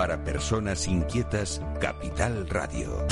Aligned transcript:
Para 0.00 0.24
personas 0.24 0.88
inquietas, 0.88 1.60
Capital 1.78 2.48
Radio. 2.48 3.06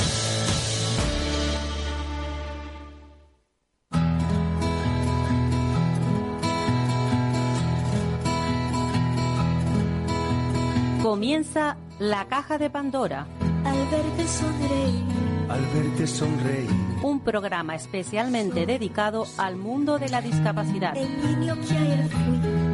Comienza 11.03 11.77
la 11.99 12.27
caja 12.27 12.57
de 12.57 12.71
Pandora. 12.71 13.27
Al 13.67 13.77
verte 13.91 14.27
sonreír. 14.27 15.05
Al 15.51 15.61
verte. 15.61 16.73
Un 17.03 17.21
programa 17.21 17.75
especialmente 17.75 18.65
dedicado 18.65 19.27
al 19.37 19.57
mundo 19.57 19.99
de 19.99 20.09
la 20.09 20.23
discapacidad. 20.23 20.97
El 20.97 21.39
niño 21.39 21.55
que 21.57 21.77
ayer 21.77 22.09
fui. 22.09 22.68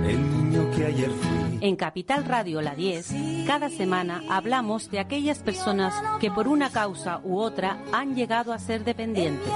El 0.75 0.80
niño 0.80 0.86
que 0.86 0.86
ayer 0.86 1.11
fui. 1.11 1.59
En 1.61 1.77
Capital 1.77 2.25
Radio 2.25 2.61
La 2.61 2.75
10, 2.75 3.46
cada 3.46 3.70
semana 3.70 4.22
hablamos 4.29 4.90
de 4.90 4.98
aquellas 4.98 5.39
personas 5.39 5.94
que 6.21 6.31
por 6.31 6.48
una 6.48 6.71
causa 6.71 7.21
u 7.25 7.39
otra 7.39 7.79
han 7.93 8.14
llegado 8.14 8.53
a 8.53 8.58
ser 8.58 8.84
dependientes. 8.84 9.48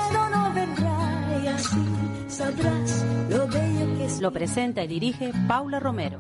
Lo 4.21 4.33
presenta 4.33 4.85
y 4.85 4.89
dirige 4.89 5.33
Paula 5.47 5.81
Romero. 5.81 6.19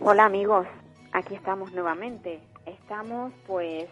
Hola 0.00 0.24
amigos, 0.24 0.66
aquí 1.12 1.34
estamos 1.34 1.72
nuevamente. 1.72 2.40
Estamos 2.66 3.32
pues 3.46 3.88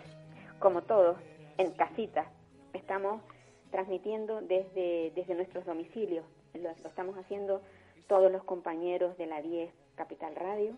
como 0.59 0.83
todos 0.83 1.17
en 1.59 1.71
casita. 1.73 2.27
Estamos 2.73 3.23
transmitiendo 3.71 4.41
desde, 4.41 5.13
desde 5.15 5.35
nuestros 5.35 5.65
domicilios. 5.65 6.25
Lo, 6.55 6.71
estamos 6.71 7.17
haciendo 7.17 7.61
todos 8.09 8.31
los 8.31 8.43
compañeros 8.45 9.17
de 9.19 9.27
la 9.27 9.41
10 9.41 9.71
Capital 9.95 10.35
Radio. 10.37 10.77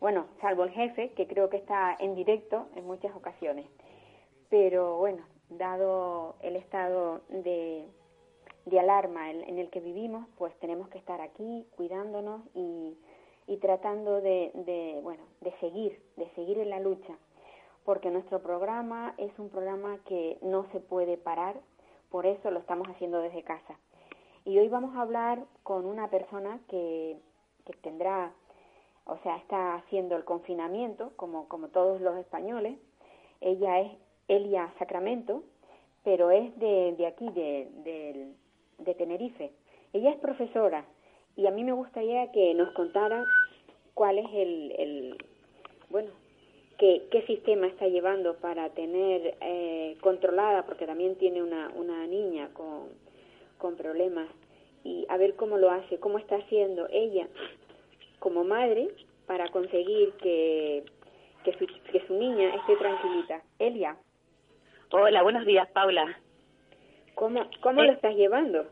Bueno, 0.00 0.26
salvo 0.40 0.64
el 0.64 0.70
jefe, 0.70 1.10
que 1.10 1.26
creo 1.26 1.48
que 1.48 1.56
está 1.56 1.96
en 1.98 2.14
directo 2.14 2.68
en 2.76 2.86
muchas 2.86 3.14
ocasiones. 3.16 3.66
Pero 4.50 4.98
bueno, 4.98 5.24
dado 5.48 6.36
el 6.42 6.56
estado 6.56 7.22
de, 7.28 7.84
de 8.66 8.80
alarma 8.80 9.30
en, 9.30 9.42
en 9.44 9.58
el 9.58 9.70
que 9.70 9.80
vivimos, 9.80 10.26
pues 10.38 10.54
tenemos 10.60 10.88
que 10.88 10.98
estar 10.98 11.20
aquí 11.20 11.66
cuidándonos 11.76 12.42
y, 12.54 12.96
y 13.46 13.56
tratando 13.58 14.20
de, 14.20 14.50
de, 14.54 15.00
bueno, 15.02 15.22
de 15.40 15.52
seguir, 15.60 16.00
de 16.16 16.28
seguir 16.30 16.58
en 16.58 16.70
la 16.70 16.80
lucha, 16.80 17.16
porque 17.84 18.10
nuestro 18.10 18.42
programa 18.42 19.14
es 19.18 19.36
un 19.38 19.48
programa 19.48 19.98
que 20.06 20.38
no 20.42 20.66
se 20.72 20.80
puede 20.80 21.16
parar, 21.16 21.56
por 22.10 22.26
eso 22.26 22.50
lo 22.50 22.60
estamos 22.60 22.88
haciendo 22.88 23.20
desde 23.20 23.42
casa. 23.42 23.78
Y 24.44 24.58
hoy 24.58 24.68
vamos 24.68 24.94
a 24.96 25.02
hablar 25.02 25.44
con 25.62 25.86
una 25.86 26.08
persona 26.08 26.60
que, 26.68 27.18
que 27.64 27.72
tendrá, 27.82 28.32
o 29.04 29.16
sea, 29.18 29.36
está 29.36 29.74
haciendo 29.74 30.16
el 30.16 30.24
confinamiento, 30.24 31.12
como, 31.16 31.48
como 31.48 31.68
todos 31.68 32.00
los 32.00 32.16
españoles. 32.16 32.78
Ella 33.40 33.80
es 33.80 33.92
Elia 34.28 34.72
Sacramento, 34.78 35.42
pero 36.04 36.30
es 36.30 36.56
de, 36.58 36.94
de 36.96 37.06
aquí, 37.06 37.28
de, 37.30 37.68
de, 37.84 38.32
de 38.78 38.94
Tenerife. 38.94 39.52
Ella 39.92 40.10
es 40.10 40.16
profesora 40.18 40.84
y 41.34 41.46
a 41.46 41.50
mí 41.50 41.64
me 41.64 41.72
gustaría 41.72 42.30
que 42.32 42.54
nos 42.54 42.72
contara 42.74 43.24
cuál 43.94 44.18
es 44.18 44.26
el, 44.32 44.72
el 44.78 45.18
bueno, 45.90 46.10
qué, 46.78 47.02
qué 47.10 47.22
sistema 47.22 47.66
está 47.66 47.86
llevando 47.88 48.36
para 48.36 48.70
tener 48.70 49.34
eh, 49.40 49.96
controlada, 50.00 50.64
porque 50.64 50.86
también 50.86 51.16
tiene 51.16 51.42
una, 51.42 51.70
una 51.74 52.06
niña 52.06 52.48
con, 52.52 52.88
con 53.58 53.76
problemas, 53.76 54.28
y 54.84 55.04
a 55.08 55.16
ver 55.16 55.34
cómo 55.34 55.56
lo 55.58 55.70
hace, 55.70 55.98
cómo 55.98 56.18
está 56.18 56.36
haciendo 56.36 56.86
ella 56.90 57.26
como 58.20 58.44
madre 58.44 58.88
para 59.26 59.48
conseguir 59.48 60.12
que, 60.22 60.84
que, 61.44 61.52
su, 61.54 61.66
que 61.66 62.06
su 62.06 62.14
niña 62.14 62.54
esté 62.54 62.76
tranquilita. 62.76 63.42
Elia, 63.58 63.96
Hola, 64.92 65.22
buenos 65.22 65.44
días, 65.44 65.68
Paula. 65.72 66.16
¿cómo, 67.14 67.44
cómo 67.60 67.82
Eh. 67.82 67.86
lo 67.86 67.92
estás 67.92 68.14
llevando? 68.14 68.66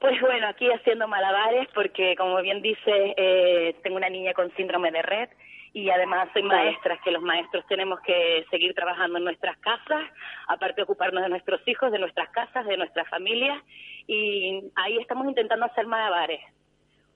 Pues 0.00 0.20
bueno, 0.20 0.48
aquí 0.48 0.70
haciendo 0.70 1.08
malabares 1.08 1.66
porque, 1.74 2.14
como 2.16 2.42
bien 2.42 2.60
dice, 2.60 3.14
eh, 3.16 3.74
tengo 3.82 3.96
una 3.96 4.10
niña 4.10 4.34
con 4.34 4.54
síndrome 4.56 4.90
de 4.90 5.00
red 5.00 5.28
y 5.74 5.90
además 5.90 6.28
soy 6.32 6.42
maestra, 6.44 6.98
que 7.04 7.10
los 7.10 7.20
maestros 7.22 7.66
tenemos 7.66 8.00
que 8.00 8.46
seguir 8.50 8.72
trabajando 8.74 9.18
en 9.18 9.24
nuestras 9.24 9.58
casas, 9.58 10.04
aparte 10.48 10.76
de 10.76 10.82
ocuparnos 10.84 11.22
de 11.22 11.28
nuestros 11.28 11.60
hijos, 11.68 11.90
de 11.92 11.98
nuestras 11.98 12.30
casas, 12.30 12.64
de 12.64 12.76
nuestras 12.78 13.06
familias 13.10 13.60
y 14.06 14.62
ahí 14.76 14.96
estamos 14.98 15.26
intentando 15.26 15.66
hacer 15.66 15.86
malabares 15.86 16.40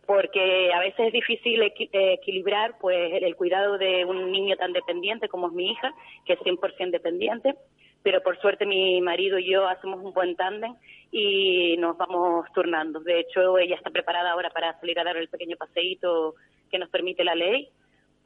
porque 0.07 0.73
a 0.73 0.81
veces 0.81 1.09
es 1.09 1.13
difícil 1.13 1.61
equi- 1.63 1.91
eh, 1.93 2.15
equilibrar 2.15 2.77
pues 2.81 3.13
el, 3.13 3.25
el 3.25 3.37
cuidado 3.37 3.77
de 3.77 4.05
un 4.07 4.33
niño 4.33 4.57
tan 4.57 4.73
dependiente 4.73 5.29
como 5.29 5.49
es 5.49 5.53
mi 5.53 5.71
hija, 5.73 5.93
que 6.25 6.33
es 6.33 6.41
100% 6.41 6.91
dependiente, 6.91 7.55
pero 8.03 8.23
por 8.23 8.41
suerte 8.41 8.65
mi 8.65 9.01
marido 9.03 9.39
y 9.39 9.51
yo 9.51 9.69
hacemos 9.69 10.03
un 10.03 10.15
buen 10.15 10.35
tándem 10.35 10.75
y 11.13 11.77
nos 11.79 11.97
vamos 11.99 12.47
turnando. 12.55 13.01
De 13.01 13.21
hecho, 13.21 13.59
ella 13.59 13.77
está 13.77 13.91
preparada 13.91 14.31
ahora 14.33 14.49
para 14.51 14.79
salir 14.81 14.99
a 14.99 15.05
dar 15.05 15.17
el 15.19 15.29
pequeño 15.29 15.57
paseíto 15.59 16.35
que 16.71 16.79
nos 16.79 16.89
permite 16.89 17.23
la 17.23 17.35
ley, 17.35 17.69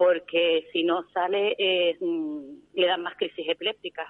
porque 0.02 0.66
si 0.72 0.82
no 0.82 1.04
sale 1.10 1.54
eh, 1.56 1.96
mm, 2.00 2.40
le 2.74 2.86
dan 2.88 3.04
más 3.04 3.14
crisis 3.14 3.48
epilépticas. 3.48 4.08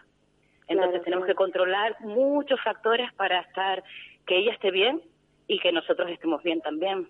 Entonces 0.67 1.03
Claro, 1.03 1.05
tenemos 1.05 1.25
claro. 1.27 1.27
que 1.27 1.35
controlar 1.35 2.01
muchos 2.01 2.59
factores 2.63 3.13
para 3.13 3.41
estar 3.41 3.85
que 4.27 4.39
ella 4.39 4.53
esté 4.55 4.71
bien 4.71 5.03
y 5.49 5.59
que 5.59 5.71
nosotros 5.71 6.09
estemos 6.09 6.43
bien 6.43 6.63
también. 6.63 7.09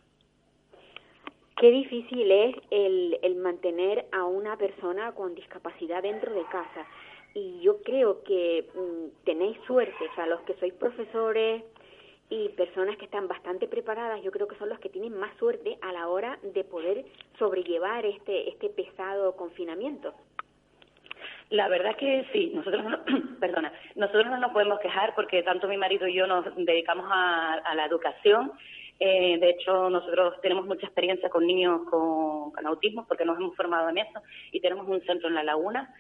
Qué 1.59 1.71
difícil 1.71 2.29
es 2.29 2.57
el, 2.73 3.21
el 3.23 3.37
mantener 3.37 4.07
a 4.11 4.25
una 4.25 4.57
persona 4.57 5.13
con 5.13 5.37
discapacidad 5.37 6.03
dentro 6.03 6.35
de 6.35 6.43
casa. 6.47 6.85
Y 7.35 7.61
yo 7.61 7.83
creo 7.83 8.25
que 8.25 8.67
mm, 8.75 9.25
tenéis 9.25 9.59
suerte, 9.65 10.09
o 10.11 10.15
sea, 10.17 10.27
los 10.27 10.41
que 10.41 10.55
sois 10.55 10.75
profesores 10.75 11.63
y 12.33 12.49
personas 12.49 12.97
que 12.97 13.05
están 13.05 13.29
bastante 13.29 13.69
preparadas, 13.69 14.23
yo 14.23 14.33
creo 14.33 14.49
que 14.49 14.57
son 14.57 14.71
los 14.71 14.79
que 14.79 14.89
tienen 14.89 15.15
más 15.19 15.37
suerte 15.37 15.77
a 15.83 15.93
la 15.93 16.09
hora 16.09 16.39
de 16.43 16.65
poder 16.65 17.05
sobrellevar 17.39 18.07
este, 18.07 18.49
este 18.49 18.71
pesado 18.71 19.37
confinamiento. 19.37 20.15
La 21.51 21.69
verdad 21.69 21.95
que 21.97 22.27
sí, 22.33 22.51
nosotros 22.55 22.85
no, 22.85 23.01
perdona, 23.39 23.71
nosotros 23.97 24.25
no 24.29 24.39
nos 24.39 24.53
podemos 24.53 24.81
quejar 24.81 25.15
porque 25.15 25.43
tanto 25.43 25.69
mi 25.69 25.77
marido 25.77 26.09
y 26.09 26.15
yo 26.15 26.27
nos 26.27 26.47
dedicamos 26.57 27.05
a, 27.11 27.53
a 27.53 27.75
la 27.75 27.85
educación. 27.85 28.53
Eh, 28.99 29.37
de 29.39 29.51
hecho, 29.51 29.91
nosotros 29.91 30.41
tenemos 30.41 30.65
mucha 30.65 30.87
experiencia 30.87 31.29
con 31.29 31.47
niños 31.47 31.83
con 31.91 32.67
autismo 32.67 33.05
porque 33.07 33.27
nos 33.27 33.37
hemos 33.37 33.55
formado 33.57 33.91
en 33.91 33.99
eso 33.99 34.23
y 34.53 34.61
tenemos 34.61 34.89
un 34.89 35.03
centro 35.03 35.29
en 35.29 35.35
La 35.35 35.45
Laguna. 35.45 35.95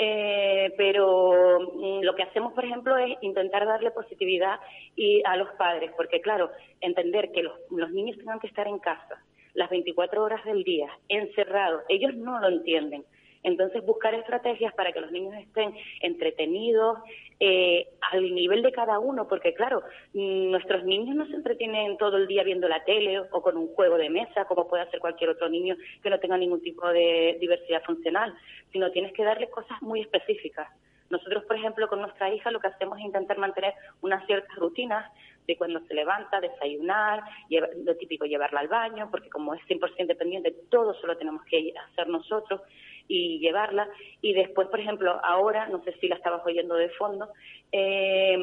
Eh, 0.00 0.72
pero 0.76 1.58
mm, 1.74 2.02
lo 2.02 2.14
que 2.14 2.22
hacemos, 2.22 2.52
por 2.52 2.64
ejemplo, 2.64 2.96
es 2.96 3.16
intentar 3.20 3.66
darle 3.66 3.90
positividad 3.90 4.60
y 4.94 5.22
a 5.24 5.36
los 5.36 5.48
padres, 5.56 5.90
porque 5.96 6.20
claro, 6.20 6.50
entender 6.80 7.32
que 7.32 7.42
los, 7.42 7.58
los 7.70 7.90
niños 7.90 8.16
tengan 8.16 8.38
que 8.38 8.46
estar 8.46 8.68
en 8.68 8.78
casa 8.78 9.22
las 9.54 9.70
24 9.70 10.22
horas 10.22 10.44
del 10.44 10.62
día, 10.62 10.88
encerrados, 11.08 11.82
ellos 11.88 12.14
no 12.14 12.38
lo 12.38 12.48
entienden. 12.48 13.04
Entonces, 13.42 13.84
buscar 13.86 14.14
estrategias 14.14 14.74
para 14.74 14.92
que 14.92 15.00
los 15.00 15.10
niños 15.12 15.34
estén 15.34 15.72
entretenidos 16.00 16.98
eh, 17.40 17.86
al 18.10 18.34
nivel 18.34 18.62
de 18.62 18.72
cada 18.72 18.98
uno, 18.98 19.28
porque 19.28 19.54
claro, 19.54 19.82
nuestros 20.12 20.84
niños 20.84 21.14
no 21.14 21.26
se 21.26 21.34
entretienen 21.34 21.96
todo 21.98 22.16
el 22.16 22.26
día 22.26 22.42
viendo 22.42 22.68
la 22.68 22.84
tele 22.84 23.20
o 23.20 23.40
con 23.42 23.56
un 23.56 23.68
juego 23.74 23.96
de 23.96 24.10
mesa, 24.10 24.44
como 24.46 24.68
puede 24.68 24.82
hacer 24.82 24.98
cualquier 25.00 25.30
otro 25.30 25.48
niño 25.48 25.76
que 26.02 26.10
no 26.10 26.18
tenga 26.18 26.36
ningún 26.36 26.60
tipo 26.62 26.86
de 26.88 27.36
diversidad 27.40 27.82
funcional, 27.84 28.34
sino 28.72 28.90
tienes 28.90 29.12
que 29.12 29.22
darles 29.24 29.50
cosas 29.50 29.80
muy 29.82 30.00
específicas. 30.00 30.68
Nosotros, 31.10 31.44
por 31.44 31.56
ejemplo, 31.56 31.88
con 31.88 32.00
nuestra 32.02 32.32
hija 32.34 32.50
lo 32.50 32.60
que 32.60 32.66
hacemos 32.66 32.98
es 32.98 33.04
intentar 33.04 33.38
mantener 33.38 33.72
unas 34.02 34.26
ciertas 34.26 34.54
rutinas 34.56 35.10
de 35.46 35.56
cuando 35.56 35.80
se 35.86 35.94
levanta, 35.94 36.38
desayunar, 36.40 37.22
lleva- 37.48 37.68
lo 37.82 37.96
típico 37.96 38.26
llevarla 38.26 38.60
al 38.60 38.68
baño, 38.68 39.08
porque 39.10 39.30
como 39.30 39.54
es 39.54 39.62
100% 39.66 40.06
dependiente, 40.08 40.54
todo 40.68 40.92
solo 41.00 41.16
tenemos 41.16 41.42
que 41.44 41.72
hacer 41.90 42.08
nosotros 42.08 42.60
y 43.08 43.38
llevarla. 43.40 43.88
Y 44.20 44.34
después, 44.34 44.68
por 44.68 44.78
ejemplo, 44.80 45.18
ahora, 45.24 45.66
no 45.68 45.82
sé 45.82 45.92
si 46.00 46.08
la 46.08 46.16
estabas 46.16 46.42
oyendo 46.46 46.74
de 46.76 46.90
fondo, 46.90 47.28
eh, 47.72 48.38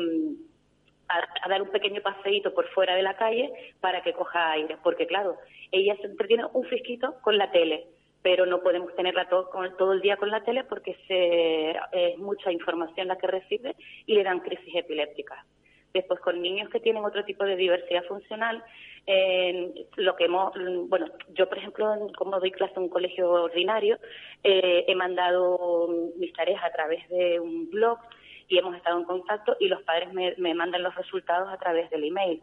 a, 1.07 1.19
a 1.43 1.49
dar 1.49 1.61
un 1.61 1.69
pequeño 1.69 2.01
paseíto 2.01 2.53
por 2.53 2.67
fuera 2.69 2.95
de 2.95 3.03
la 3.03 3.15
calle 3.15 3.51
para 3.79 4.01
que 4.01 4.13
coja 4.13 4.51
aire, 4.51 4.77
porque 4.83 5.05
claro, 5.05 5.37
ella 5.71 5.95
se 5.97 6.07
entretiene 6.07 6.45
un 6.53 6.65
fisquito 6.65 7.15
con 7.21 7.37
la 7.37 7.51
tele, 7.51 7.85
pero 8.23 8.47
no 8.47 8.61
podemos 8.61 8.95
tenerla 8.95 9.29
todo, 9.29 9.49
con- 9.51 9.77
todo 9.77 9.93
el 9.93 10.01
día 10.01 10.17
con 10.17 10.31
la 10.31 10.43
tele 10.43 10.63
porque 10.63 10.97
se, 11.07 11.71
es 11.91 12.17
mucha 12.17 12.51
información 12.51 13.07
la 13.07 13.17
que 13.17 13.27
recibe 13.27 13.75
y 14.07 14.15
le 14.15 14.23
dan 14.23 14.39
crisis 14.39 14.73
epilépticas. 14.75 15.45
Después 15.93 16.19
con 16.21 16.41
niños 16.41 16.69
que 16.71 16.79
tienen 16.79 17.05
otro 17.05 17.23
tipo 17.23 17.45
de 17.45 17.55
diversidad 17.55 18.03
funcional, 18.05 18.63
eh, 19.07 19.87
lo 19.97 20.15
que 20.15 20.25
hemos, 20.25 20.53
bueno, 20.87 21.07
yo 21.33 21.47
por 21.47 21.57
ejemplo, 21.57 22.07
como 22.17 22.39
doy 22.39 22.51
clase 22.51 22.73
en 22.77 22.83
un 22.83 22.89
colegio 22.89 23.29
ordinario, 23.29 23.97
eh, 24.43 24.85
he 24.87 24.95
mandado 24.95 25.89
mis 26.17 26.33
tareas 26.33 26.63
a 26.63 26.71
través 26.71 27.07
de 27.09 27.39
un 27.39 27.69
blog 27.69 27.99
y 28.47 28.57
hemos 28.57 28.75
estado 28.75 28.99
en 28.99 29.05
contacto 29.05 29.55
y 29.59 29.67
los 29.67 29.81
padres 29.83 30.11
me, 30.13 30.33
me 30.37 30.53
mandan 30.53 30.83
los 30.83 30.95
resultados 30.95 31.49
a 31.51 31.57
través 31.57 31.89
del 31.89 32.03
email. 32.03 32.41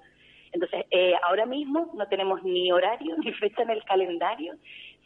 Entonces, 0.53 0.85
eh, 0.91 1.14
ahora 1.23 1.47
mismo 1.47 1.91
no 1.94 2.06
tenemos 2.09 2.43
ni 2.44 2.70
horario 2.70 3.17
ni 3.25 3.32
fecha 3.32 3.62
en 3.62 3.70
el 3.70 3.82
calendario, 3.85 4.55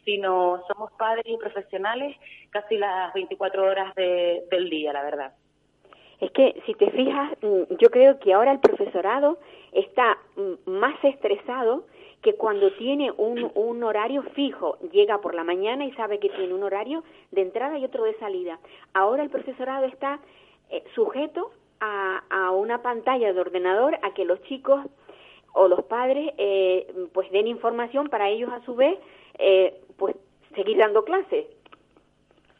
sino 0.05 0.63
somos 0.67 0.91
padres 0.93 1.25
y 1.25 1.37
profesionales 1.37 2.15
casi 2.51 2.77
las 2.77 3.13
24 3.13 3.63
horas 3.63 3.93
del 3.95 4.69
día, 4.69 4.93
la 4.93 5.03
verdad. 5.03 5.33
Es 6.19 6.31
que 6.31 6.61
si 6.65 6.73
te 6.73 6.89
fijas, 6.91 7.31
mm, 7.41 7.75
yo 7.77 7.89
creo 7.89 8.19
que 8.19 8.33
ahora 8.33 8.51
el 8.51 8.59
profesorado 8.59 9.37
está 9.77 10.17
más 10.65 10.95
estresado 11.03 11.85
que 12.21 12.33
cuando 12.33 12.71
tiene 12.73 13.11
un, 13.11 13.51
un 13.53 13.83
horario 13.83 14.23
fijo, 14.33 14.77
llega 14.91 15.21
por 15.21 15.35
la 15.35 15.43
mañana 15.43 15.85
y 15.85 15.91
sabe 15.93 16.19
que 16.19 16.29
tiene 16.29 16.53
un 16.53 16.63
horario 16.63 17.03
de 17.31 17.41
entrada 17.41 17.77
y 17.77 17.85
otro 17.85 18.03
de 18.03 18.17
salida. 18.17 18.59
Ahora 18.93 19.23
el 19.23 19.29
profesorado 19.29 19.85
está 19.85 20.19
eh, 20.69 20.83
sujeto 20.95 21.51
a, 21.79 22.23
a 22.29 22.51
una 22.51 22.81
pantalla 22.81 23.31
de 23.31 23.39
ordenador 23.39 23.99
a 24.01 24.13
que 24.15 24.25
los 24.25 24.41
chicos 24.43 24.83
o 25.53 25.67
los 25.67 25.83
padres 25.85 26.33
eh, 26.37 26.91
pues 27.13 27.31
den 27.31 27.47
información 27.47 28.09
para 28.09 28.29
ellos 28.29 28.51
a 28.51 28.63
su 28.65 28.75
vez 28.75 28.97
eh, 29.37 29.79
pues 29.97 30.15
seguir 30.55 30.77
dando 30.77 31.03
clases. 31.03 31.45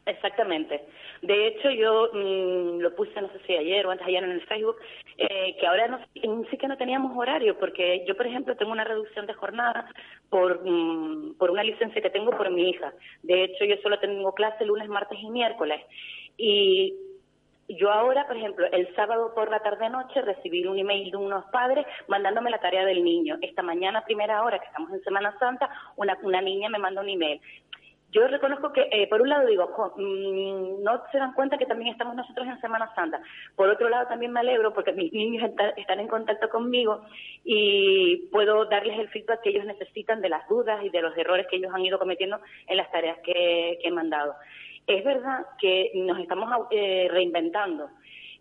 Exactamente. 0.07 0.86
De 1.21 1.48
hecho, 1.48 1.69
yo 1.69 2.09
mm, 2.13 2.80
lo 2.80 2.95
puse, 2.95 3.21
no 3.21 3.27
sé 3.30 3.39
si 3.45 3.54
ayer 3.56 3.86
o 3.86 3.92
antes 3.92 4.07
ayer 4.07 4.24
en 4.24 4.31
el 4.31 4.42
Facebook, 4.45 4.77
eh, 5.18 5.56
que 5.59 5.68
ahora 5.68 5.88
no, 5.89 6.00
sí 6.50 6.57
que 6.57 6.68
no 6.68 6.77
teníamos 6.77 7.15
horario, 7.18 7.59
porque 7.59 8.06
yo, 8.07 8.15
por 8.15 8.25
ejemplo, 8.25 8.56
tengo 8.56 8.71
una 8.71 8.86
reducción 8.86 9.25
de 9.25 9.33
jornada 9.33 9.89
por, 10.30 10.62
mm, 10.63 11.36
por 11.38 11.51
una 11.51 11.63
licencia 11.63 12.01
que 12.01 12.09
tengo 12.09 12.31
por 12.31 12.50
mi 12.50 12.69
hija. 12.69 12.94
De 13.24 13.44
hecho, 13.44 13.65
yo 13.65 13.75
solo 13.83 14.00
tengo 14.00 14.33
clase 14.33 14.65
lunes, 14.65 14.88
martes 14.88 15.19
y 15.21 15.30
miércoles. 15.30 15.81
Y 16.38 16.95
yo 17.69 17.92
ahora, 17.92 18.25
por 18.27 18.38
ejemplo, 18.38 18.65
el 18.71 18.94
sábado 18.95 19.33
por 19.36 19.51
la 19.51 19.59
tarde-noche 19.59 20.21
recibí 20.21 20.65
un 20.65 20.80
email 20.80 21.12
de 21.12 21.18
unos 21.18 21.44
padres 21.51 21.86
mandándome 22.07 22.50
la 22.50 22.59
tarea 22.59 22.86
del 22.86 23.04
niño. 23.04 23.38
Esta 23.42 23.62
mañana, 23.62 24.06
primera 24.06 24.42
hora, 24.44 24.59
que 24.59 24.68
estamos 24.68 24.92
en 24.94 25.04
Semana 25.04 25.38
Santa, 25.38 25.69
una, 25.98 26.18
una 26.24 26.42
niña 26.42 26.69
me 26.69 26.80
manda 26.80 27.01
un 27.01 27.09
email. 27.09 27.42
Yo 28.12 28.25
reconozco 28.27 28.71
que, 28.71 28.88
eh, 28.92 29.07
por 29.07 29.21
un 29.21 29.30
lado, 29.30 29.48
digo, 29.48 29.68
mm, 29.98 30.81
no 30.81 31.04
se 31.12 31.18
dan 31.18 31.33
cuenta 31.33 31.57
que 31.57 31.65
también 31.65 31.92
estamos 31.92 32.15
nosotros 32.15 32.48
en 32.48 32.59
Semana 32.62 32.94
Santa. 32.95 33.21
Por 33.56 33.69
otro 33.69 33.89
lado, 33.89 34.07
también 34.07 34.31
me 34.31 34.39
alegro 34.39 34.74
porque 34.74 34.94
mis 34.94 35.12
niños 35.12 35.51
están 35.75 36.00
en 36.00 36.07
contacto 36.07 36.50
conmigo 36.50 37.01
y 37.44 38.27
puedo 38.31 38.65
darles 38.65 38.98
el 38.98 39.09
feedback 39.09 39.42
que 39.42 39.50
ellos 39.50 39.65
necesitan 39.65 40.21
de 40.21 40.30
las 40.30 40.48
dudas 40.48 40.83
y 40.83 40.89
de 40.89 41.01
los 41.01 41.18
errores 41.18 41.48
que 41.48 41.57
ellos 41.57 41.74
han 41.74 41.86
ido 41.86 42.00
cometiendo 42.00 42.39
en 42.68 42.77
las 42.77 42.89
tareas 42.92 43.18
que 43.19 43.77
he 43.83 43.92
mandado. 43.92 44.36
Es 44.88 45.04
verdad 45.04 45.45
que 45.59 45.92
nos 45.95 46.18
estamos 46.19 46.68
eh, 46.71 47.09
reinventando. 47.12 47.89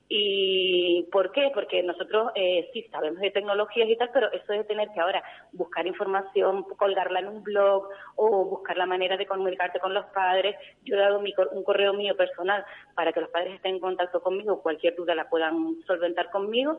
¿Y 0.08 1.03
por 1.11 1.32
qué? 1.32 1.50
Porque 1.53 1.82
nosotros 1.82 2.31
eh, 2.37 2.70
sí 2.73 2.82
sabemos 2.93 3.20
de 3.20 3.32
tecnologías 3.32 3.88
y 3.88 3.97
tal, 3.97 4.11
pero 4.12 4.31
eso 4.32 4.53
de 4.53 4.62
tener 4.62 4.88
que 4.94 5.00
ahora 5.00 5.23
buscar 5.53 5.85
información, 5.85 6.62
colgarla 6.62 7.20
en 7.20 7.29
un 7.29 7.43
blog 7.43 7.88
o 8.14 8.44
buscar 8.44 8.76
la 8.76 8.87
manera 8.87 9.17
de 9.17 9.26
comunicarte 9.26 9.81
con 9.81 9.94
los 9.94 10.06
padres. 10.06 10.55
Yo 10.85 10.94
he 10.94 11.00
dado 11.00 11.19
un 11.19 11.64
correo 11.64 11.93
mío 11.93 12.17
personal 12.17 12.64
para 12.94 13.12
que 13.12 13.20
los 13.20 13.31
padres 13.31 13.55
estén 13.55 13.75
en 13.75 13.81
contacto 13.81 14.23
conmigo, 14.23 14.62
cualquier 14.62 14.94
duda 14.94 15.14
la 15.17 15.29
puedan 15.29 15.76
solventar 15.87 16.31
conmigo. 16.31 16.79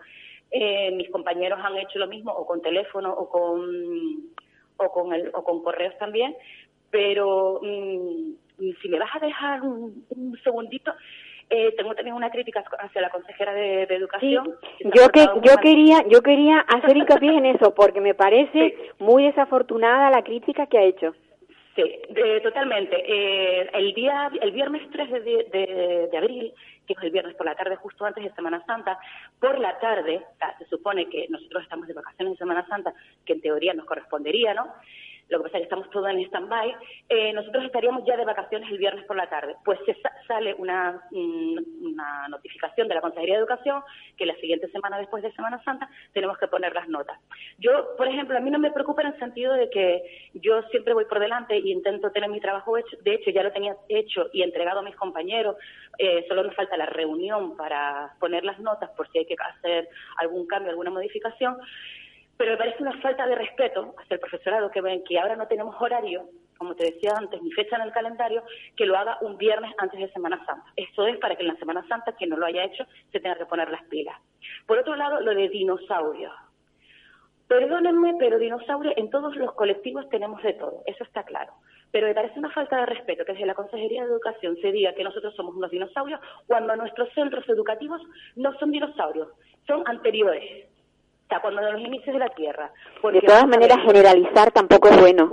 Eh, 0.50 0.92
mis 0.92 1.10
compañeros 1.10 1.60
han 1.62 1.78
hecho 1.78 2.00
lo 2.00 2.08
mismo, 2.08 2.32
o 2.32 2.46
con 2.46 2.62
teléfono 2.62 3.12
o 3.12 3.30
con, 3.30 4.32
o 4.78 4.92
con, 4.92 5.14
el, 5.14 5.32
o 5.34 5.44
con 5.44 5.62
correos 5.64 5.98
también, 5.98 6.34
pero. 6.90 7.60
Mm, 7.62 8.48
si 8.82 8.90
me 8.90 9.00
vas 9.00 9.16
a 9.16 9.20
dejar 9.20 9.62
un, 9.62 10.06
segundito, 10.44 10.94
eh, 11.50 11.74
tengo 11.78 11.96
también 11.96 12.16
una 12.16 12.30
crítica 12.30 12.64
hacia 12.80 13.02
la 13.02 13.10
consejera 13.10 13.54
de, 13.54 13.84
Educación. 13.84 14.56
yo 14.80 15.10
que 15.10 15.26
yo 15.42 15.58
quería 15.62 16.04
yo 16.10 16.22
quería 16.22 16.60
hacer 16.60 16.98
hincapié 16.98 17.38
en 17.38 17.46
eso 17.46 17.74
porque 17.74 18.02
me 18.02 18.14
parece 18.14 18.76
muy 19.00 19.24
desafortunada 19.24 20.10
la 20.10 20.24
crítica 20.24 20.68
que 20.68 20.78
ha 20.78 20.84
hecho. 20.84 21.16
Sí, 21.76 21.84
totalmente. 22.42 22.96
Eh, 23.08 23.70
el 23.74 23.94
día 23.94 24.32
el 24.42 24.52
viernes 24.52 24.82
3 24.92 25.12
de, 25.12 26.08
de, 26.12 26.18
abril, 26.18 26.52
que 26.88 26.94
es 26.94 27.04
el 27.04 27.12
viernes 27.12 27.36
por 27.36 27.46
la 27.46 27.56
tarde 27.56 27.76
justo 27.76 28.04
antes 28.04 28.24
de 28.24 28.34
Semana 28.34 28.66
Santa, 28.66 28.98
por 29.40 29.60
la 29.60 29.80
tarde, 29.80 30.26
se 30.58 30.66
supone 30.66 31.08
que 31.08 31.28
nosotros 31.30 31.64
estamos 31.64 31.88
de 31.88 31.94
vacaciones 31.94 32.34
en 32.34 32.38
Semana 32.40 32.66
Santa, 32.68 32.94
que 33.24 33.34
en 33.34 33.42
teoría 33.42 33.76
nos 33.76 33.86
correspondería, 33.86 34.56
¿no? 34.56 34.74
Lo 35.30 35.40
que 35.40 35.44
pasa 35.44 35.58
es 35.58 35.62
que 35.62 35.64
estamos 35.64 35.90
todos 35.90 36.10
en 36.10 36.20
stand-by, 36.26 36.76
eh, 37.10 37.34
nosotros 37.34 37.66
estaríamos 37.66 38.04
ya 38.06 38.16
de 38.16 38.26
vacaciones 38.26 38.70
el 38.72 38.78
viernes 38.78 39.06
por 39.06 39.18
la 39.18 39.30
tarde. 39.30 39.56
Pues 39.66 39.80
se 39.86 39.96
sale 40.28 40.54
una, 40.56 41.02
mm, 41.12 41.86
una 41.86 42.28
notificación 42.30 42.88
de 42.88 42.96
la 42.96 43.02
Consejería 43.02 43.36
de 43.36 43.42
Educación 43.42 43.82
que 44.18 44.26
la 44.26 44.36
siguiente 44.36 44.70
semana 44.70 44.98
después 44.98 45.24
de 45.24 45.32
Semana 45.34 45.62
Santa 45.64 45.90
tenemos 46.14 46.38
que 46.38 46.48
poner 46.48 46.74
las 46.74 46.88
notas. 46.88 47.20
Yo, 47.58 47.96
por 47.98 48.08
ejemplo, 48.08 48.38
a 48.38 48.42
mí 48.42 48.52
no 48.52 48.60
me 48.60 48.72
preocupa 48.72 49.02
en 49.02 49.10
el 49.10 49.20
sentido 49.20 49.54
de 49.54 49.70
que 49.70 50.04
yo 50.34 50.62
siempre 50.64 50.94
voy 50.94 51.06
por 51.06 51.20
delante 51.20 51.56
e 51.56 51.70
intento 51.70 52.12
tener 52.12 52.30
mi 52.30 52.40
trabajo 52.40 52.78
hecho. 52.78 52.98
De 53.02 53.16
hecho, 53.16 53.32
ya 53.32 53.44
lo 53.44 53.52
tenía 53.52 53.76
hecho 53.90 54.30
y 54.32 54.44
entregado 54.44 54.80
a 54.80 54.84
mis 54.84 54.96
compañeros. 54.96 55.56
Eh, 55.98 56.26
solo 56.28 56.44
nos 56.44 56.56
falta 56.56 56.78
la 56.78 56.86
reunión 56.86 57.58
para 57.58 58.14
poner 58.20 58.44
las 58.44 58.60
notas 58.60 58.90
por 58.92 59.10
si 59.12 59.20
hay 59.20 59.26
que 59.26 59.36
hacer 59.40 59.90
algún 60.18 60.48
cambio, 60.48 60.72
alguna 60.72 60.92
modificación 60.92 61.58
pero 62.38 62.52
me 62.52 62.58
parece 62.58 62.84
una 62.84 63.00
falta 63.02 63.26
de 63.26 63.36
respeto 63.36 63.96
hacia 63.98 64.16
el 64.16 64.20
profesorado 64.20 64.70
que 64.70 64.82
ven 64.82 65.04
que 65.04 65.20
ahora 65.20 65.36
no 65.36 65.48
tenemos 65.48 65.76
horario, 65.80 66.30
como 66.58 66.76
te 66.76 66.86
decía 66.86 67.14
antes, 67.16 67.42
ni 67.42 67.52
fecha 67.52 67.76
en 67.76 67.82
el 67.82 67.92
calendario, 67.92 68.44
que 68.76 68.86
lo 68.86 68.98
haga 68.98 69.18
un 69.22 69.38
viernes 69.38 69.74
antes 69.78 70.00
de 70.00 70.12
Semana 70.12 70.38
Santa. 70.46 70.72
Esto 70.76 71.08
es 71.08 71.18
para 71.18 71.36
que 71.36 71.42
en 71.42 71.50
la 71.50 71.58
Semana 71.58 71.86
Santa, 71.88 72.14
quien 72.14 72.30
no 72.30 72.38
lo 72.38 72.46
haya 72.46 72.64
hecho, 72.64 72.86
se 73.12 73.20
tenga 73.20 73.38
que 73.38 73.46
poner 73.46 73.70
las 73.70 73.84
pilas. 73.86 74.16
Por 74.66 74.78
otro 74.78 74.96
lado, 74.96 75.20
lo 75.20 75.34
de 75.34 75.50
dinosaurios. 75.50 76.34
Perdónenme, 77.48 78.16
pero 78.20 78.40
dinosaurios 78.40 78.94
en 78.98 79.10
todos 79.10 79.36
los 79.38 79.54
colectivos 79.54 80.10
tenemos 80.10 80.44
de 80.44 80.54
todo, 80.54 80.84
eso 80.86 81.04
está 81.04 81.24
claro. 81.24 81.54
Pero 81.92 82.08
me 82.08 82.14
parece 82.14 82.38
una 82.38 82.52
falta 82.52 82.78
de 82.78 82.86
respeto 82.86 83.24
que 83.24 83.32
desde 83.32 83.46
la 83.46 83.56
Consejería 83.56 84.04
de 84.04 84.12
Educación 84.12 84.58
se 84.62 84.74
diga 84.74 84.94
que 84.94 85.06
nosotros 85.06 85.34
somos 85.34 85.56
unos 85.56 85.72
dinosaurios 85.72 86.20
cuando 86.46 86.76
nuestros 86.76 87.10
centros 87.14 87.48
educativos 87.48 88.02
no 88.36 88.54
son 88.60 88.72
dinosaurios, 88.72 89.30
son 89.66 89.84
anteriores 89.88 90.68
sea, 91.28 91.40
cuando 91.40 91.62
los 91.62 91.82
inicios 91.82 92.14
de 92.14 92.20
la 92.20 92.30
Tierra. 92.30 92.72
de 93.12 93.22
todas 93.22 93.48
maneras, 93.48 93.80
generalizar 93.86 94.52
tampoco 94.52 94.90
es 94.90 95.00
bueno. 95.00 95.32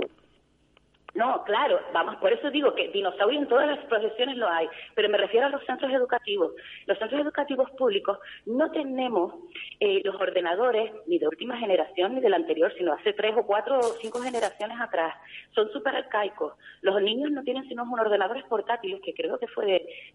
No, 1.15 1.45
claro, 1.45 1.79
vamos, 1.93 2.17
por 2.17 2.33
eso 2.33 2.51
digo 2.51 2.75
que 2.75 2.89
dinosaurios 2.89 3.41
en 3.41 3.47
todas 3.47 3.67
las 3.67 3.85
profesiones 3.85 4.35
lo 4.35 4.49
hay, 4.49 4.67
pero 4.95 5.07
me 5.07 5.17
refiero 5.17 5.47
a 5.47 5.49
los 5.49 5.65
centros 5.65 5.89
educativos. 5.93 6.51
Los 6.87 6.99
centros 6.99 7.21
educativos 7.21 7.71
públicos 7.71 8.19
no 8.45 8.69
tenemos 8.71 9.33
eh, 9.79 10.01
los 10.03 10.15
ordenadores 10.15 10.91
ni 11.07 11.17
de 11.17 11.29
última 11.29 11.57
generación 11.57 12.15
ni 12.15 12.21
de 12.21 12.29
la 12.29 12.35
anterior, 12.35 12.73
sino 12.77 12.91
hace 12.91 13.13
tres 13.13 13.33
o 13.37 13.45
cuatro 13.45 13.79
o 13.79 13.83
cinco 14.01 14.19
generaciones 14.19 14.77
atrás. 14.81 15.15
Son 15.53 15.71
súper 15.71 15.95
arcaicos. 15.95 16.53
Los 16.81 17.01
niños 17.01 17.31
no 17.31 17.43
tienen 17.43 17.65
sino 17.69 17.83
un 17.83 17.97
ordenadores 17.97 18.43
portátiles, 18.45 18.99
que 19.01 19.13
creo 19.13 19.39
que 19.39 19.47
fue 19.47 19.65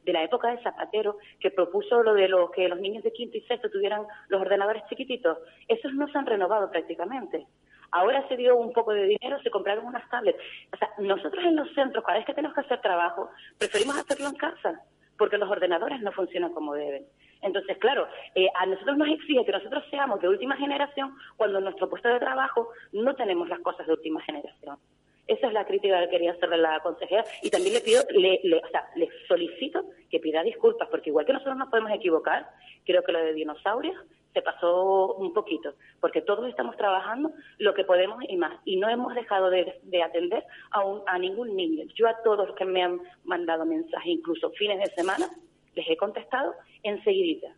de, 0.04 0.12
la 0.12 0.23
época 0.23 0.50
de 0.50 0.62
Zapatero, 0.62 1.16
que 1.40 1.50
propuso 1.50 2.02
lo 2.02 2.12
de 2.12 2.28
que 2.54 2.69
los 2.69 2.78
niños 2.78 3.02
de 3.02 3.12
quinto 3.12 3.38
y 3.38 3.40
sexto 3.42 3.71
tuvieran 3.71 4.02
los 4.28 4.40
ordenadores 4.42 4.83
chiquititos. 4.90 5.38
Esos 5.66 5.95
no 5.95 6.09
se 6.09 6.19
han 6.19 6.26
renovado 6.26 6.71
prácticamente. 6.71 7.47
Ahora 7.92 8.26
se 8.28 8.37
dio 8.37 8.56
un 8.56 8.73
poco 8.73 8.92
de 8.92 9.04
dinero, 9.04 9.40
se 9.42 9.50
compraron 9.50 9.87
unas 9.87 10.09
tablets. 10.09 10.38
O 10.73 10.76
sea, 10.76 10.90
nosotros 10.99 11.44
en 11.44 11.56
los 11.56 11.73
centros, 11.75 12.04
cada 12.04 12.18
vez 12.18 12.26
que 12.26 12.35
tenemos 12.35 12.54
que 12.54 12.62
hacer 12.62 12.80
trabajo, 12.80 13.30
preferimos 13.59 13.97
hacerlo 13.99 14.28
en 14.28 14.37
casa, 14.37 14.80
porque 15.18 15.38
los 15.38 15.50
ordenadores 15.50 16.00
no 16.00 16.12
funcionan 16.12 16.52
como 16.52 16.75
deben. 16.75 17.06
Entonces, 17.42 17.78
claro, 17.78 18.06
eh, 18.35 18.49
a 18.54 18.66
nosotros 18.66 18.97
nos 18.97 19.09
exige 19.09 19.44
que 19.44 19.52
nosotros 19.52 19.85
seamos 19.90 20.20
de 20.20 20.28
última 20.28 20.56
generación 20.56 21.16
cuando 21.37 21.59
en 21.59 21.64
nuestro 21.64 21.88
puesto 21.88 22.09
de 22.09 22.18
trabajo 22.18 22.68
no 22.92 23.14
tenemos 23.16 23.49
las 23.49 23.61
cosas 23.61 23.87
de 23.87 23.92
última 23.94 24.20
generación. 24.23 24.76
Esa 25.26 25.47
es 25.47 25.52
la 25.52 25.64
crítica 25.64 26.00
que 26.00 26.11
quería 26.11 26.32
hacerle 26.32 26.59
la 26.59 26.80
consejera 26.80 27.25
y 27.42 27.50
también 27.50 27.75
le 27.75 27.80
pido, 27.80 28.02
le, 28.11 28.40
o 28.56 28.68
sea, 28.68 28.85
le 28.97 29.09
solicito 29.28 29.85
que 30.11 30.18
pida 30.18 30.42
disculpas 30.42 30.88
porque 30.88 31.11
igual 31.11 31.25
que 31.25 31.32
nosotros 31.32 31.56
nos 31.56 31.68
podemos 31.68 31.92
equivocar, 31.92 32.49
creo 32.85 33.02
que 33.04 33.12
lo 33.12 33.20
de 33.20 33.32
dinosaurios 33.32 33.97
se 34.32 34.42
pasó 34.42 35.14
un 35.14 35.32
poquito, 35.32 35.75
porque 36.00 36.22
todos 36.22 36.49
estamos 36.49 36.76
trabajando 36.76 37.30
lo 37.58 37.75
que 37.75 37.84
podemos 37.84 38.22
y 38.28 38.37
más, 38.37 38.58
y 38.64 38.76
no 38.76 38.88
hemos 38.88 39.14
dejado 39.14 39.50
de, 39.50 39.80
atender 40.04 40.44
a, 40.70 40.82
a 41.06 41.18
ningún 41.18 41.56
niño. 41.56 41.84
Yo 41.94 42.08
a 42.08 42.22
todos 42.22 42.49
los 42.49 42.56
que 42.56 42.64
me 42.64 42.82
han 42.82 43.00
mandado 43.25 43.64
mensajes, 43.66 44.06
incluso 44.06 44.50
fines 44.50 44.78
de 44.78 44.94
semana, 44.94 45.28
les 45.75 45.88
he 45.88 45.96
contestado 45.96 46.54
enseguida. 46.82 47.54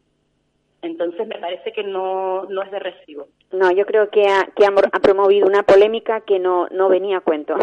Entonces 0.83 1.29
me 1.29 1.39
parece 1.39 1.73
que 1.73 1.85
no, 1.85 2.45
no 2.47 2.63
es 2.63 2.71
de 2.73 2.81
recibo. 2.81 3.29
No, 3.53 3.71
yo 3.71 3.87
creo 3.87 4.11
que 4.11 4.27
ha, 4.27 4.49
que 4.57 4.67
ha, 4.67 5.01
promovido 5.01 5.47
una 5.47 5.63
polémica 5.63 6.23
que 6.23 6.41
no, 6.41 6.67
no 6.73 6.89
venía 6.89 7.19
a 7.19 7.21
cuento. 7.21 7.55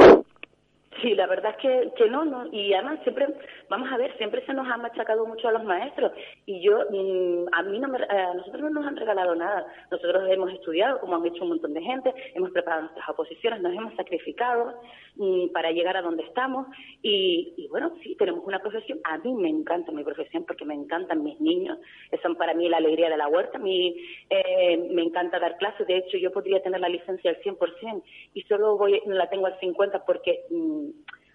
Sí, 1.01 1.15
la 1.15 1.27
verdad 1.27 1.51
es 1.51 1.57
que, 1.57 1.91
que 1.95 2.09
no, 2.09 2.25
no, 2.25 2.47
y 2.51 2.73
además 2.73 2.99
siempre, 3.03 3.27
vamos 3.69 3.89
a 3.91 3.97
ver, 3.97 4.15
siempre 4.17 4.45
se 4.45 4.53
nos 4.53 4.67
ha 4.67 4.77
machacado 4.77 5.25
mucho 5.25 5.47
a 5.47 5.51
los 5.51 5.63
maestros, 5.63 6.11
y 6.45 6.61
yo, 6.61 6.79
mm, 6.89 7.47
a 7.53 7.63
mí 7.63 7.79
no 7.79 7.87
me, 7.87 8.03
a 8.03 8.33
nosotros 8.33 8.61
no 8.63 8.69
nos 8.69 8.87
han 8.87 8.97
regalado 8.97 9.35
nada, 9.35 9.65
nosotros 9.91 10.23
hemos 10.29 10.51
estudiado, 10.51 10.99
como 10.99 11.15
han 11.15 11.25
hecho 11.25 11.43
un 11.43 11.49
montón 11.49 11.73
de 11.73 11.81
gente, 11.81 12.13
hemos 12.35 12.51
preparado 12.51 12.83
nuestras 12.83 13.09
oposiciones, 13.09 13.61
nos 13.61 13.73
hemos 13.73 13.95
sacrificado 13.95 14.81
mm, 15.15 15.49
para 15.49 15.71
llegar 15.71 15.95
a 15.97 16.01
donde 16.01 16.23
estamos, 16.23 16.67
y, 17.01 17.53
y 17.57 17.67
bueno, 17.67 17.93
sí, 18.03 18.15
tenemos 18.15 18.45
una 18.45 18.59
profesión, 18.59 18.99
a 19.03 19.17
mí 19.19 19.33
me 19.33 19.49
encanta 19.49 19.91
mi 19.91 20.03
profesión 20.03 20.43
porque 20.45 20.65
me 20.65 20.73
encantan 20.73 21.23
mis 21.23 21.39
niños, 21.39 21.77
son 22.21 22.35
para 22.35 22.53
mí 22.53 22.67
la 22.67 22.77
alegría 22.77 23.09
de 23.09 23.17
la 23.17 23.27
huerta, 23.27 23.57
a 23.57 23.61
eh, 23.65 24.77
me 24.91 25.03
encanta 25.03 25.39
dar 25.39 25.57
clases, 25.57 25.87
de 25.87 25.97
hecho 25.97 26.17
yo 26.17 26.31
podría 26.31 26.61
tener 26.61 26.79
la 26.79 26.89
licencia 26.89 27.31
al 27.31 27.39
100% 27.41 28.03
y 28.33 28.41
solo 28.43 28.77
voy, 28.77 29.01
la 29.05 29.29
tengo 29.29 29.45
al 29.45 29.59
50% 29.59 30.03
porque... 30.05 30.45
mm, 30.49 30.88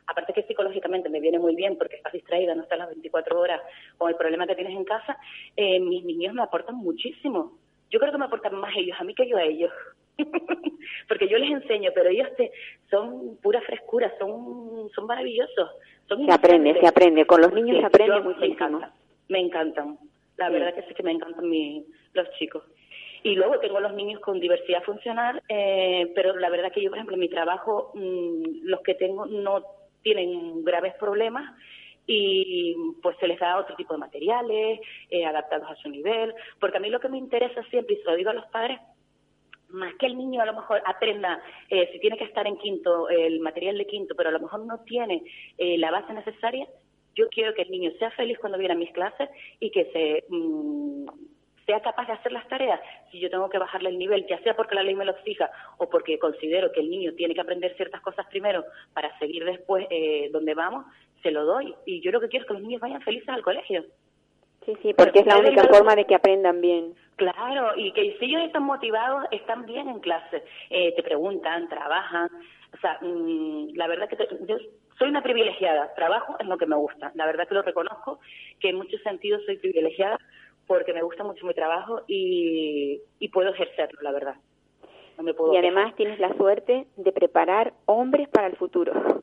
aparte 0.06 0.32
que 0.34 0.42
psicológicamente 0.42 1.08
me 1.08 1.20
viene 1.20 1.38
muy 1.38 1.54
bien 1.56 1.76
porque 1.78 1.96
estás 1.96 2.12
distraída, 2.12 2.54
no 2.54 2.62
estás 2.62 2.78
las 2.78 2.88
24 2.88 3.38
horas 3.40 3.60
con 3.96 4.10
el 4.10 4.16
problema 4.16 4.46
que 4.46 4.54
tienes 4.54 4.74
en 4.76 4.84
casa, 4.84 5.16
eh, 5.56 5.80
mis 5.80 6.04
niños 6.04 6.34
me 6.34 6.42
aportan 6.42 6.76
muchísimo. 6.76 7.52
Yo 7.90 7.98
creo 8.00 8.12
que 8.12 8.18
me 8.18 8.24
aportan 8.26 8.54
más 8.56 8.74
ellos 8.76 8.96
a 9.00 9.04
mí 9.04 9.14
que 9.14 9.26
yo 9.28 9.36
a 9.36 9.42
ellos. 9.44 9.72
porque 11.08 11.28
yo 11.28 11.38
les 11.38 11.50
enseño, 11.50 11.90
pero 11.94 12.10
ellos 12.10 12.28
te, 12.36 12.52
son 12.90 13.36
pura 13.42 13.60
frescura, 13.62 14.12
son, 14.18 14.88
son 14.94 15.06
maravillosos. 15.06 15.70
Son 16.08 16.24
Se 16.26 16.32
aprende, 16.32 16.78
se 16.78 16.86
aprende. 16.86 17.26
Con 17.26 17.40
los 17.40 17.52
niños 17.52 17.76
Sí, 17.76 17.80
se 17.80 17.86
aprende 17.86 18.14
yo- 18.16 18.22
Me 18.22 18.28
muchísimo. 18.28 18.52
encantan, 18.54 18.90
me 19.28 19.38
encantan. 19.40 19.98
La 20.36 20.48
Sí. 20.48 20.52
verdad 20.52 20.74
que 20.74 20.82
sí 20.82 20.94
que 20.94 21.02
me 21.02 21.12
encantan 21.12 21.48
mi- 21.48 21.84
los 22.12 22.30
chicos. 22.32 22.62
Y 23.24 23.34
luego 23.36 23.58
tengo 23.58 23.80
los 23.80 23.94
niños 23.94 24.20
con 24.20 24.38
diversidad 24.38 24.82
funcional, 24.82 25.42
eh, 25.48 26.12
pero 26.14 26.36
la 26.36 26.50
verdad 26.50 26.70
que 26.70 26.82
yo, 26.82 26.90
por 26.90 26.98
ejemplo, 26.98 27.16
en 27.16 27.20
mi 27.20 27.30
trabajo, 27.30 27.90
mm, 27.94 28.64
los 28.64 28.82
que 28.82 28.94
tengo 28.94 29.24
no 29.24 29.64
tienen 30.02 30.62
graves 30.62 30.94
problemas 31.00 31.56
y 32.06 32.76
pues 33.02 33.16
se 33.18 33.26
les 33.26 33.40
da 33.40 33.58
otro 33.58 33.74
tipo 33.76 33.94
de 33.94 34.00
materiales 34.00 34.78
eh, 35.08 35.24
adaptados 35.24 35.70
a 35.70 35.76
su 35.76 35.88
nivel, 35.88 36.34
porque 36.60 36.76
a 36.76 36.80
mí 36.80 36.90
lo 36.90 37.00
que 37.00 37.08
me 37.08 37.16
interesa 37.16 37.62
siempre, 37.70 37.94
y 37.94 37.98
se 37.98 38.04
lo 38.04 38.14
digo 38.14 38.28
a 38.28 38.34
los 38.34 38.46
padres, 38.48 38.78
más 39.70 39.94
que 39.94 40.04
el 40.04 40.18
niño 40.18 40.42
a 40.42 40.46
lo 40.46 40.52
mejor 40.52 40.82
aprenda, 40.84 41.42
eh, 41.70 41.88
si 41.92 41.98
tiene 42.00 42.18
que 42.18 42.24
estar 42.24 42.46
en 42.46 42.58
quinto, 42.58 43.08
el 43.08 43.40
material 43.40 43.78
de 43.78 43.86
quinto, 43.86 44.14
pero 44.14 44.28
a 44.28 44.32
lo 44.32 44.40
mejor 44.40 44.66
no 44.66 44.80
tiene 44.84 45.24
eh, 45.56 45.78
la 45.78 45.90
base 45.90 46.12
necesaria, 46.12 46.68
yo 47.14 47.28
quiero 47.28 47.54
que 47.54 47.62
el 47.62 47.70
niño 47.70 47.90
sea 47.98 48.10
feliz 48.10 48.38
cuando 48.38 48.58
viene 48.58 48.74
a 48.74 48.78
mis 48.78 48.92
clases 48.92 49.30
y 49.60 49.70
que 49.70 49.86
se 49.92 50.24
mm, 50.28 51.06
sea 51.66 51.80
capaz 51.80 52.06
de 52.06 52.12
hacer 52.12 52.32
las 52.32 52.46
tareas. 52.48 52.80
Si 53.10 53.18
yo 53.20 53.30
tengo 53.30 53.48
que 53.48 53.58
bajarle 53.58 53.90
el 53.90 53.98
nivel, 53.98 54.26
ya 54.26 54.38
sea 54.40 54.54
porque 54.54 54.74
la 54.74 54.82
ley 54.82 54.94
me 54.94 55.04
lo 55.04 55.12
exija 55.12 55.50
o 55.78 55.88
porque 55.88 56.18
considero 56.18 56.72
que 56.72 56.80
el 56.80 56.90
niño 56.90 57.12
tiene 57.14 57.34
que 57.34 57.40
aprender 57.40 57.74
ciertas 57.76 58.00
cosas 58.00 58.26
primero 58.26 58.64
para 58.92 59.16
seguir 59.18 59.44
después 59.44 59.86
eh, 59.90 60.28
donde 60.32 60.54
vamos, 60.54 60.84
se 61.22 61.30
lo 61.30 61.44
doy. 61.44 61.74
Y 61.86 62.00
yo 62.00 62.10
lo 62.12 62.20
que 62.20 62.28
quiero 62.28 62.44
es 62.44 62.48
que 62.48 62.54
los 62.54 62.62
niños 62.62 62.80
vayan 62.80 63.02
felices 63.02 63.28
al 63.28 63.42
colegio. 63.42 63.84
Sí, 64.64 64.72
sí, 64.82 64.94
porque 64.94 65.20
es 65.20 65.26
la 65.26 65.38
única 65.38 65.64
forma 65.64 65.94
de 65.94 66.06
que 66.06 66.14
aprendan 66.14 66.60
bien. 66.60 66.94
Claro, 67.16 67.76
y 67.76 67.92
que 67.92 68.16
si 68.18 68.24
ellos 68.24 68.42
están 68.42 68.62
motivados, 68.64 69.24
están 69.30 69.66
bien 69.66 69.88
en 69.88 70.00
clase, 70.00 70.42
eh, 70.70 70.92
te 70.96 71.02
preguntan, 71.02 71.68
trabajan. 71.68 72.28
O 72.72 72.76
sea, 72.78 72.98
mm, 73.02 73.74
la 73.74 73.86
verdad 73.86 74.08
que 74.08 74.16
te- 74.16 74.28
yo 74.46 74.56
soy 74.98 75.08
una 75.08 75.22
privilegiada, 75.22 75.92
trabajo 75.94 76.36
en 76.40 76.48
lo 76.48 76.56
que 76.56 76.66
me 76.66 76.76
gusta. 76.76 77.12
La 77.14 77.26
verdad 77.26 77.46
que 77.46 77.54
lo 77.54 77.62
reconozco, 77.62 78.20
que 78.58 78.70
en 78.70 78.76
muchos 78.76 79.00
sentidos 79.02 79.42
soy 79.44 79.58
privilegiada 79.58 80.18
porque 80.66 80.92
me 80.92 81.02
gusta 81.02 81.24
mucho 81.24 81.46
mi 81.46 81.54
trabajo 81.54 82.02
y, 82.06 83.00
y 83.18 83.28
puedo 83.28 83.50
ejercerlo, 83.50 84.00
la 84.02 84.12
verdad. 84.12 84.34
No 85.16 85.22
me 85.22 85.34
puedo 85.34 85.52
Y 85.52 85.56
además 85.56 85.94
tienes 85.96 86.18
la 86.18 86.34
suerte 86.36 86.86
de 86.96 87.12
preparar 87.12 87.72
hombres 87.86 88.28
para 88.28 88.48
el 88.48 88.56
futuro. 88.56 89.22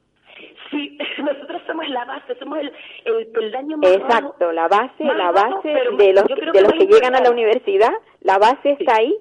Sí, 0.69 0.97
nosotros 1.19 1.61
somos 1.67 1.87
la 1.89 2.05
base, 2.05 2.35
somos 2.39 2.59
el, 2.59 2.71
el 3.05 3.27
peldaño 3.27 3.77
más 3.77 3.91
bajo. 3.91 4.03
Exacto, 4.03 4.51
la 4.51 4.67
base, 4.67 5.03
la 5.03 5.31
base 5.31 5.67
de 5.67 6.13
los 6.13 6.25
de 6.25 6.61
los 6.61 6.63
más 6.63 6.73
que 6.73 6.87
llegan 6.87 7.15
a 7.15 7.21
la 7.21 7.31
universidad, 7.31 7.91
la 8.21 8.37
base 8.37 8.71
está 8.79 8.97
ahí. 8.97 9.15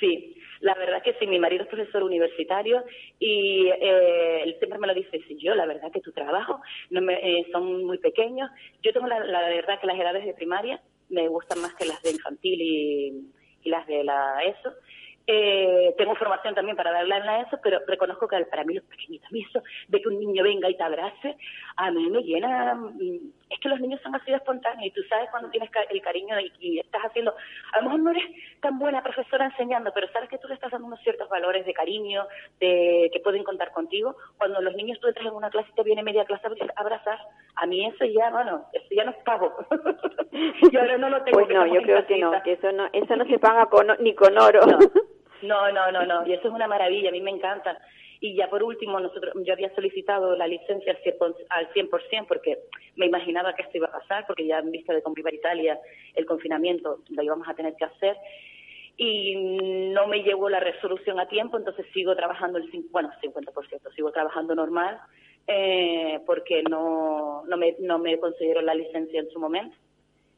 Sí, 0.00 0.36
la 0.60 0.74
verdad 0.74 1.02
que 1.02 1.14
sí, 1.14 1.26
mi 1.26 1.38
marido 1.38 1.64
es 1.64 1.68
profesor 1.68 2.02
universitario 2.02 2.82
y 3.18 3.68
eh, 3.68 4.42
él 4.44 4.56
siempre 4.58 4.78
me 4.78 4.86
lo 4.86 4.94
dice, 4.94 5.20
sí, 5.28 5.36
yo 5.38 5.54
la 5.54 5.66
verdad 5.66 5.92
que 5.92 6.00
tu 6.00 6.12
trabajo 6.12 6.60
no 6.90 7.02
me, 7.02 7.14
eh, 7.14 7.46
son 7.52 7.84
muy 7.84 7.98
pequeños. 7.98 8.50
Yo 8.82 8.92
tengo 8.92 9.06
la, 9.06 9.20
la 9.20 9.48
verdad 9.48 9.78
que 9.80 9.86
las 9.86 9.98
edades 9.98 10.24
de 10.24 10.34
primaria 10.34 10.80
me 11.08 11.28
gustan 11.28 11.60
más 11.60 11.74
que 11.74 11.84
las 11.84 12.02
de 12.02 12.10
infantil 12.10 12.60
y, 12.60 13.32
y 13.62 13.70
las 13.70 13.86
de 13.86 14.04
la 14.04 14.42
ESO. 14.44 14.72
Eh, 15.26 15.94
tengo 15.98 16.14
formación 16.14 16.54
también 16.54 16.76
para 16.76 16.92
darla 16.92 17.16
en 17.18 17.26
la 17.26 17.40
ESO, 17.40 17.58
pero 17.62 17.80
reconozco 17.86 18.28
que 18.28 18.44
para 18.44 18.64
mí 18.64 18.74
los 18.74 18.84
pequeñitos, 18.84 19.28
eso 19.32 19.62
de 19.88 20.00
que 20.00 20.08
un 20.08 20.20
niño 20.20 20.44
venga 20.44 20.70
y 20.70 20.76
te 20.76 20.82
abrace, 20.82 21.36
a 21.76 21.90
mí 21.90 22.08
me 22.10 22.22
llena, 22.22 22.74
mm, 22.74 23.32
es 23.50 23.60
que 23.60 23.68
los 23.68 23.80
niños 23.80 24.00
son 24.02 24.14
así 24.14 24.30
de 24.30 24.36
espontáneos 24.36 24.86
y 24.86 24.90
tú 24.92 25.02
sabes 25.08 25.28
cuando 25.30 25.50
tienes 25.50 25.68
el 25.90 26.00
cariño 26.00 26.38
y, 26.40 26.52
y 26.60 26.78
estás 26.78 27.02
haciendo, 27.02 27.34
a 27.72 27.78
lo 27.78 27.84
mejor 27.84 28.00
no 28.00 28.10
eres 28.12 28.24
tan 28.60 28.78
buena 28.78 29.02
profesora 29.02 29.46
enseñando, 29.46 29.90
pero 29.92 30.08
sabes 30.12 30.28
que 30.28 30.38
tú 30.38 30.48
le 30.48 30.54
estás 30.54 30.70
dando 30.70 30.86
unos 30.86 31.00
ciertos 31.00 31.28
valores 31.28 31.66
de 31.66 31.74
cariño, 31.74 32.26
de 32.60 33.10
que 33.12 33.20
pueden 33.20 33.44
contar 33.44 33.72
contigo. 33.72 34.16
Cuando 34.38 34.60
los 34.60 34.74
niños 34.74 34.98
tú 35.00 35.08
entras 35.08 35.26
en 35.26 35.34
una 35.34 35.50
clase 35.50 35.68
y 35.70 35.74
te 35.74 35.82
viene 35.82 36.02
media 36.02 36.24
clase 36.24 36.46
a 36.46 36.80
abrazar, 36.80 37.18
a 37.56 37.66
mí 37.66 37.84
eso 37.86 38.04
ya, 38.04 38.30
bueno, 38.30 38.64
eso 38.72 38.86
ya 38.90 39.04
no 39.04 39.10
es 39.10 39.18
pago. 39.24 39.52
y 40.32 40.76
ahora 40.76 40.98
no 40.98 41.08
lo 41.08 41.22
tengo. 41.22 41.38
Pues 41.38 41.48
no, 41.48 41.66
yo 41.66 41.82
creo 41.82 42.06
que 42.06 42.18
no, 42.18 42.42
que 42.42 42.52
eso 42.52 42.70
no, 42.72 42.88
eso 42.92 43.16
no 43.16 43.24
se 43.24 43.38
paga 43.38 43.66
con, 43.66 43.88
ni 44.00 44.14
con 44.14 44.38
oro. 44.38 44.60
No, 44.66 44.78
no, 45.42 45.72
no, 45.72 46.04
no, 46.06 46.26
y 46.26 46.32
eso 46.32 46.48
es 46.48 46.54
una 46.54 46.68
maravilla, 46.68 47.08
a 47.08 47.12
mí 47.12 47.20
me 47.20 47.30
encanta. 47.30 47.78
Y 48.20 48.34
ya 48.34 48.48
por 48.48 48.62
último, 48.62 48.98
nosotros, 48.98 49.34
yo 49.44 49.52
había 49.52 49.74
solicitado 49.74 50.34
la 50.36 50.46
licencia 50.46 50.92
al 50.92 51.02
100%, 51.02 51.34
al 51.50 51.72
100% 51.72 52.26
porque 52.26 52.58
me 52.96 53.06
imaginaba 53.06 53.54
que 53.54 53.62
esto 53.62 53.76
iba 53.76 53.88
a 53.88 53.92
pasar, 53.92 54.26
porque 54.26 54.46
ya 54.46 54.58
en 54.58 54.70
vista 54.70 54.94
de 54.94 55.02
Convivar 55.02 55.34
Italia, 55.34 55.78
el 56.14 56.24
confinamiento 56.24 57.00
lo 57.10 57.22
íbamos 57.22 57.46
a 57.48 57.54
tener 57.54 57.74
que 57.76 57.84
hacer. 57.84 58.16
Y 58.96 59.36
no 59.92 60.06
me 60.06 60.22
llegó 60.22 60.48
la 60.48 60.60
resolución 60.60 61.20
a 61.20 61.28
tiempo, 61.28 61.58
entonces 61.58 61.84
sigo 61.92 62.16
trabajando 62.16 62.56
el, 62.58 62.70
bueno, 62.90 63.10
50%, 63.22 63.94
sigo 63.94 64.10
trabajando 64.10 64.54
normal, 64.54 64.98
eh, 65.46 66.20
porque 66.24 66.62
no, 66.62 67.44
no, 67.46 67.56
me, 67.58 67.76
no 67.80 67.98
me 67.98 68.18
consiguieron 68.18 68.64
la 68.64 68.74
licencia 68.74 69.20
en 69.20 69.28
su 69.28 69.38
momento 69.38 69.76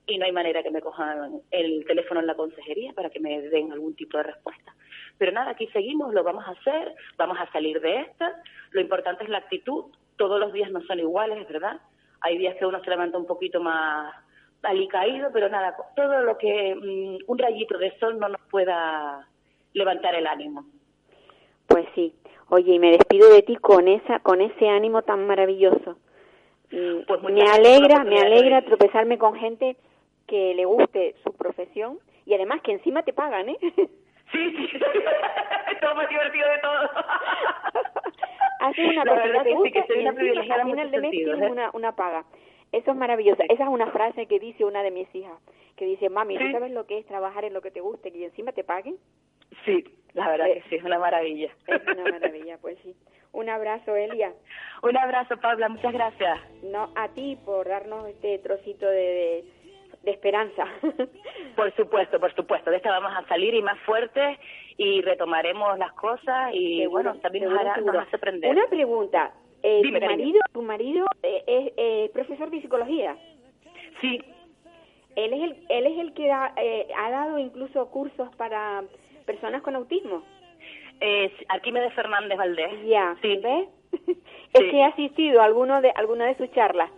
y 0.09 0.19
no 0.19 0.25
hay 0.25 0.33
manera 0.33 0.63
que 0.63 0.71
me 0.71 0.81
cojan 0.81 1.41
el 1.51 1.85
teléfono 1.87 2.21
en 2.21 2.27
la 2.27 2.35
consejería 2.35 2.93
para 2.95 3.11
que 3.11 3.21
me 3.21 3.41
den 3.43 3.71
algún 3.73 3.95
tipo 3.95 4.17
de 4.17 4.25
respuesta. 4.25 4.75
Pero 5.19 5.33
nada, 5.33 5.51
aquí 5.51 5.67
seguimos, 5.69 6.15
lo 6.15 6.23
vamos 6.23 6.45
a 6.47 6.53
hacer, 6.53 6.95
vamos 7.17 7.39
a 7.41 7.51
salir 7.53 7.81
de 7.81 8.01
esta. 8.01 8.41
Lo 8.71 8.81
importante 8.81 9.25
es 9.25 9.31
la 9.31 9.39
actitud. 9.39 9.87
Todos 10.17 10.41
los 10.41 10.53
días 10.53 10.71
no 10.71 10.81
son 10.83 11.01
iguales, 11.01 11.39
es 11.39 11.49
verdad. 11.49 11.81
Hay 12.21 12.39
días 12.39 12.57
que 12.57 12.67
uno 12.67 12.83
se 12.83 12.91
levanta 12.91 13.19
un 13.19 13.27
poquito 13.27 13.61
más 13.61 14.15
alicaído, 14.63 15.31
pero 15.33 15.49
nada, 15.49 15.77
todo 15.95 16.23
lo 16.23 16.37
que 16.39 16.75
mm, 16.75 17.31
un 17.31 17.39
rayito 17.39 17.79
de 17.79 17.97
sol 17.99 18.19
no 18.19 18.29
nos 18.29 18.41
pueda 18.51 19.29
levantar 19.73 20.15
el 20.15 20.27
ánimo. 20.27 20.65
Pues 21.67 21.87
sí. 21.95 22.15
Oye, 22.51 22.75
y 22.75 22.79
me 22.79 22.93
despido 22.93 23.31
de 23.31 23.43
ti 23.43 23.57
con 23.57 23.89
esa, 23.89 24.21
con 24.21 24.41
ese 24.41 24.69
ánimo 24.69 25.03
tan 25.03 25.27
maravilloso. 25.27 25.99
Pues 26.71 27.23
me 27.23 27.43
alegra, 27.43 28.05
me 28.05 28.21
alegra 28.21 28.63
tropezarme 28.63 29.19
con 29.19 29.35
gente 29.35 29.77
que 30.27 30.55
le 30.55 30.65
guste 30.65 31.15
su 31.25 31.33
profesión 31.33 31.99
y 32.27 32.35
además 32.35 32.61
que 32.63 32.73
encima 32.73 33.03
te 33.03 33.13
pagan, 33.13 33.49
¿eh? 33.49 33.59
Sí, 34.33 34.57
sí, 34.57 34.71
es 34.77 35.83
lo 35.83 35.95
más 35.95 36.09
divertido 36.09 36.49
de 36.49 36.59
todo. 36.59 36.91
Haces 38.61 38.89
una 38.89 39.05
La 39.05 39.11
cosa 39.13 39.23
verdad 39.27 39.45
que 39.45 39.57
sí, 39.63 39.73
que 39.73 39.87
soy 39.87 39.99
una 40.01 40.13
privilegiada 40.13 40.63
al 40.63 40.71
final 40.71 40.91
de 40.91 40.99
mes 41.01 41.11
sentidos, 41.11 41.41
¿eh? 41.43 41.47
una, 41.51 41.71
una 41.73 41.93
paga. 41.95 42.25
Eso 42.73 42.91
es 42.91 42.97
maravilloso. 42.97 43.43
Esa 43.49 43.63
es 43.63 43.69
una 43.69 43.87
frase 43.93 44.27
que 44.27 44.39
dice 44.41 44.65
una 44.65 44.83
de 44.83 44.91
mis 44.91 45.13
hijas, 45.15 45.39
que 45.77 45.87
dice, 45.87 46.09
mami, 46.11 46.37
¿tú 46.37 46.45
Sí. 46.45 46.53
sabes 46.53 46.73
lo 46.73 46.87
que 46.87 46.99
es 46.99 47.07
trabajar 47.07 47.45
en 47.45 47.55
lo 47.55 47.63
que 47.63 47.71
te 47.71 47.81
guste 47.81 48.11
y 48.15 48.25
encima 48.25 48.53
te 48.53 48.65
paguen? 48.65 48.97
Sí, 49.65 49.85
la 50.13 50.29
verdad 50.29 50.49
Eh, 50.49 50.55
que 50.63 50.69
sí, 50.69 50.75
es 50.77 50.83
una 50.85 50.99
maravilla. 50.99 51.51
Es 51.67 51.83
una 51.87 52.11
maravilla, 52.11 52.59
pues 52.59 52.79
sí. 52.83 52.95
Un 53.33 53.49
abrazo, 53.49 53.95
Elia. 53.95 54.33
Un 54.83 54.97
abrazo, 54.97 55.37
Paula, 55.39 55.69
muchas 55.69 55.93
gracias. 55.93 56.39
No 56.65 56.91
a 56.97 57.09
ti 57.09 57.39
por 57.45 57.69
darnos 57.69 58.07
este 58.09 58.39
trocito 58.41 58.87
de, 58.87 58.97
de, 58.97 59.45
de 60.09 60.15
esperanza. 60.15 60.65
Por 61.57 61.75
supuesto, 61.75 62.21
por 62.21 62.33
supuesto. 62.35 62.71
De 62.71 62.77
esta 62.77 62.91
vamos 62.91 63.13
a 63.17 63.27
salir 63.27 63.53
y 63.55 63.63
más 63.63 63.79
fuertes 63.81 64.39
y 64.77 65.01
retomaremos 65.03 65.77
las 65.79 65.93
cosas 65.95 66.55
y 66.55 66.79
Seguro, 66.83 66.91
bueno, 66.91 67.21
también 67.21 67.45
nos, 67.49 67.59
hará, 67.59 67.77
nos 67.79 67.97
hace 67.97 68.15
aprender. 68.17 68.51
Una 68.51 68.67
pregunta. 68.69 69.33
Eh, 69.65 69.81
Dime, 69.83 69.99
tu 70.01 70.07
marido, 70.07 70.41
tu 70.53 70.63
marido 70.63 71.07
eh, 71.25 71.43
es 71.47 71.73
eh, 71.77 72.11
profesor 72.13 72.49
de 72.51 72.61
psicología. 72.61 73.17
Sí, 74.01 74.21
Él 75.17 75.33
es 75.33 75.43
el, 75.43 75.57
él 75.69 75.87
es 75.89 75.99
el 75.99 76.15
que 76.15 76.29
da, 76.29 76.53
eh, 76.57 76.87
ha 76.97 77.11
dado 77.11 77.39
incluso 77.41 77.91
cursos 77.91 78.29
para 78.37 78.85
personas 79.27 79.63
con 79.63 79.75
autismo. 79.75 80.23
eh, 81.01 81.33
Arquímedes 81.49 81.93
Fernández 81.95 82.39
Valdés. 82.39 82.71
Ya, 82.87 83.17
Sí, 83.21 83.37
¿ves? 83.39 83.69
Es 84.55 84.61
Sí. 84.63 84.71
que 84.71 84.77
he 84.79 84.85
asistido 84.85 85.41
a 85.41 85.45
alguno 85.45 85.81
de 85.81 85.91
alguna 85.91 86.27
de 86.27 86.37
sus 86.37 86.51
charlas. 86.53 86.91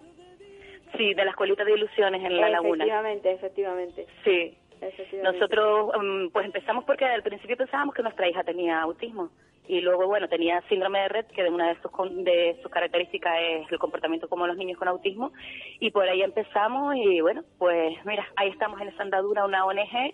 Sí, 0.96 1.14
de 1.14 1.24
la 1.24 1.30
Escuelita 1.30 1.64
de 1.64 1.72
Ilusiones 1.74 2.22
en 2.24 2.40
La 2.40 2.48
Laguna. 2.50 2.84
Efectivamente, 2.84 3.32
efectivamente. 3.32 4.06
Sí. 4.24 4.56
efectivamente. 4.80 5.38
Nosotros, 5.38 5.90
mm, 6.00 6.28
pues 6.32 6.46
empezamos 6.46 6.84
porque 6.84 7.04
al 7.04 7.22
principio 7.22 7.56
pensábamos 7.56 7.94
que 7.94 8.02
nuestra 8.02 8.28
hija 8.28 8.42
tenía 8.44 8.80
autismo 8.82 9.30
Y 9.68 9.82
luego, 9.82 10.06
bueno, 10.08 10.26
tenía 10.26 10.60
síndrome 10.62 10.98
de 11.00 11.08
Red, 11.08 11.26
que 11.26 11.44
de 11.44 11.50
una 11.50 11.68
de 11.68 11.80
sus, 11.80 11.92
con- 11.92 12.24
de 12.24 12.58
sus 12.60 12.72
características 12.72 13.32
es 13.40 13.70
el 13.70 13.78
comportamiento 13.78 14.28
como 14.28 14.46
los 14.48 14.56
niños 14.56 14.76
con 14.78 14.88
autismo. 14.88 15.30
Y 15.78 15.90
por 15.92 16.08
ahí 16.08 16.22
empezamos 16.22 16.96
y 16.96 17.20
bueno, 17.20 17.44
pues 17.58 17.94
mira, 18.04 18.26
ahí 18.34 18.48
estamos 18.48 18.80
en 18.80 18.88
esa 18.88 19.02
andadura, 19.04 19.44
una 19.44 19.64
ONG 19.64 20.12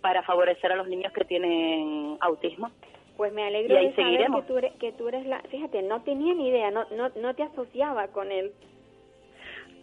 para 0.00 0.22
favorecer 0.22 0.70
a 0.70 0.76
los 0.76 0.86
niños 0.86 1.12
que 1.12 1.24
tienen 1.24 2.18
autismo. 2.20 2.70
Pues 3.16 3.32
me 3.32 3.42
alegro 3.44 3.74
Y 3.74 3.76
ahí 3.78 3.86
de 3.88 3.94
saber 3.94 4.06
seguiremos. 4.06 4.42
que 4.42 4.46
tú, 4.48 4.58
eres, 4.58 4.72
que 4.74 4.92
tú 4.92 5.08
eres 5.08 5.26
la... 5.26 5.40
Fíjate, 5.50 5.82
no 5.82 6.02
tenía 6.02 6.34
ni 6.34 6.48
idea, 6.50 6.70
no, 6.70 6.84
no, 6.90 7.08
no 7.16 7.34
te 7.34 7.42
asociaba 7.42 8.08
con 8.08 8.30
él. 8.30 8.52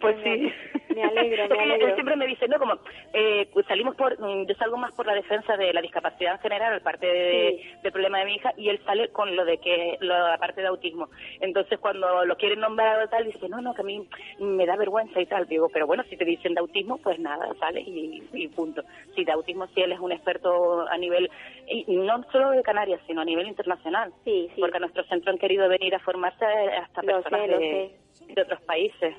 Pues 0.02 0.16
sí. 0.22 0.52
me 0.94 1.02
alegro, 1.04 1.42
me 1.44 1.48
Porque 1.48 1.62
alegro. 1.62 1.86
Él 1.88 1.94
siempre 1.94 2.16
me 2.16 2.26
dice, 2.26 2.48
no, 2.48 2.58
como 2.58 2.74
eh, 3.14 3.48
pues 3.52 3.64
salimos 3.66 3.94
por, 3.96 4.18
mm, 4.20 4.46
yo 4.46 4.54
salgo 4.56 4.76
más 4.76 4.92
por 4.92 5.06
la 5.06 5.14
defensa 5.14 5.56
de 5.56 5.72
la 5.72 5.80
discapacidad 5.80 6.34
en 6.34 6.40
general, 6.40 6.74
aparte 6.74 7.06
de, 7.06 7.56
Sí. 7.62 7.70
del 7.82 7.92
problema 7.92 8.18
de 8.18 8.24
mi 8.26 8.34
hija, 8.34 8.52
y 8.56 8.68
él 8.68 8.80
sale 8.84 9.08
con 9.08 9.34
lo 9.34 9.44
de 9.44 9.58
que, 9.58 9.96
lo, 10.00 10.14
la 10.28 10.38
parte 10.38 10.60
de 10.60 10.66
autismo. 10.66 11.08
Entonces 11.40 11.78
cuando 11.78 12.24
lo 12.24 12.36
quieren 12.36 12.60
nombrar 12.60 13.02
o 13.02 13.08
tal, 13.08 13.24
dice, 13.24 13.48
no, 13.48 13.60
no, 13.60 13.74
que 13.74 13.80
a 13.82 13.84
mí 13.84 14.06
me 14.38 14.66
da 14.66 14.76
vergüenza 14.76 15.20
y 15.20 15.26
tal. 15.26 15.46
Digo, 15.46 15.68
pero 15.72 15.86
bueno, 15.86 16.02
si 16.10 16.16
te 16.16 16.24
dicen 16.24 16.54
de 16.54 16.60
autismo, 16.60 16.98
pues 16.98 17.18
nada, 17.18 17.48
sale 17.58 17.80
y, 17.80 18.22
y 18.32 18.48
punto. 18.48 18.82
Si 19.14 19.24
de 19.24 19.32
autismo, 19.32 19.66
sí, 19.68 19.80
él 19.82 19.92
es 19.92 20.00
un 20.00 20.12
experto 20.12 20.86
a 20.88 20.98
nivel, 20.98 21.30
y 21.66 21.84
no 21.96 22.22
solo 22.30 22.50
de 22.50 22.62
Canarias, 22.62 23.00
sino 23.06 23.20
a 23.22 23.24
nivel 23.24 23.46
internacional. 23.48 24.12
Sí, 24.24 24.48
sí. 24.54 24.60
Porque 24.60 24.76
a 24.76 24.80
nuestro 24.80 25.04
centro 25.04 25.30
han 25.32 25.38
querido 25.38 25.68
venir 25.68 25.94
a 25.94 25.98
formarse 26.00 26.44
hasta 26.44 27.02
personas 27.02 27.40
sé, 27.46 27.56
de, 27.56 27.90
de 28.34 28.42
otros 28.42 28.60
países. 28.62 29.14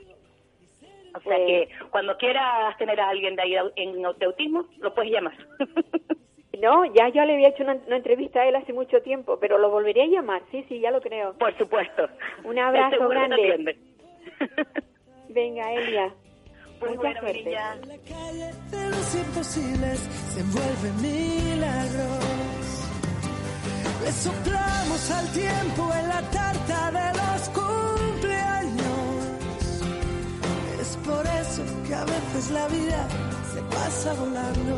O 1.16 1.22
sea 1.22 1.38
que 1.38 1.70
cuando 1.92 2.18
quieras 2.18 2.78
tener 2.78 3.00
a 3.00 3.10
alguien 3.10 3.36
de 3.36 3.44
ahí 3.44 3.56
en 3.76 4.02
de 4.02 4.26
autismo, 4.26 4.66
lo 4.80 4.94
puedes 4.94 5.12
llamar. 5.12 5.36
No, 6.62 6.86
ya 6.86 7.10
yo 7.10 7.26
le 7.26 7.34
había 7.34 7.50
hecho 7.50 7.64
una, 7.64 7.74
una 7.88 7.98
entrevista 7.98 8.40
a 8.40 8.48
él 8.48 8.56
hace 8.56 8.72
mucho 8.72 9.02
tiempo, 9.02 9.38
pero 9.38 9.58
lo 9.58 9.70
volvería 9.70 10.04
a 10.04 10.08
llamar, 10.08 10.44
sí, 10.50 10.64
sí, 10.70 10.80
ya 10.80 10.92
lo 10.92 11.02
creo. 11.02 11.34
Por 11.34 11.58
supuesto. 11.58 12.08
Un 12.46 12.58
abrazo 12.58 13.10
grande. 13.10 13.78
Venga, 15.30 15.74
Elia. 15.74 16.14
Pues 16.80 16.96
Mucha 16.96 17.02
bueno, 17.02 17.20
suerte. 17.22 17.40
Mirilla, 17.40 17.74
En 17.76 17.88
la 17.88 17.98
calle 17.98 18.52
de 18.72 18.90
los 18.90 19.16
imposibles 19.16 20.00
se 20.00 20.40
envuelven 20.42 21.02
milagros. 21.02 22.90
Le 24.04 24.12
soplamos 24.12 25.12
al 25.12 25.32
tiempo 25.32 25.92
en 25.98 26.08
la 26.10 26.22
tarta 26.30 26.92
de 26.92 27.08
los 27.20 27.50
cumpleaños. 27.50 29.03
Por 31.06 31.26
eso 31.26 31.64
que 31.86 31.94
a 31.96 32.06
veces 32.06 32.52
la 32.52 32.68
vida 32.70 33.08
se 33.54 33.62
pasa 33.76 34.14
volando. 34.14 34.76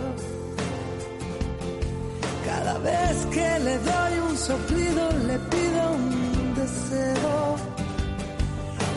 Cada 2.45 2.77
vez 2.79 3.25
que 3.31 3.59
le 3.59 3.77
doy 3.77 4.19
un 4.29 4.37
soplido 4.37 5.09
le 5.27 5.37
pido 5.37 5.91
un 5.91 6.53
deseo. 6.55 7.55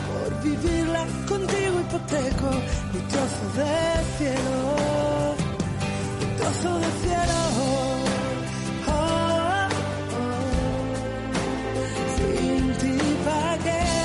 Por 0.07 0.41
vivirla 0.43 1.05
contigo 1.27 1.79
hipoteco 1.81 2.49
mi 2.93 2.99
trozo 3.11 3.45
de 3.57 3.75
cielo, 4.17 4.57
mi 6.19 6.25
trozo 6.37 6.71
de 6.79 6.89
cielo. 7.01 7.39
Oh, 8.87 9.67
oh. 10.15 10.29
Sin 12.15 12.63
ti 12.81 12.97
pa' 13.25 13.98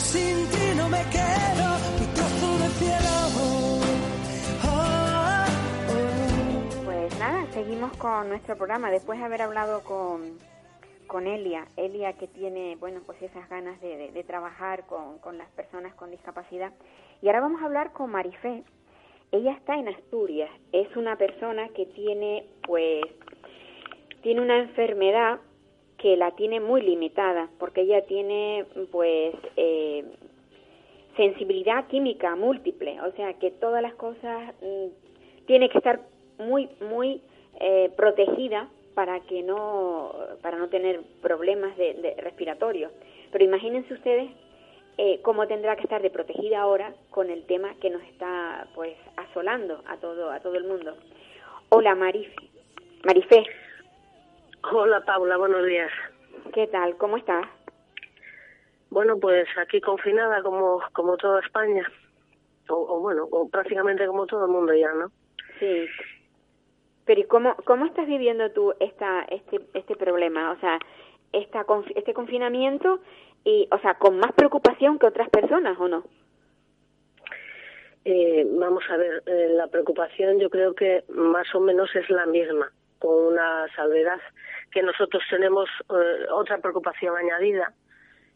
sin 0.00 0.46
ti 0.50 0.74
no 0.76 0.88
me 0.88 1.02
mi. 1.12 2.90
Pues 6.84 7.18
nada, 7.18 7.46
seguimos 7.52 7.96
con 7.96 8.28
nuestro 8.28 8.56
programa. 8.56 8.90
Después 8.90 9.18
de 9.18 9.24
haber 9.24 9.42
hablado 9.42 9.82
con, 9.82 10.38
con 11.06 11.26
Elia, 11.26 11.66
Elia 11.76 12.12
que 12.14 12.26
tiene, 12.28 12.76
bueno, 12.76 13.00
pues 13.06 13.20
esas 13.22 13.48
ganas 13.48 13.80
de, 13.80 13.96
de- 13.96 14.12
de 14.12 14.24
trabajar 14.24 14.86
con, 14.86 15.18
con 15.18 15.38
las 15.38 15.48
personas 15.50 15.94
con 15.94 16.10
discapacidad. 16.10 16.72
Y 17.22 17.26
ahora 17.28 17.40
vamos 17.40 17.62
a 17.62 17.66
hablar 17.66 17.92
con 17.92 18.10
Marifé. 18.10 18.62
Ella 19.32 19.52
está 19.52 19.74
en 19.76 19.88
Asturias. 19.88 20.50
Es 20.72 20.94
una 20.96 21.16
persona 21.16 21.68
que 21.68 21.86
tiene, 21.86 22.44
pues, 22.66 23.02
tiene 24.22 24.40
una 24.40 24.58
enfermedad 24.58 25.38
que 26.00 26.16
la 26.16 26.30
tiene 26.32 26.60
muy 26.60 26.80
limitada, 26.80 27.48
porque 27.58 27.82
ella 27.82 28.02
tiene, 28.06 28.64
pues, 28.90 29.34
eh, 29.56 30.04
sensibilidad 31.16 31.86
química 31.88 32.34
múltiple, 32.36 33.00
o 33.02 33.12
sea 33.12 33.34
que 33.34 33.50
todas 33.50 33.82
las 33.82 33.94
cosas 33.94 34.54
mm, 34.62 35.46
tiene 35.46 35.68
que 35.68 35.78
estar 35.78 36.00
muy 36.38 36.70
muy 36.80 37.20
eh, 37.60 37.90
protegida 37.96 38.68
para 38.94 39.20
que 39.20 39.42
no 39.42 40.14
para 40.40 40.56
no 40.56 40.68
tener 40.68 41.02
problemas 41.20 41.76
de, 41.76 41.94
de 41.94 42.14
respiratorios. 42.14 42.90
Pero 43.30 43.44
imagínense 43.44 43.92
ustedes 43.92 44.30
eh, 44.96 45.20
cómo 45.22 45.46
tendrá 45.46 45.76
que 45.76 45.82
estar 45.82 46.00
de 46.00 46.10
protegida 46.10 46.60
ahora 46.60 46.94
con 47.10 47.28
el 47.28 47.44
tema 47.44 47.74
que 47.80 47.90
nos 47.90 48.02
está 48.04 48.66
pues 48.74 48.96
asolando 49.16 49.82
a 49.86 49.98
todo 49.98 50.30
a 50.30 50.40
todo 50.40 50.54
el 50.54 50.64
mundo. 50.64 50.96
Hola 51.68 51.94
Marife, 51.94 52.34
Marifé, 53.04 53.44
Hola 54.62 55.00
Paula, 55.04 55.38
buenos 55.38 55.64
días. 55.66 55.90
¿qué 56.52 56.66
tal? 56.66 56.96
¿Cómo 56.96 57.16
estás? 57.16 57.46
Bueno, 58.90 59.18
pues 59.18 59.48
aquí 59.56 59.80
confinada 59.80 60.42
como 60.42 60.82
como 60.92 61.16
toda 61.16 61.40
España, 61.40 61.90
o, 62.68 62.74
o 62.74 63.00
bueno, 63.00 63.26
o 63.30 63.48
prácticamente 63.48 64.06
como 64.06 64.26
todo 64.26 64.44
el 64.44 64.50
mundo 64.50 64.74
ya, 64.74 64.92
¿no? 64.92 65.10
Sí. 65.58 65.86
Pero 67.06 67.20
¿y 67.20 67.24
cómo, 67.24 67.56
cómo 67.64 67.86
estás 67.86 68.06
viviendo 68.06 68.50
tú 68.50 68.74
esta, 68.80 69.22
este, 69.30 69.60
este 69.74 69.96
problema? 69.96 70.52
O 70.52 70.60
sea, 70.60 70.78
esta, 71.32 71.64
este 71.94 72.12
confinamiento, 72.12 73.00
y, 73.44 73.66
o 73.70 73.78
sea, 73.78 73.94
con 73.94 74.18
más 74.18 74.32
preocupación 74.32 74.98
que 74.98 75.06
otras 75.06 75.30
personas, 75.30 75.78
¿o 75.78 75.88
no? 75.88 76.04
Eh, 78.04 78.46
vamos 78.58 78.84
a 78.90 78.96
ver, 78.96 79.22
eh, 79.26 79.48
la 79.52 79.66
preocupación 79.68 80.38
yo 80.38 80.50
creo 80.50 80.74
que 80.74 81.04
más 81.08 81.52
o 81.54 81.60
menos 81.60 81.94
es 81.94 82.08
la 82.10 82.26
misma, 82.26 82.70
con 83.00 83.32
una 83.32 83.66
salvedad 83.74 84.20
que 84.70 84.82
nosotros 84.82 85.22
tenemos 85.28 85.68
eh, 85.90 86.26
otra 86.32 86.58
preocupación 86.58 87.16
añadida, 87.16 87.72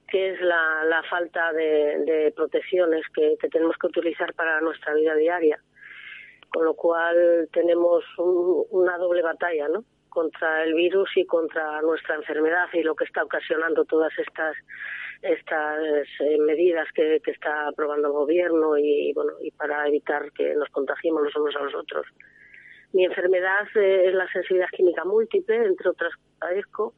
que 0.09 0.31
es 0.33 0.41
la, 0.41 1.03
falta 1.09 1.53
de, 1.53 2.33
protecciones 2.35 3.03
que, 3.15 3.37
que 3.41 3.49
tenemos 3.49 3.77
que 3.79 3.87
utilizar 3.87 4.35
para 4.35 4.61
nuestra 4.61 4.95
vida 4.95 5.15
diaria. 5.15 5.59
Con 6.49 6.65
lo 6.65 6.75
cual 6.75 7.49
tenemos 7.53 8.05
un- 8.19 8.65
una 8.71 8.97
doble 8.99 9.23
batalla, 9.23 9.69
¿no? 9.69 9.85
Contra 10.09 10.63
el 10.65 10.75
virus 10.75 11.11
y 11.17 11.27
contra 11.27 11.81
nuestra 11.83 12.15
enfermedad 12.17 12.69
y 12.73 12.83
lo 12.83 12.95
que 12.95 13.05
está 13.05 13.23
ocasionando 13.25 13.85
todas 13.85 14.13
estas 14.19 14.57
estas 15.23 15.81
eh, 16.21 16.37
medidas 16.39 16.87
que, 16.95 17.19
que 17.25 17.31
está 17.31 17.69
aprobando 17.69 18.09
el 18.09 18.13
gobierno 18.13 18.77
y 18.77 19.13
bueno 19.15 19.33
y 19.41 19.51
para 19.53 19.89
evitar 19.89 20.31
que 20.33 20.55
nos 20.55 20.69
contagiemos 20.69 21.23
los 21.23 21.35
unos 21.37 21.57
a 21.57 21.63
los 21.65 21.75
otros. 21.75 22.07
Mi 22.95 23.05
enfermedad 23.05 23.67
eh, 23.75 24.07
es 24.07 24.15
la 24.15 24.27
sensibilidad 24.29 24.71
química 24.71 25.05
múltiple, 25.05 25.57
entre 25.57 25.91
otras 25.91 26.13
padezco. 26.39 26.95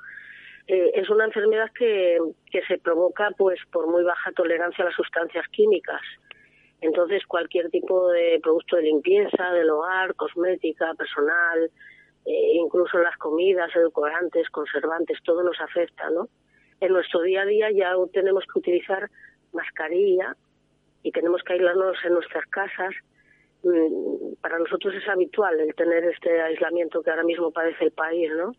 Eh, 0.69 0.93
es 0.95 1.09
una 1.09 1.25
enfermedad 1.25 1.71
que, 1.77 2.19
que 2.51 2.63
se 2.67 2.79
provoca 2.79 3.31
pues 3.37 3.59
por 3.73 3.87
muy 3.89 4.05
baja 4.05 4.31
tolerancia 4.33 4.85
a 4.85 4.89
las 4.89 4.95
sustancias 4.95 5.47
químicas. 5.49 6.03
Entonces, 6.83 7.25
cualquier 7.27 7.71
tipo 7.71 8.11
de 8.11 8.39
producto 8.43 8.77
de 8.77 8.83
limpieza, 8.83 9.53
del 9.53 9.71
hogar, 9.71 10.15
cosmética, 10.15 10.93
personal, 10.95 11.71
eh, 12.27 12.53
incluso 12.55 12.99
las 12.99 13.17
comidas, 13.17 13.75
edulcorantes, 13.75 14.51
conservantes, 14.51 15.19
todo 15.25 15.43
nos 15.43 15.59
afecta, 15.61 16.11
¿no? 16.11 16.29
En 16.81 16.93
nuestro 16.93 17.23
día 17.23 17.43
a 17.43 17.47
día 17.47 17.71
ya 17.71 17.95
tenemos 18.13 18.45
que 18.53 18.59
utilizar 18.59 19.09
mascarilla 19.53 20.37
y 21.03 21.11
tenemos 21.11 21.43
que 21.43 21.55
aislarnos 21.55 21.97
en 22.05 22.13
nuestras 22.13 22.45
casas. 22.47 22.95
Mm, 23.63 24.35
Para 24.41 24.59
nosotros 24.59 24.95
es 24.95 25.09
habitual 25.09 25.59
el 25.61 25.75
tener 25.75 26.05
este 26.05 26.41
aislamiento 26.41 27.03
que 27.03 27.11
ahora 27.11 27.25
mismo 27.25 27.51
padece 27.51 27.85
el 27.85 27.93
país, 27.93 28.31
¿no? 28.37 28.53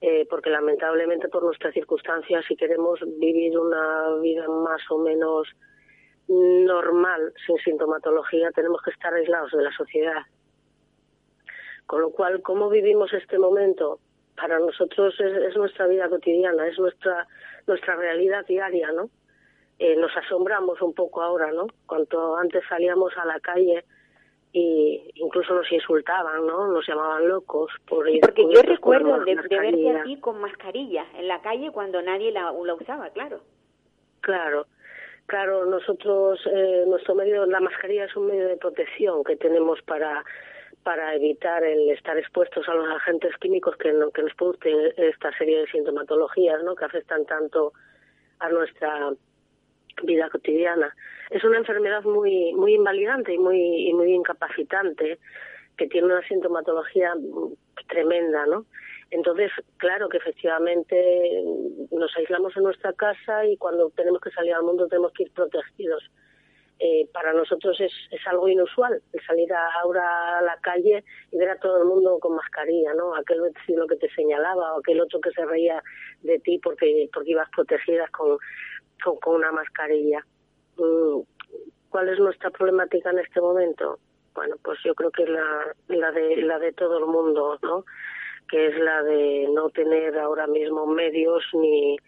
Eh, 0.00 0.26
porque 0.30 0.48
lamentablemente 0.48 1.28
por 1.28 1.42
nuestras 1.42 1.74
circunstancias, 1.74 2.44
si 2.48 2.56
queremos 2.56 3.00
vivir 3.18 3.58
una 3.58 4.14
vida 4.22 4.48
más 4.48 4.80
o 4.90 4.98
menos 4.98 5.46
normal, 6.26 7.34
sin 7.44 7.58
sintomatología, 7.58 8.50
tenemos 8.52 8.80
que 8.82 8.90
estar 8.90 9.12
aislados 9.12 9.50
de 9.52 9.62
la 9.62 9.72
sociedad. 9.72 10.22
Con 11.86 12.00
lo 12.00 12.10
cual, 12.10 12.40
¿cómo 12.40 12.70
vivimos 12.70 13.12
este 13.12 13.38
momento? 13.38 13.98
Para 14.36 14.58
nosotros 14.58 15.14
es, 15.20 15.36
es 15.42 15.56
nuestra 15.56 15.86
vida 15.86 16.08
cotidiana, 16.08 16.66
es 16.66 16.78
nuestra 16.78 17.26
nuestra 17.66 17.96
realidad 17.96 18.44
diaria, 18.46 18.92
¿no? 18.92 19.10
Eh, 19.78 19.96
nos 19.96 20.14
asombramos 20.16 20.80
un 20.82 20.92
poco 20.92 21.22
ahora, 21.22 21.50
¿no? 21.52 21.66
Cuanto 21.86 22.36
antes 22.36 22.62
salíamos 22.68 23.16
a 23.16 23.24
la 23.24 23.40
calle 23.40 23.84
y 24.52 25.10
incluso 25.14 25.54
nos 25.54 25.70
insultaban, 25.70 26.46
¿no? 26.46 26.66
Nos 26.66 26.86
llamaban 26.86 27.28
locos 27.28 27.70
por 27.88 28.08
ir 28.08 28.20
porque 28.20 28.42
yo 28.52 28.62
recuerdo 28.62 29.20
de, 29.20 29.24
de 29.24 29.34
verte 29.36 29.56
mascarilla. 29.56 30.00
a 30.00 30.04
ti 30.04 30.16
con 30.18 30.40
mascarilla 30.40 31.06
en 31.16 31.28
la 31.28 31.40
calle 31.40 31.70
cuando 31.70 32.02
nadie 32.02 32.32
la, 32.32 32.52
la 32.52 32.74
usaba, 32.74 33.10
claro. 33.10 33.40
Claro, 34.22 34.66
claro, 35.26 35.64
nosotros, 35.66 36.40
eh, 36.52 36.84
nuestro 36.86 37.14
medio, 37.14 37.46
la 37.46 37.60
mascarilla 37.60 38.04
es 38.06 38.16
un 38.16 38.26
medio 38.26 38.48
de 38.48 38.56
protección 38.56 39.22
que 39.22 39.36
tenemos 39.36 39.80
para, 39.82 40.24
para 40.82 41.14
evitar 41.14 41.62
el 41.62 41.88
estar 41.90 42.18
expuestos 42.18 42.68
a 42.68 42.74
los 42.74 42.88
agentes 42.88 43.36
químicos 43.38 43.76
que, 43.76 43.92
no, 43.92 44.10
que 44.10 44.22
nos 44.22 44.34
producen 44.34 44.92
esta 44.96 45.30
serie 45.38 45.60
de 45.60 45.66
sintomatologías 45.68 46.62
¿no? 46.64 46.74
que 46.74 46.84
afectan 46.84 47.24
tanto 47.24 47.72
a 48.40 48.48
nuestra 48.48 49.12
vida 50.04 50.28
cotidiana. 50.30 50.94
Es 51.30 51.44
una 51.44 51.58
enfermedad 51.58 52.02
muy 52.04 52.52
muy 52.54 52.74
invalidante 52.74 53.34
y 53.34 53.38
muy 53.38 53.88
y 53.88 53.94
muy 53.94 54.12
incapacitante 54.12 55.18
que 55.76 55.86
tiene 55.86 56.08
una 56.08 56.26
sintomatología 56.28 57.14
tremenda, 57.88 58.46
¿no? 58.46 58.66
Entonces, 59.10 59.50
claro 59.78 60.08
que 60.08 60.18
efectivamente 60.18 61.42
nos 61.90 62.16
aislamos 62.16 62.56
en 62.56 62.62
nuestra 62.62 62.92
casa 62.92 63.44
y 63.46 63.56
cuando 63.56 63.90
tenemos 63.90 64.20
que 64.20 64.30
salir 64.30 64.54
al 64.54 64.62
mundo 64.62 64.86
tenemos 64.86 65.12
que 65.12 65.24
ir 65.24 65.32
protegidos. 65.32 66.10
Eh, 66.82 67.06
para 67.12 67.34
nosotros 67.34 67.78
es, 67.78 67.92
es 68.10 68.26
algo 68.26 68.48
inusual 68.48 69.02
el 69.12 69.26
salir 69.26 69.52
ahora 69.52 70.38
a 70.38 70.40
la 70.40 70.56
calle 70.62 71.04
y 71.30 71.36
ver 71.36 71.50
a 71.50 71.58
todo 71.58 71.82
el 71.82 71.84
mundo 71.84 72.18
con 72.18 72.34
mascarilla, 72.34 72.94
¿no? 72.94 73.14
Aquel 73.14 73.42
vecino 73.42 73.86
que 73.86 73.96
te 73.96 74.08
señalaba 74.14 74.74
o 74.74 74.78
aquel 74.78 74.98
otro 75.02 75.20
que 75.20 75.30
se 75.32 75.44
reía 75.44 75.82
de 76.22 76.38
ti 76.38 76.58
porque, 76.58 77.10
porque 77.12 77.32
ibas 77.32 77.50
protegidas 77.50 78.10
con, 78.12 78.38
con, 79.20 79.34
una 79.34 79.52
mascarilla. 79.52 80.24
Mm, 80.78 81.20
¿Cuál 81.90 82.08
es 82.08 82.18
nuestra 82.18 82.48
problemática 82.48 83.10
en 83.10 83.18
este 83.18 83.42
momento? 83.42 83.98
Bueno, 84.34 84.56
pues 84.62 84.78
yo 84.82 84.94
creo 84.94 85.10
que 85.10 85.26
la, 85.26 85.74
la, 85.88 86.12
de, 86.12 86.36
la 86.38 86.58
de 86.58 86.72
todo 86.72 86.96
el 86.96 87.04
mundo, 87.04 87.58
¿no? 87.62 87.84
Que 88.48 88.68
es 88.68 88.78
la 88.78 89.02
de 89.02 89.48
no 89.52 89.68
tener 89.68 90.16
ahora 90.18 90.46
mismo 90.46 90.86
medios 90.86 91.44
ni 91.52 91.98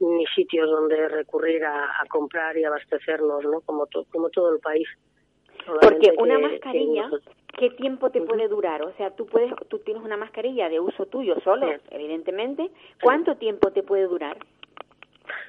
ni 0.00 0.26
sitios 0.26 0.70
donde 0.70 1.08
recurrir 1.08 1.64
a, 1.64 2.02
comprar 2.08 2.56
y 2.56 2.64
abastecernos, 2.64 3.44
¿no? 3.44 3.60
Como, 3.62 3.86
como 4.10 4.28
todo 4.30 4.54
el 4.54 4.60
país. 4.60 4.88
Porque 5.80 6.12
una 6.18 6.38
mascarilla, 6.38 7.10
¿qué 7.58 7.70
tiempo 7.70 8.10
te 8.10 8.20
puede 8.20 8.46
durar? 8.48 8.82
O 8.82 8.92
sea, 8.96 9.10
tú 9.10 9.26
puedes, 9.26 9.52
tú 9.68 9.78
tienes 9.80 10.02
una 10.02 10.16
mascarilla 10.16 10.68
de 10.68 10.78
uso 10.78 11.06
tuyo 11.06 11.36
solo, 11.42 11.68
evidentemente. 11.90 12.70
¿Cuánto 13.02 13.36
tiempo 13.36 13.72
te 13.72 13.82
puede 13.82 14.04
durar? 14.04 14.36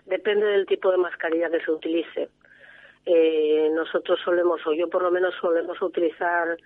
Depende 0.05 0.45
del 0.45 0.65
tipo 0.65 0.91
de 0.91 0.97
mascarilla 0.97 1.49
que 1.49 1.61
se 1.61 1.71
utilice. 1.71 2.29
Eh, 3.05 3.69
nosotros 3.73 4.19
solemos, 4.23 4.65
o 4.65 4.73
yo 4.73 4.89
por 4.89 5.03
lo 5.03 5.11
menos 5.11 5.33
solemos 5.39 5.81
utilizar 5.81 6.57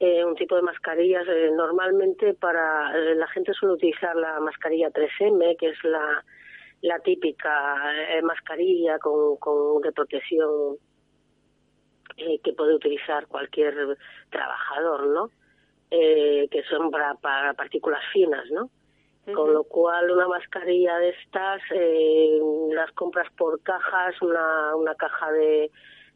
eh, 0.00 0.24
un 0.24 0.34
tipo 0.34 0.56
de 0.56 0.62
mascarillas. 0.62 1.26
Eh, 1.28 1.50
normalmente 1.54 2.34
para 2.34 2.92
la 3.14 3.26
gente 3.28 3.52
suele 3.52 3.74
utilizar 3.74 4.16
la 4.16 4.40
mascarilla 4.40 4.90
3M, 4.90 5.56
que 5.58 5.68
es 5.68 5.84
la 5.84 6.24
la 6.82 6.98
típica 7.00 7.92
eh, 8.16 8.22
mascarilla 8.22 8.98
con, 8.98 9.36
con 9.36 9.80
de 9.82 9.92
protección 9.92 10.76
eh, 12.16 12.40
que 12.42 12.52
puede 12.52 12.74
utilizar 12.74 13.26
cualquier 13.26 13.96
trabajador, 14.30 15.06
¿no? 15.08 15.30
Eh, 15.90 16.48
que 16.50 16.62
son 16.64 16.90
para, 16.90 17.14
para 17.14 17.54
partículas 17.54 18.02
finas, 18.12 18.44
¿no? 18.50 18.70
Con 19.34 19.52
lo 19.52 19.64
cual 19.64 20.10
una 20.10 20.26
mascarilla 20.26 20.96
de 20.96 21.10
estas 21.10 21.60
eh, 21.74 22.40
las 22.72 22.90
compras 22.92 23.30
por 23.36 23.62
cajas, 23.62 24.14
una, 24.22 24.74
una 24.74 24.94
caja 24.94 25.30
de 25.32 25.70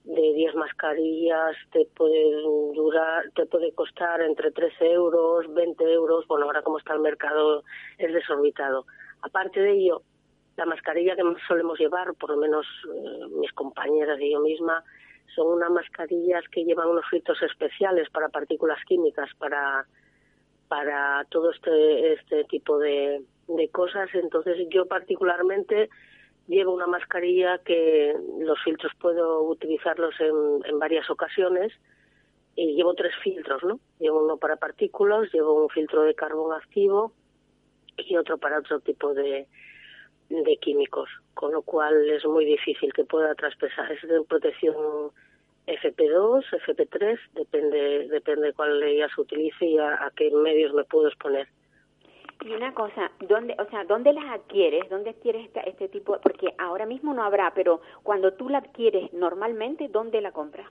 de 0.04 0.32
10 0.34 0.54
mascarillas 0.56 1.56
te 1.70 1.86
puede 1.94 2.32
durar, 2.74 3.30
te 3.34 3.46
puede 3.46 3.72
costar 3.72 4.20
entre 4.22 4.50
13 4.50 4.92
euros, 4.92 5.52
20 5.54 5.84
euros, 5.92 6.26
bueno, 6.26 6.46
ahora 6.46 6.62
como 6.62 6.78
está 6.78 6.94
el 6.94 7.00
mercado 7.00 7.62
es 7.98 8.12
desorbitado. 8.12 8.86
Aparte 9.22 9.60
de 9.60 9.72
ello, 9.72 10.02
la 10.56 10.66
mascarilla 10.66 11.16
que 11.16 11.22
solemos 11.48 11.78
llevar, 11.78 12.14
por 12.14 12.30
lo 12.30 12.36
menos 12.36 12.66
eh, 12.94 13.26
mis 13.40 13.52
compañeras 13.52 14.20
y 14.20 14.32
yo 14.32 14.40
misma, 14.40 14.84
son 15.34 15.48
unas 15.48 15.70
mascarillas 15.70 16.44
que 16.50 16.64
llevan 16.64 16.88
unos 16.88 17.06
filtros 17.10 17.40
especiales 17.42 18.10
para 18.10 18.28
partículas 18.28 18.78
químicas, 18.86 19.30
para, 19.38 19.86
para 20.68 21.24
todo 21.30 21.50
este, 21.50 22.12
este 22.12 22.44
tipo 22.44 22.78
de, 22.78 23.22
de 23.48 23.68
cosas. 23.70 24.10
Entonces 24.14 24.66
yo 24.68 24.86
particularmente 24.86 25.88
llevo 26.48 26.74
una 26.74 26.86
mascarilla 26.86 27.58
que 27.58 28.14
los 28.40 28.58
filtros 28.62 28.92
puedo 29.00 29.42
utilizarlos 29.44 30.14
en, 30.20 30.70
en 30.70 30.78
varias 30.78 31.08
ocasiones 31.08 31.72
y 32.54 32.74
llevo 32.74 32.92
tres 32.94 33.14
filtros, 33.22 33.62
¿no? 33.64 33.80
Llevo 33.98 34.24
uno 34.24 34.36
para 34.36 34.56
partículas, 34.56 35.32
llevo 35.32 35.62
un 35.62 35.70
filtro 35.70 36.02
de 36.02 36.14
carbón 36.14 36.52
activo 36.52 37.12
y 37.96 38.16
otro 38.16 38.36
para 38.36 38.58
otro 38.58 38.80
tipo 38.80 39.14
de, 39.14 39.46
de 40.42 40.56
químicos, 40.56 41.08
con 41.34 41.52
lo 41.52 41.62
cual 41.62 42.08
es 42.10 42.24
muy 42.24 42.44
difícil 42.44 42.92
que 42.92 43.04
pueda 43.04 43.34
traspasar. 43.34 43.92
Es 43.92 44.02
de 44.08 44.22
protección 44.22 44.74
FP2, 45.66 46.44
FP3, 46.66 47.18
depende, 47.34 48.08
depende 48.08 48.52
cuál 48.52 48.80
de 48.80 48.92
ellas 48.92 49.16
utilice 49.16 49.64
y 49.66 49.78
a, 49.78 50.10
qué 50.16 50.30
medios 50.30 50.72
me 50.74 50.84
puedo 50.84 51.08
exponer. 51.08 51.48
Y 52.44 52.52
una 52.52 52.74
cosa, 52.74 53.12
¿dónde, 53.20 53.54
o 53.58 53.70
sea, 53.70 53.84
¿dónde 53.84 54.12
las 54.12 54.24
adquieres? 54.24 54.88
¿Dónde 54.90 55.10
adquieres 55.10 55.46
este, 55.46 55.68
este 55.68 55.88
tipo? 55.88 56.18
Porque 56.20 56.52
ahora 56.58 56.86
mismo 56.86 57.14
no 57.14 57.22
habrá, 57.22 57.52
pero 57.54 57.80
cuando 58.02 58.32
tú 58.32 58.48
la 58.48 58.58
adquieres 58.58 59.12
normalmente, 59.12 59.88
¿dónde 59.88 60.20
la 60.20 60.32
compras? 60.32 60.66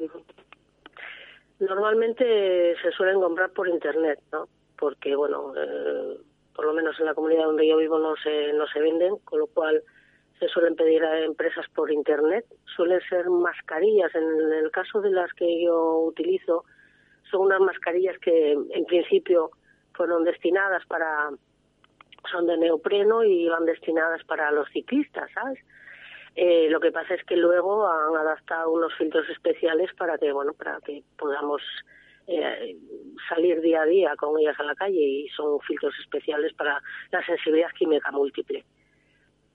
Normalmente 1.59 2.75
se 2.81 2.91
suelen 2.91 3.21
comprar 3.21 3.51
por 3.51 3.69
internet, 3.69 4.19
¿no? 4.33 4.49
Porque, 4.77 5.15
bueno, 5.15 5.53
eh, 5.55 6.17
por 6.55 6.65
lo 6.65 6.73
menos 6.73 6.99
en 6.99 7.05
la 7.05 7.13
comunidad 7.13 7.45
donde 7.45 7.67
yo 7.67 7.77
vivo 7.77 7.99
no 7.99 8.15
se, 8.17 8.53
no 8.53 8.67
se 8.67 8.79
venden, 8.79 9.17
con 9.25 9.39
lo 9.39 9.47
cual 9.47 9.81
se 10.39 10.47
suelen 10.47 10.75
pedir 10.75 11.03
a 11.03 11.19
empresas 11.19 11.65
por 11.75 11.91
internet. 11.91 12.45
Suelen 12.75 12.99
ser 13.07 13.29
mascarillas, 13.29 14.13
en 14.15 14.53
el 14.53 14.71
caso 14.71 15.01
de 15.01 15.11
las 15.11 15.31
que 15.33 15.63
yo 15.63 15.99
utilizo, 15.99 16.65
son 17.29 17.41
unas 17.41 17.59
mascarillas 17.61 18.17
que 18.19 18.51
en 18.51 18.85
principio 18.85 19.51
fueron 19.93 20.23
destinadas 20.23 20.85
para, 20.87 21.29
son 22.31 22.47
de 22.47 22.57
neopreno 22.57 23.23
y 23.23 23.47
van 23.47 23.65
destinadas 23.65 24.23
para 24.25 24.51
los 24.51 24.67
ciclistas, 24.69 25.29
¿sabes? 25.33 25.59
Eh, 26.35 26.69
lo 26.69 26.79
que 26.79 26.91
pasa 26.91 27.13
es 27.13 27.23
que 27.25 27.35
luego 27.35 27.87
han 27.87 28.15
adaptado 28.15 28.71
unos 28.71 28.93
filtros 28.95 29.29
especiales 29.29 29.93
para 29.95 30.17
que, 30.17 30.31
bueno, 30.31 30.53
para 30.53 30.79
que 30.79 31.03
podamos 31.17 31.61
eh, 32.27 32.77
salir 33.27 33.61
día 33.61 33.81
a 33.81 33.85
día 33.85 34.15
con 34.15 34.39
ellas 34.39 34.59
a 34.59 34.63
la 34.63 34.75
calle 34.75 35.01
y 35.01 35.27
son 35.29 35.59
filtros 35.61 35.93
especiales 35.99 36.53
para 36.53 36.81
la 37.11 37.25
sensibilidad 37.25 37.69
química 37.77 38.11
múltiple. 38.11 38.63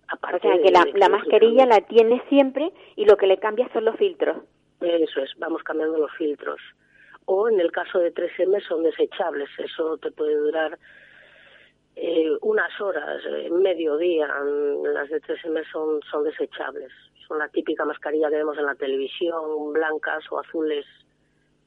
Aparte 0.09 0.49
o 0.49 0.53
sea, 0.53 0.63
que 0.63 0.71
la, 0.71 0.87
la 0.95 1.09
mascarilla 1.09 1.67
la 1.67 1.81
tiene 1.81 2.23
siempre 2.29 2.73
y 2.95 3.05
lo 3.05 3.17
que 3.17 3.27
le 3.27 3.39
cambia 3.39 3.69
son 3.73 3.85
los 3.85 3.97
filtros. 3.97 4.39
Eso 4.81 5.21
es, 5.21 5.31
vamos 5.39 5.63
cambiando 5.63 5.99
los 5.99 6.13
filtros. 6.13 6.61
O 7.25 7.49
en 7.49 7.59
el 7.61 7.73
caso 7.73 7.99
de 7.99 8.15
3M 8.15 8.63
son 8.69 8.85
desechables, 8.85 9.49
eso 9.59 9.99
te 9.99 10.13
puede 10.13 10.37
durar 10.37 10.79
eh, 11.97 12.31
unas 12.43 12.81
horas, 12.81 13.21
eh, 13.27 13.51
medio 13.51 13.97
día. 13.97 14.29
Las 14.29 15.09
de 15.09 15.21
3M 15.21 15.65
son, 15.73 16.01
son 16.11 16.25
desechables. 16.25 16.93
Son 17.27 17.39
la 17.39 17.49
típica 17.49 17.85
mascarilla 17.85 18.31
que 18.31 18.37
vemos 18.37 18.57
en 18.59 18.67
la 18.67 18.77
televisión, 18.77 19.73
blancas 19.73 20.25
o 20.31 20.39
azules 20.39 20.87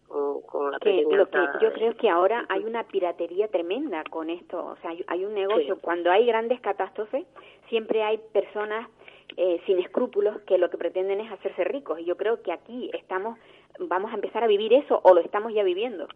con, 0.09 0.71
la 0.71 0.79
que, 0.79 1.03
lo 1.03 1.29
que 1.29 1.37
yo 1.61 1.71
creo 1.73 1.95
que 1.95 2.09
ahora 2.09 2.45
hay 2.49 2.63
una 2.63 2.83
piratería 2.83 3.47
tremenda 3.47 4.03
con 4.09 4.29
esto. 4.29 4.65
O 4.65 4.75
sea 4.81 4.91
hay, 5.07 5.25
un 5.25 5.33
negocio. 5.33 5.77
Cuando 5.79 6.11
hay 6.11 6.25
grandes 6.25 6.59
catástrofes 6.61 7.25
siempre 7.69 8.03
hay 8.03 8.17
personas 8.33 8.89
eh, 9.37 9.61
sin 9.65 9.79
escrúpulos 9.79 10.41
que 10.41 10.57
lo 10.57 10.69
que 10.69 10.77
pretenden 10.77 11.19
es 11.21 11.31
hacerse 11.31 11.63
ricos. 11.63 11.99
Y 11.99 12.05
yo 12.05 12.17
creo 12.17 12.41
que 12.41 12.51
aquí 12.51 12.89
estamos 12.93 13.37
vamos 13.79 14.11
a 14.11 14.15
empezar 14.15 14.43
a 14.43 14.47
vivir 14.47 14.73
eso 14.73 14.99
o 15.03 15.13
lo 15.13 15.21
estamos 15.21 15.53
ya 15.53 15.63
viviendo. 15.63 16.07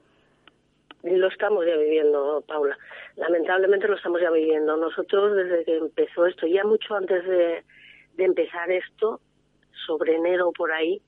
Lo 1.03 1.27
estamos 1.27 1.65
ya 1.65 1.75
viviendo, 1.75 2.43
Paula. 2.47 2.77
Lamentablemente 3.17 3.87
lo 3.87 3.95
estamos 3.95 4.21
ya 4.21 4.31
viviendo. 4.31 4.77
Nosotros 4.77 5.35
desde 5.35 5.65
que 5.65 5.77
empezó 5.77 6.25
esto, 6.25 6.47
ya 6.47 6.63
mucho 6.63 6.95
antes 6.95 7.25
de, 7.25 7.63
de 8.15 8.23
empezar 8.23 8.71
esto, 8.71 9.19
sobre 9.85 10.15
enero 10.15 10.51
por 10.53 10.71
ahí, 10.71 11.01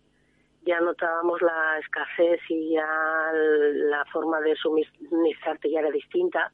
ya 0.65 0.80
notábamos 0.82 1.41
la 1.41 1.78
escasez 1.80 2.41
y 2.49 2.71
ya 2.71 2.88
la 3.34 4.04
forma 4.06 4.41
de 4.41 4.56
suministrarte 4.56 5.69
ya 5.69 5.80
era 5.80 5.91
distinta. 5.91 6.51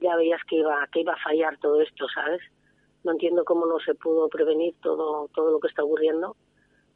Ya 0.00 0.16
veías 0.16 0.42
que 0.44 0.56
iba, 0.56 0.86
que 0.92 1.00
iba 1.00 1.14
a 1.14 1.22
fallar 1.22 1.56
todo 1.58 1.80
esto, 1.80 2.06
¿sabes? 2.08 2.40
No 3.02 3.12
entiendo 3.12 3.44
cómo 3.44 3.66
no 3.66 3.80
se 3.80 3.94
pudo 3.94 4.28
prevenir 4.28 4.74
todo, 4.82 5.28
todo 5.34 5.52
lo 5.52 5.60
que 5.60 5.68
está 5.68 5.82
ocurriendo, 5.82 6.36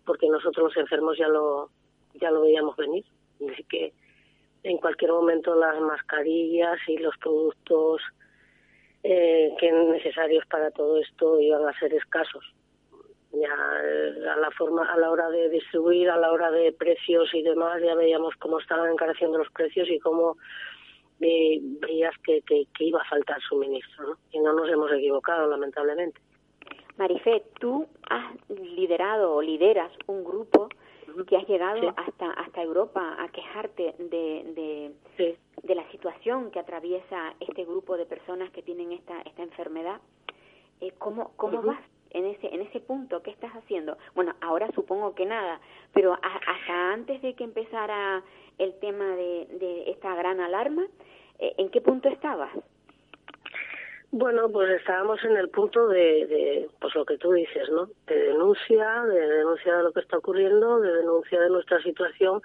porque 0.05 0.29
nosotros 0.29 0.75
los 0.75 0.77
enfermos 0.77 1.17
ya 1.17 1.29
lo, 1.29 1.71
ya 2.15 2.31
lo 2.31 2.43
veíamos 2.43 2.77
venir. 2.77 3.05
Así 3.51 3.65
que 3.65 3.95
en 4.63 4.77
cualquier 4.79 5.13
momento 5.13 5.55
las 5.55 5.81
mascarillas 5.81 6.79
y 6.89 6.99
los 6.99 7.17
productos 7.19 8.03
eh, 9.03 9.55
que 9.59 9.73
necesarios 9.73 10.45
para 10.47 10.71
todo 10.71 10.99
esto 10.99 11.41
iban 11.41 11.67
a 11.67 11.79
ser 11.79 11.93
escasos 11.95 12.45
ya 13.35 13.55
eh, 13.83 14.29
a 14.29 14.37
la 14.37 14.51
forma 14.53 14.91
a 14.93 14.97
la 14.97 15.11
hora 15.11 15.29
de 15.31 15.49
distribuir 15.51 16.11
a 16.11 16.17
la 16.17 16.33
hora 16.33 16.51
de 16.51 16.73
precios 16.73 17.33
y 17.35 17.43
demás 17.43 17.81
ya 17.83 17.95
veíamos 17.95 18.35
cómo 18.37 18.59
estaban 18.59 18.91
encareciendo 18.91 19.39
los 19.39 19.51
precios 19.51 19.89
y 19.91 19.99
cómo 19.99 20.37
eh, 21.21 21.61
veías 21.81 22.15
que, 22.25 22.43
que, 22.43 22.67
iba 22.81 23.01
a 23.01 23.09
faltar 23.09 23.41
suministro 23.43 24.09
¿no? 24.09 24.19
y 24.33 24.41
no 24.41 24.53
nos 24.53 24.69
hemos 24.69 24.93
equivocado 24.93 25.49
lamentablemente. 25.49 26.21
Marifé 26.97 27.43
tú 27.59 27.87
has 28.09 28.35
liderado 28.49 29.35
o 29.35 29.43
lideras 29.43 29.91
un 30.07 30.25
grupo 30.25 30.69
que 31.29 31.37
has 31.37 31.47
llegado 31.49 31.95
hasta 31.97 32.31
hasta 32.33 32.63
Europa 32.63 33.17
a 33.19 33.29
quejarte 33.29 33.95
de 33.99 34.93
de, 35.17 35.37
de, 35.63 35.75
la 35.75 35.89
situación 35.93 36.51
que 36.51 36.59
atraviesa 36.59 37.35
este 37.41 37.65
grupo 37.65 37.97
de 37.97 38.05
personas 38.05 38.51
que 38.51 38.63
tienen 38.63 38.93
esta 38.93 39.21
esta 39.23 39.43
enfermedad. 39.43 40.01
Eh, 40.81 40.93
¿Cómo 40.99 41.33
cómo 41.37 41.63
vas 41.63 41.81
en 42.15 42.25
ese 42.27 42.47
en 42.55 42.63
ese 42.63 42.81
punto? 42.81 43.23
¿Qué 43.23 43.31
estás 43.31 43.53
haciendo? 43.53 43.99
Bueno, 44.15 44.35
ahora 44.41 44.71
supongo 44.75 45.15
que 45.15 45.27
nada, 45.27 45.61
pero 45.93 46.15
hasta 46.15 46.93
antes 46.93 47.21
de 47.21 47.35
que 47.35 47.45
empezara 47.45 48.23
el 48.59 48.79
tema 48.81 49.17
de, 49.17 49.47
de 49.61 49.91
esta 49.91 50.15
gran 50.15 50.41
alarma, 50.41 50.87
eh, 51.39 51.55
¿en 51.59 51.69
qué 51.71 51.81
punto 51.81 52.09
estabas? 52.09 52.53
Bueno, 54.13 54.49
pues 54.49 54.71
estábamos 54.71 55.23
en 55.25 55.37
el 55.37 55.49
punto 55.49 55.89
de, 55.89 56.27
de, 56.27 56.71
pues 56.81 56.95
lo 56.95 57.05
que 57.05 57.19
tú 57.19 57.33
dices, 57.33 57.69
¿no? 57.71 57.89
De 58.07 58.17
denuncia, 58.17 59.03
de 59.03 59.29
denuncia 59.29 59.77
de 59.77 59.83
lo 59.83 59.93
que 59.93 60.01
está 60.01 60.19
ocurriendo, 60.19 60.79
de 60.79 60.93
denuncia 60.93 61.41
de 61.41 61.51
nuestra 61.51 61.83
situación 61.83 62.41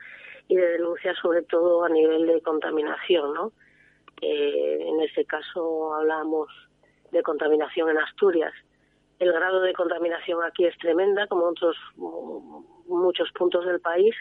y 0.47 0.55
de 0.55 0.67
denuncia 0.67 1.13
sobre 1.21 1.43
todo 1.43 1.83
a 1.83 1.89
nivel 1.89 2.25
de 2.25 2.41
contaminación, 2.41 3.35
¿no? 3.35 3.51
Eh, 4.19 4.79
en 4.81 4.99
este 5.01 5.25
caso 5.25 5.93
hablamos 5.93 6.49
de 7.11 7.21
contaminación 7.21 7.89
en 7.91 7.99
Asturias. 7.99 8.53
El 9.19 9.33
grado 9.33 9.61
de 9.61 9.73
contaminación 9.73 10.41
aquí 10.43 10.65
es 10.65 10.77
tremenda, 10.77 11.27
como 11.27 11.45
otros 11.45 11.75
muchos 12.87 13.29
puntos 13.33 13.65
del 13.65 13.79
país, 13.79 14.15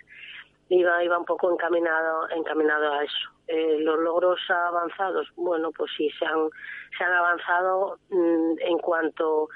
iba, 0.69 1.03
iba 1.03 1.19
un 1.19 1.25
poco 1.25 1.53
encaminado, 1.53 2.29
encaminado 2.31 2.93
a 2.93 3.05
eso. 3.05 3.31
Eh, 3.47 3.79
los 3.81 3.99
logros 4.01 4.41
avanzados, 4.51 5.29
bueno, 5.37 5.71
pues 5.73 5.91
sí, 5.97 6.11
se 6.19 6.27
han, 6.27 7.13
avanzado 7.13 7.99
mm, 8.11 8.55
en 8.61 8.79
cuanto 8.79 9.49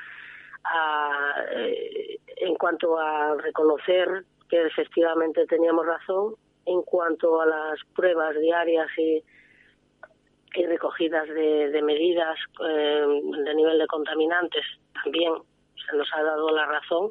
a, 0.65 1.35
eh, 1.51 2.19
en 2.37 2.55
cuanto 2.55 2.99
a 2.99 3.35
reconocer 3.35 4.25
que 4.49 4.65
efectivamente 4.67 5.47
teníamos 5.47 5.87
razón, 5.87 6.37
en 6.65 6.83
cuanto 6.83 7.41
a 7.41 7.47
las 7.47 7.79
pruebas 7.95 8.39
diarias 8.39 8.89
y, 8.97 9.23
recogidas 10.55 11.27
de, 11.29 11.71
de 11.71 11.83
medidas 11.83 12.39
eh, 12.69 13.07
de 13.45 13.55
nivel 13.55 13.79
de 13.79 13.87
contaminantes, 13.87 14.65
también 15.03 15.35
se 15.89 15.97
nos 15.97 16.09
ha 16.15 16.23
dado 16.23 16.51
la 16.51 16.67
razón 16.67 17.11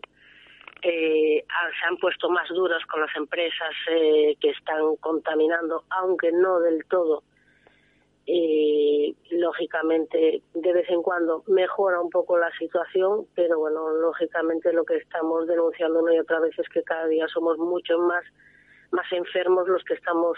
eh, 0.84 1.46
se 1.80 1.86
han 1.86 1.98
puesto 1.98 2.30
más 2.30 2.48
duros 2.50 2.84
con 2.86 3.02
las 3.02 3.16
empresas 3.16 3.72
eh, 3.90 4.36
que 4.40 4.50
están 4.50 4.96
contaminando, 5.00 5.84
aunque 5.90 6.32
no 6.32 6.60
del 6.60 6.86
todo. 6.86 7.24
Y 8.26 9.16
lógicamente, 9.32 10.42
de 10.54 10.74
vez 10.74 10.90
en 10.90 11.04
cuando 11.04 11.44
mejora 11.48 12.00
un 12.00 12.10
poco 12.10 12.38
la 12.38 12.52
situación, 12.58 13.28
pero 13.36 13.60
bueno, 13.60 13.92
lógicamente 13.92 14.74
lo 14.74 14.86
que 14.86 14.98
estamos 14.98 15.48
denunciando 15.48 16.00
una 16.00 16.16
y 16.16 16.20
otra 16.20 16.40
vez 16.40 16.58
es 16.58 16.70
que 16.70 16.84
cada 16.84 17.08
día 17.08 17.28
somos 17.28 17.58
mucho 17.58 17.98
más, 18.00 18.24
más 18.92 19.12
enfermos 19.12 19.68
los 19.68 19.84
que 19.84 19.96
estamos, 19.96 20.38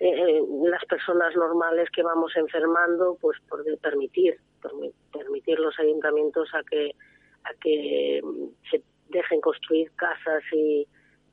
eh, 0.00 0.38
eh 0.38 0.42
las 0.64 0.84
personas 0.86 1.34
normales 1.36 1.88
que 1.90 2.02
vamos 2.02 2.34
enfermando, 2.36 3.16
pues 3.20 3.38
por 3.48 3.62
permitir, 3.80 4.38
permitir 5.12 5.58
los 5.58 5.78
ayuntamientos 5.78 6.48
a 6.54 6.62
que 6.62 6.94
a 7.44 7.54
que 7.54 8.20
se 8.70 8.82
dejen 9.08 9.40
construir 9.40 9.90
casas 9.96 10.42
y, 10.52 10.86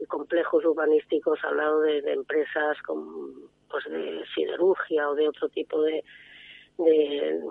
complejos 0.08 0.64
urbanísticos 0.64 1.44
al 1.44 1.58
lado 1.58 1.82
de, 1.82 1.98
empresas 2.14 2.80
con, 2.86 3.50
pues 3.68 3.84
de 3.86 4.24
siderurgia 4.36 5.10
o 5.10 5.16
de 5.16 5.28
otro 5.28 5.50
tipo 5.50 5.82
de, 5.82 6.04
de, 6.78 7.42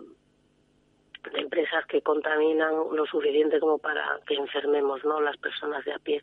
empresas 1.35 1.85
que 1.87 2.03
contaminan 2.03 2.73
lo 2.93 3.05
suficiente 3.07 3.59
como 3.59 3.79
para 3.79 4.21
que 4.29 4.35
enfermemos 4.35 5.05
no 5.05 5.21
las 5.21 5.37
personas 5.39 5.85
de 5.85 5.93
a 5.93 5.99
pie. 5.99 6.23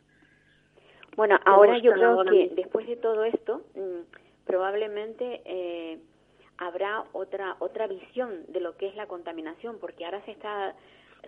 Bueno, 1.14 1.38
ahora 1.44 1.76
yo 1.76 1.92
creo 1.92 2.24
que 2.24 2.50
después 2.54 2.86
de 2.86 2.96
todo 2.96 3.22
esto, 3.24 3.60
mm, 3.74 4.23
probablemente 4.44 5.42
eh, 5.44 5.98
habrá 6.58 7.04
otra 7.12 7.56
otra 7.58 7.86
visión 7.86 8.44
de 8.48 8.60
lo 8.60 8.76
que 8.76 8.86
es 8.86 8.96
la 8.96 9.06
contaminación, 9.06 9.78
porque 9.78 10.04
ahora 10.04 10.24
se 10.24 10.32
está 10.32 10.74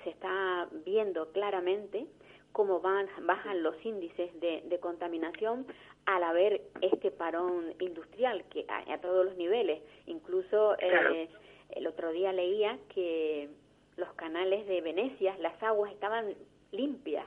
se 0.04 0.10
está 0.10 0.68
viendo 0.84 1.32
claramente 1.32 2.06
cómo 2.52 2.80
van, 2.80 3.06
bajan 3.22 3.62
los 3.62 3.76
índices 3.84 4.38
de, 4.40 4.62
de 4.66 4.80
contaminación 4.80 5.66
al 6.06 6.22
haber 6.22 6.62
este 6.80 7.10
parón 7.10 7.74
industrial 7.80 8.44
que 8.44 8.64
a, 8.68 8.98
todos 8.98 9.26
los 9.26 9.36
niveles. 9.36 9.82
Incluso 10.06 10.74
eh, 10.78 11.28
el 11.70 11.86
otro 11.86 12.12
día 12.12 12.32
leía 12.32 12.78
que 12.94 13.50
los 13.96 14.12
canales 14.14 14.66
de 14.66 14.80
Venecia, 14.80 15.36
las 15.38 15.60
aguas 15.62 15.92
estaban 15.92 16.34
limpias. 16.72 17.26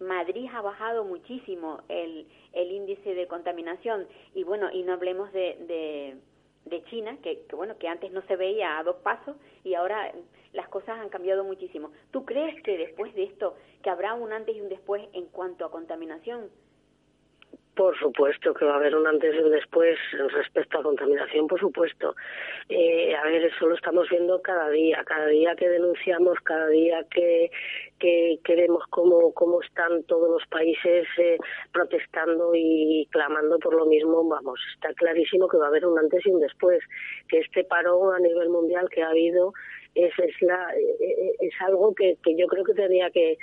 Madrid 0.00 0.48
ha 0.52 0.60
bajado 0.60 1.04
muchísimo 1.04 1.80
el, 1.88 2.26
el 2.52 2.70
índice 2.70 3.14
de 3.14 3.26
contaminación 3.26 4.06
y 4.34 4.44
bueno, 4.44 4.70
y 4.72 4.82
no 4.82 4.92
hablemos 4.92 5.32
de, 5.32 6.18
de, 6.64 6.84
China, 6.90 7.16
que, 7.22 7.46
que 7.48 7.56
bueno, 7.56 7.78
que 7.78 7.88
antes 7.88 8.12
no 8.12 8.22
se 8.22 8.36
veía 8.36 8.78
a 8.78 8.82
dos 8.82 8.96
pasos 8.96 9.36
y 9.64 9.74
ahora 9.74 10.12
las 10.52 10.68
cosas 10.68 10.98
han 10.98 11.08
cambiado 11.08 11.42
muchísimo. 11.44 11.90
¿Tú 12.10 12.24
crees 12.24 12.62
que 12.62 12.76
después 12.76 13.14
de 13.14 13.24
esto, 13.24 13.54
que 13.82 13.90
habrá 13.90 14.14
un 14.14 14.32
antes 14.32 14.54
y 14.54 14.60
un 14.60 14.68
después 14.68 15.02
en 15.12 15.26
cuanto 15.26 15.64
a 15.64 15.70
contaminación? 15.70 16.50
Por 17.76 17.94
supuesto 17.98 18.54
que 18.54 18.64
va 18.64 18.72
a 18.72 18.76
haber 18.76 18.96
un 18.96 19.06
antes 19.06 19.34
y 19.34 19.38
un 19.38 19.50
después 19.50 19.98
respecto 20.32 20.78
a 20.78 20.82
contaminación, 20.82 21.46
por 21.46 21.60
supuesto. 21.60 22.16
Eh, 22.70 23.14
a 23.14 23.22
ver, 23.24 23.44
eso 23.44 23.66
lo 23.66 23.74
estamos 23.74 24.08
viendo 24.08 24.40
cada 24.40 24.70
día, 24.70 25.04
cada 25.04 25.26
día 25.26 25.54
que 25.54 25.68
denunciamos, 25.68 26.40
cada 26.40 26.68
día 26.68 27.04
que, 27.10 27.50
que, 27.98 28.40
vemos 28.56 28.82
cómo, 28.88 29.30
cómo 29.34 29.60
están 29.60 30.04
todos 30.04 30.30
los 30.30 30.46
países 30.48 31.06
eh, 31.18 31.36
protestando 31.70 32.52
y 32.54 33.06
clamando 33.12 33.58
por 33.58 33.74
lo 33.74 33.84
mismo, 33.84 34.26
vamos, 34.26 34.58
está 34.74 34.94
clarísimo 34.94 35.46
que 35.46 35.58
va 35.58 35.66
a 35.66 35.68
haber 35.68 35.84
un 35.84 35.98
antes 35.98 36.24
y 36.24 36.30
un 36.30 36.40
después, 36.40 36.82
que 37.28 37.40
este 37.40 37.62
parón 37.64 38.14
a 38.14 38.18
nivel 38.20 38.48
mundial 38.48 38.88
que 38.88 39.02
ha 39.02 39.10
habido 39.10 39.52
es, 39.94 40.18
es, 40.18 40.34
la, 40.40 40.72
es 41.40 41.54
algo 41.60 41.94
que, 41.94 42.16
que 42.24 42.36
yo 42.36 42.46
creo 42.46 42.64
que 42.64 42.74
tenía 42.74 43.10
que, 43.10 43.36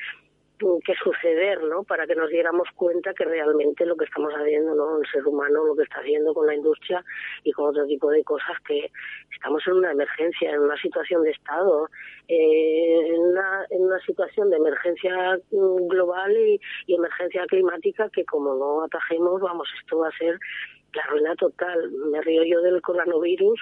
que 0.86 0.94
suceder, 0.96 1.62
¿no? 1.64 1.84
Para 1.84 2.08
que 2.08 2.16
nos 2.16 2.30
diéramos 2.30 2.68
cuenta 2.76 3.14
que 3.14 3.26
realmente 3.26 3.86
lo 3.86 3.96
que 3.96 4.06
estamos 4.06 4.34
haciendo, 4.34 4.76
¿no? 4.76 5.00
El 5.00 5.08
ser 5.12 5.26
humano, 5.26 5.66
lo 5.66 5.76
que 5.76 5.84
está 5.84 6.00
haciendo 6.00 6.34
con 6.34 6.48
la 6.48 6.56
industria 6.56 7.04
y 7.44 7.52
con 7.52 7.70
otro 7.70 7.86
tipo 7.86 8.10
de 8.10 8.24
cosas, 8.24 8.60
que 8.66 8.92
estamos 9.34 9.62
en 9.68 9.74
una 9.74 9.92
emergencia, 9.92 10.52
en 10.52 10.60
una 10.60 10.78
situación 10.78 11.24
de 11.24 11.32
Estado, 11.32 11.90
eh, 12.28 13.08
en, 13.08 13.22
una, 13.22 14.00
situación 14.06 14.50
de 14.50 14.58
emergencia 14.58 15.40
global 15.52 16.32
y, 16.36 16.60
y 16.88 16.96
emergencia 16.96 17.46
climática 17.48 18.10
que 18.10 18.26
como 18.26 18.56
no 18.56 18.84
atajemos, 18.84 19.42
vamos, 19.42 19.70
esto 19.80 20.00
va 20.00 20.10
a 20.10 20.18
ser 20.18 20.40
la 20.94 21.04
ruina 21.08 21.36
total. 21.36 21.92
Me 22.12 22.22
río 22.22 22.44
yo 22.44 22.62
del 22.62 22.82
coronavirus, 22.82 23.60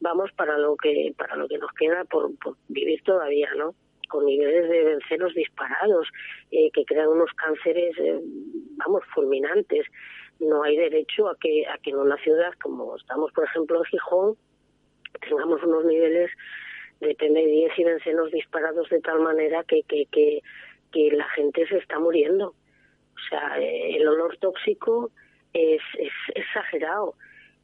vamos 0.00 0.30
para 0.32 0.58
lo 0.58 0.76
que 0.76 1.14
para 1.16 1.36
lo 1.36 1.48
que 1.48 1.58
nos 1.58 1.72
queda 1.72 2.04
por, 2.04 2.36
por 2.38 2.56
vivir 2.68 3.02
todavía, 3.04 3.50
¿no? 3.56 3.74
Con 4.12 4.26
niveles 4.26 4.68
de 4.68 4.84
bencenos 4.84 5.34
disparados 5.34 6.06
eh, 6.50 6.70
que 6.72 6.84
crean 6.84 7.08
unos 7.08 7.32
cánceres, 7.32 7.96
eh, 7.98 8.20
vamos, 8.76 9.02
fulminantes. 9.14 9.86
No 10.38 10.62
hay 10.62 10.76
derecho 10.76 11.28
a 11.28 11.36
que 11.38 11.66
a 11.66 11.78
que 11.78 11.90
en 11.90 11.96
una 11.96 12.18
ciudad 12.18 12.52
como 12.62 12.94
estamos, 12.96 13.32
por 13.32 13.44
ejemplo, 13.44 13.78
en 13.78 13.84
Gijón, 13.84 14.36
tengamos 15.26 15.62
unos 15.62 15.86
niveles 15.86 16.30
de 17.00 17.16
PM10 17.16 17.72
y 17.74 17.84
bencenos 17.84 18.30
disparados 18.30 18.90
de 18.90 19.00
tal 19.00 19.20
manera 19.20 19.64
que 19.64 19.82
que 20.92 21.10
la 21.12 21.28
gente 21.30 21.66
se 21.68 21.78
está 21.78 21.98
muriendo. 21.98 22.48
O 22.48 23.28
sea, 23.30 23.58
eh, 23.58 23.96
el 23.96 24.06
olor 24.06 24.36
tóxico 24.36 25.10
es, 25.54 25.80
es 25.98 26.12
exagerado 26.34 27.14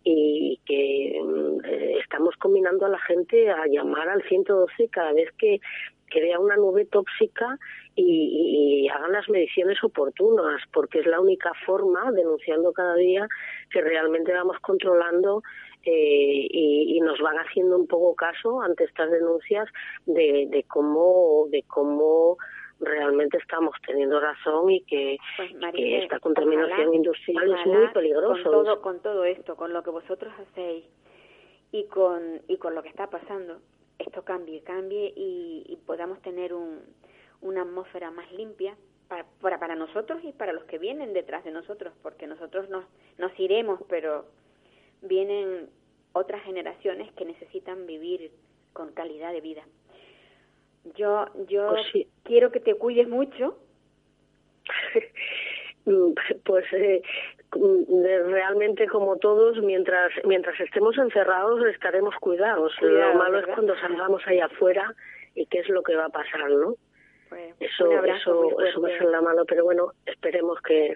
y 0.05 0.59
que 0.65 1.21
mm, 1.23 1.99
estamos 2.01 2.35
combinando 2.37 2.87
a 2.87 2.89
la 2.89 2.99
gente 3.01 3.51
a 3.51 3.67
llamar 3.67 4.09
al 4.09 4.23
112 4.23 4.89
cada 4.89 5.13
vez 5.13 5.31
que, 5.39 5.61
que 6.09 6.21
vea 6.21 6.39
una 6.39 6.57
nube 6.57 6.87
tóxica 6.87 7.59
y, 7.95 8.85
y, 8.85 8.89
hagan 8.89 9.13
las 9.13 9.29
mediciones 9.29 9.83
oportunas, 9.83 10.63
porque 10.73 11.01
es 11.01 11.07
la 11.07 11.21
única 11.21 11.53
forma, 11.67 12.11
denunciando 12.13 12.73
cada 12.73 12.95
día, 12.95 13.27
que 13.71 13.81
realmente 13.81 14.33
vamos 14.33 14.59
controlando 14.61 15.43
eh, 15.85 16.47
y, 16.51 16.97
y, 16.97 17.01
nos 17.01 17.19
van 17.21 17.37
haciendo 17.39 17.77
un 17.77 17.87
poco 17.87 18.15
caso 18.15 18.61
ante 18.63 18.85
estas 18.85 19.11
denuncias 19.11 19.69
de, 20.07 20.47
de 20.51 20.65
cómo 20.65 21.47
de 21.51 21.63
cómo 21.65 22.37
realmente 22.81 23.39
estamos 23.39 23.75
teniendo 23.87 24.21
razón 24.21 24.71
y 24.71 24.83
que, 24.83 25.19
pues, 25.37 25.51
esta 25.75 26.21
contaminación 26.21 26.95
industrial 26.95 27.55
es 27.55 27.67
muy 27.67 27.89
peligrosa. 27.89 28.43
Con 28.43 28.53
todo, 28.53 28.83
con 28.83 29.01
todo 29.01 29.25
esto, 29.25 29.57
con 29.57 29.73
lo 29.73 29.83
que 29.83 29.91
vosotros 29.91 30.33
hacéis 30.39 30.85
y 31.73 31.85
con, 31.87 32.41
y 32.47 32.57
con 32.57 32.75
lo 32.75 32.83
que 32.83 32.89
está 32.89 33.09
pasando, 33.09 33.59
esto 33.99 34.25
cambie, 34.25 34.63
cambie 34.63 35.13
y, 35.17 35.65
y 35.67 35.77
podamos 35.87 36.21
tener 36.23 36.55
un, 36.55 36.81
una 37.41 37.63
atmósfera 37.63 38.11
más 38.11 38.31
limpia 38.33 38.77
para, 39.09 39.25
para, 39.41 39.59
para 39.59 39.75
nosotros 39.75 40.23
y 40.23 40.33
para 40.33 40.53
los 40.53 40.65
que 40.65 40.79
vienen 40.79 41.13
detrás 41.13 41.45
de 41.45 41.51
nosotros, 41.51 41.93
porque 42.03 42.27
nosotros 42.27 42.69
nos, 42.69 42.85
nos 43.17 43.39
iremos, 43.39 43.81
pero 43.89 44.27
vienen 45.03 45.69
otras 46.13 46.43
generaciones 46.43 47.13
que 47.13 47.25
necesitan 47.25 47.87
vivir 47.87 48.31
con 48.73 48.93
calidad 48.93 49.33
de 49.33 49.41
vida. 49.41 49.65
Yo, 50.95 51.27
yo 51.49 51.71
pues 51.71 52.07
quiero 52.23 52.51
que 52.51 52.61
te 52.61 52.75
cuides 52.75 53.09
mucho. 53.09 53.59
mm, 55.85 56.13
pues 56.45 56.65
eh, 56.73 57.03
realmente 57.51 58.87
como 58.89 59.17
todos, 59.17 59.59
mientras 59.63 60.13
mientras 60.25 60.59
estemos 60.61 60.97
encerrados 60.99 61.65
estaremos 61.67 62.15
cuidados. 62.17 62.73
lo 62.81 63.15
malo 63.15 63.39
es 63.39 63.47
cuando 63.47 63.75
salgamos 63.79 64.23
allá 64.27 64.47
afuera 64.47 64.95
y 65.35 65.47
qué 65.47 65.61
es 65.61 65.69
lo 65.69 65.83
que 65.83 65.97
va 65.97 66.07
a 66.07 66.11
pasar, 66.11 66.51
¿no? 66.51 66.75
Pues, 67.29 67.55
eso, 67.61 68.05
eso, 68.05 68.61
eso 68.63 68.81
va 68.81 68.89
a 68.89 68.99
ser 68.99 69.05
la 69.05 69.21
malo, 69.21 69.45
pero 69.47 69.65
bueno, 69.65 69.93
esperemos 70.07 70.61
que 70.63 70.95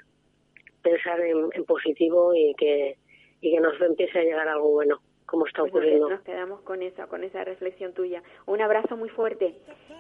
pensar 0.82 1.20
en, 1.20 1.50
en 1.52 1.64
positivo 1.64 2.34
y 2.34 2.54
que 2.54 2.96
y 3.40 3.52
que 3.52 3.60
nos 3.60 3.80
empiece 3.80 4.18
a 4.18 4.22
llegar 4.22 4.48
algo 4.48 4.70
bueno 4.70 5.00
como 5.32 5.46
está 5.46 5.62
pues 5.62 5.72
ocurriendo. 5.72 6.10
Nos 6.10 6.20
quedamos 6.20 6.60
con 6.60 6.82
esa, 6.82 7.06
con 7.06 7.24
esa 7.24 7.42
reflexión 7.42 7.94
tuya. 7.94 8.22
Un 8.44 8.60
abrazo 8.60 8.98
muy 8.98 9.08
fuerte 9.08 9.54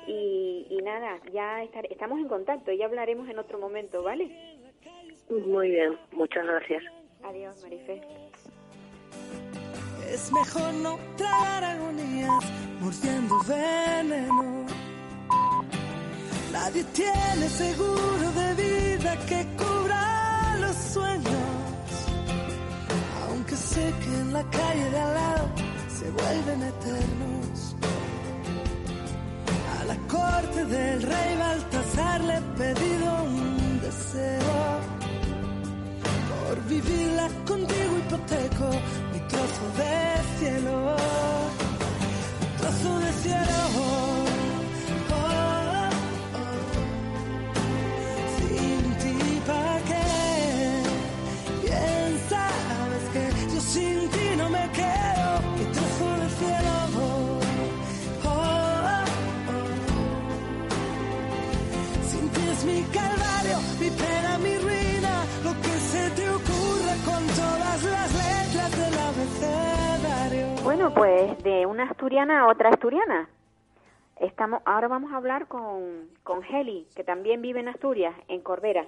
y, 0.06 0.66
y 0.68 0.76
nada, 0.82 1.20
ya 1.32 1.62
estar, 1.62 1.86
estamos 1.90 2.18
en 2.18 2.28
contacto, 2.28 2.70
ya 2.70 2.84
hablaremos 2.84 3.26
en 3.30 3.38
otro 3.38 3.58
momento, 3.58 4.02
¿vale? 4.02 4.30
Muy 5.30 5.70
bien, 5.70 5.98
muchas 6.12 6.44
gracias. 6.46 6.82
Adiós, 7.24 7.56
Marifé. 7.62 8.02
Es 10.10 10.30
mejor 10.30 10.74
no 10.74 10.98
tragar 11.16 11.64
agonías 11.64 12.44
mordiendo 12.80 13.38
veneno. 13.44 14.66
Nadie 16.52 16.84
tiene 16.92 17.48
seguro 17.48 18.32
de 18.36 18.54
vida 18.62 19.16
que 19.26 19.46
cubra 19.56 20.56
los 20.60 20.76
sueños. 20.76 21.52
Aunque 23.26 23.56
sé 23.56 23.92
que 24.00 24.12
en 24.20 24.32
la 24.32 24.42
calle 24.50 24.90
de 24.90 24.98
al 24.98 25.14
lado 25.14 25.48
se 25.88 26.10
vuelven 26.10 26.62
eternos. 26.62 27.76
A 29.80 29.84
la 29.84 29.96
corte 30.08 30.64
del 30.66 31.02
rey 31.02 31.36
Baltasar 31.38 32.20
le 32.24 32.36
he 32.36 32.40
pedido 32.58 33.22
un 33.24 33.80
deseo. 33.80 35.01
Por 36.52 36.60
vivirla 36.64 37.28
contigo 37.46 37.92
hipoteco 37.98 38.68
mi 39.10 39.20
trozo 39.30 39.66
de 39.78 39.96
cielo. 40.38 40.76
Mi 42.40 42.46
trozo 42.58 42.90
de 42.98 43.10
cielo. 43.22 43.58
Oh, 43.78 44.24
oh, 45.16 45.90
ti, 49.00 49.14
¿pa' 49.46 49.78
qué? 49.88 50.06
Bien 51.62 52.10
sabes 52.28 53.04
que 53.14 53.24
yo 53.54 53.60
sin 53.72 53.98
ti 54.10 54.26
no 54.36 54.46
me 54.50 54.64
quedo. 54.78 55.28
Mi 55.56 55.64
trozo 55.74 56.06
de 56.20 56.28
cielo. 56.38 56.74
Oh, 56.98 57.40
oh, 58.24 59.04
oh. 59.48 59.64
Sin 62.10 62.24
ti 62.28 62.42
es 62.52 62.60
mi 62.66 62.78
calvario, 62.98 63.56
mi 63.80 63.88
pena, 64.02 64.31
Bueno, 70.82 70.96
pues 70.96 71.44
de 71.44 71.64
una 71.64 71.84
asturiana 71.84 72.40
a 72.40 72.48
otra 72.48 72.70
asturiana. 72.70 73.28
Estamos, 74.18 74.62
ahora 74.64 74.88
vamos 74.88 75.12
a 75.12 75.16
hablar 75.16 75.46
con, 75.46 76.08
con 76.24 76.42
Heli, 76.42 76.88
que 76.96 77.04
también 77.04 77.40
vive 77.40 77.60
en 77.60 77.68
Asturias, 77.68 78.12
en 78.26 78.40
Corbera. 78.40 78.84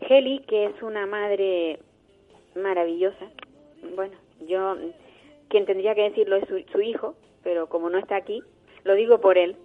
Heli, 0.00 0.38
que 0.48 0.64
es 0.64 0.82
una 0.82 1.04
madre 1.04 1.78
maravillosa. 2.56 3.26
Bueno, 3.94 4.14
yo, 4.48 4.76
quien 5.48 5.66
tendría 5.66 5.94
que 5.94 6.04
decirlo 6.04 6.36
es 6.36 6.48
su, 6.48 6.58
su 6.72 6.80
hijo, 6.80 7.14
pero 7.42 7.68
como 7.68 7.90
no 7.90 7.98
está 7.98 8.16
aquí, 8.16 8.42
lo 8.84 8.94
digo 8.94 9.20
por 9.20 9.36
él. 9.36 9.56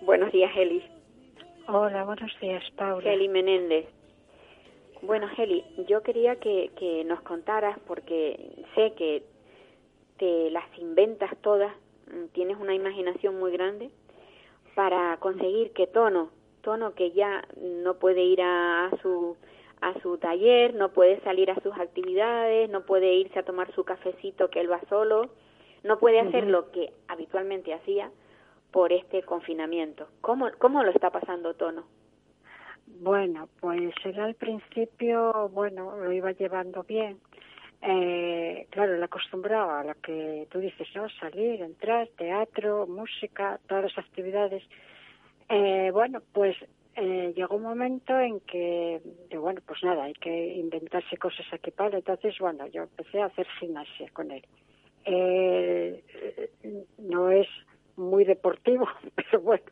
Buenos 0.00 0.32
días, 0.32 0.50
Heli. 0.56 0.82
Hola, 1.68 2.02
buenos 2.04 2.32
días, 2.40 2.64
Paula. 2.76 3.12
Heli 3.12 3.28
Menéndez. 3.28 3.84
Bueno, 5.02 5.28
Heli, 5.36 5.62
yo 5.86 6.02
quería 6.02 6.36
que, 6.36 6.70
que 6.78 7.04
nos 7.04 7.20
contaras, 7.20 7.78
porque 7.86 8.64
sé 8.74 8.94
que 8.94 9.33
te 10.18 10.50
las 10.50 10.64
inventas 10.78 11.30
todas, 11.42 11.72
mm, 12.06 12.26
tienes 12.32 12.58
una 12.58 12.74
imaginación 12.74 13.38
muy 13.38 13.52
grande, 13.52 13.90
para 14.74 15.16
conseguir 15.18 15.72
que 15.72 15.86
Tono, 15.86 16.30
Tono 16.62 16.94
que 16.94 17.12
ya 17.12 17.46
no 17.60 17.94
puede 17.94 18.22
ir 18.24 18.42
a, 18.42 18.86
a 18.86 18.96
su 19.02 19.36
a 19.80 20.00
su 20.00 20.16
taller, 20.16 20.74
no 20.74 20.90
puede 20.90 21.20
salir 21.20 21.50
a 21.50 21.60
sus 21.60 21.74
actividades, 21.78 22.70
no 22.70 22.86
puede 22.86 23.14
irse 23.16 23.38
a 23.38 23.44
tomar 23.44 23.70
su 23.74 23.84
cafecito 23.84 24.48
que 24.48 24.60
él 24.60 24.70
va 24.70 24.80
solo, 24.88 25.28
no 25.82 25.98
puede 25.98 26.20
hacer 26.20 26.46
lo 26.46 26.70
que 26.70 26.92
habitualmente 27.06 27.74
hacía 27.74 28.10
por 28.70 28.92
este 28.92 29.22
confinamiento. 29.22 30.08
¿Cómo, 30.22 30.48
cómo 30.58 30.82
lo 30.82 30.90
está 30.90 31.10
pasando 31.10 31.54
Tono? 31.54 31.84
Bueno, 32.86 33.48
pues 33.60 33.92
él 34.04 34.18
al 34.18 34.34
principio, 34.34 35.50
bueno, 35.50 35.96
lo 35.96 36.10
iba 36.12 36.32
llevando 36.32 36.82
bien. 36.84 37.18
Eh, 37.86 38.66
claro, 38.70 38.96
le 38.96 39.04
acostumbraba 39.04 39.80
a 39.80 39.84
lo 39.84 39.94
que 40.00 40.48
tú 40.50 40.58
dices, 40.58 40.88
¿no? 40.94 41.06
Salir, 41.20 41.60
entrar, 41.60 42.08
teatro, 42.16 42.86
música, 42.86 43.60
todas 43.68 43.84
las 43.84 43.98
actividades. 43.98 44.62
Eh, 45.50 45.90
bueno, 45.92 46.22
pues 46.32 46.56
eh, 46.96 47.34
llegó 47.36 47.56
un 47.56 47.62
momento 47.62 48.18
en 48.18 48.40
que, 48.40 49.02
bueno, 49.38 49.60
pues 49.66 49.82
nada, 49.82 50.04
hay 50.04 50.14
que 50.14 50.54
inventarse 50.54 51.18
cosas 51.18 51.44
aquí 51.52 51.72
para. 51.72 51.98
Entonces, 51.98 52.34
bueno, 52.38 52.66
yo 52.68 52.84
empecé 52.84 53.20
a 53.20 53.26
hacer 53.26 53.46
gimnasia 53.60 54.08
con 54.14 54.30
él. 54.30 54.46
Eh, 55.04 56.02
no 56.96 57.30
es 57.30 57.48
muy 57.96 58.24
deportivo, 58.24 58.88
pero 59.14 59.42
bueno, 59.42 59.64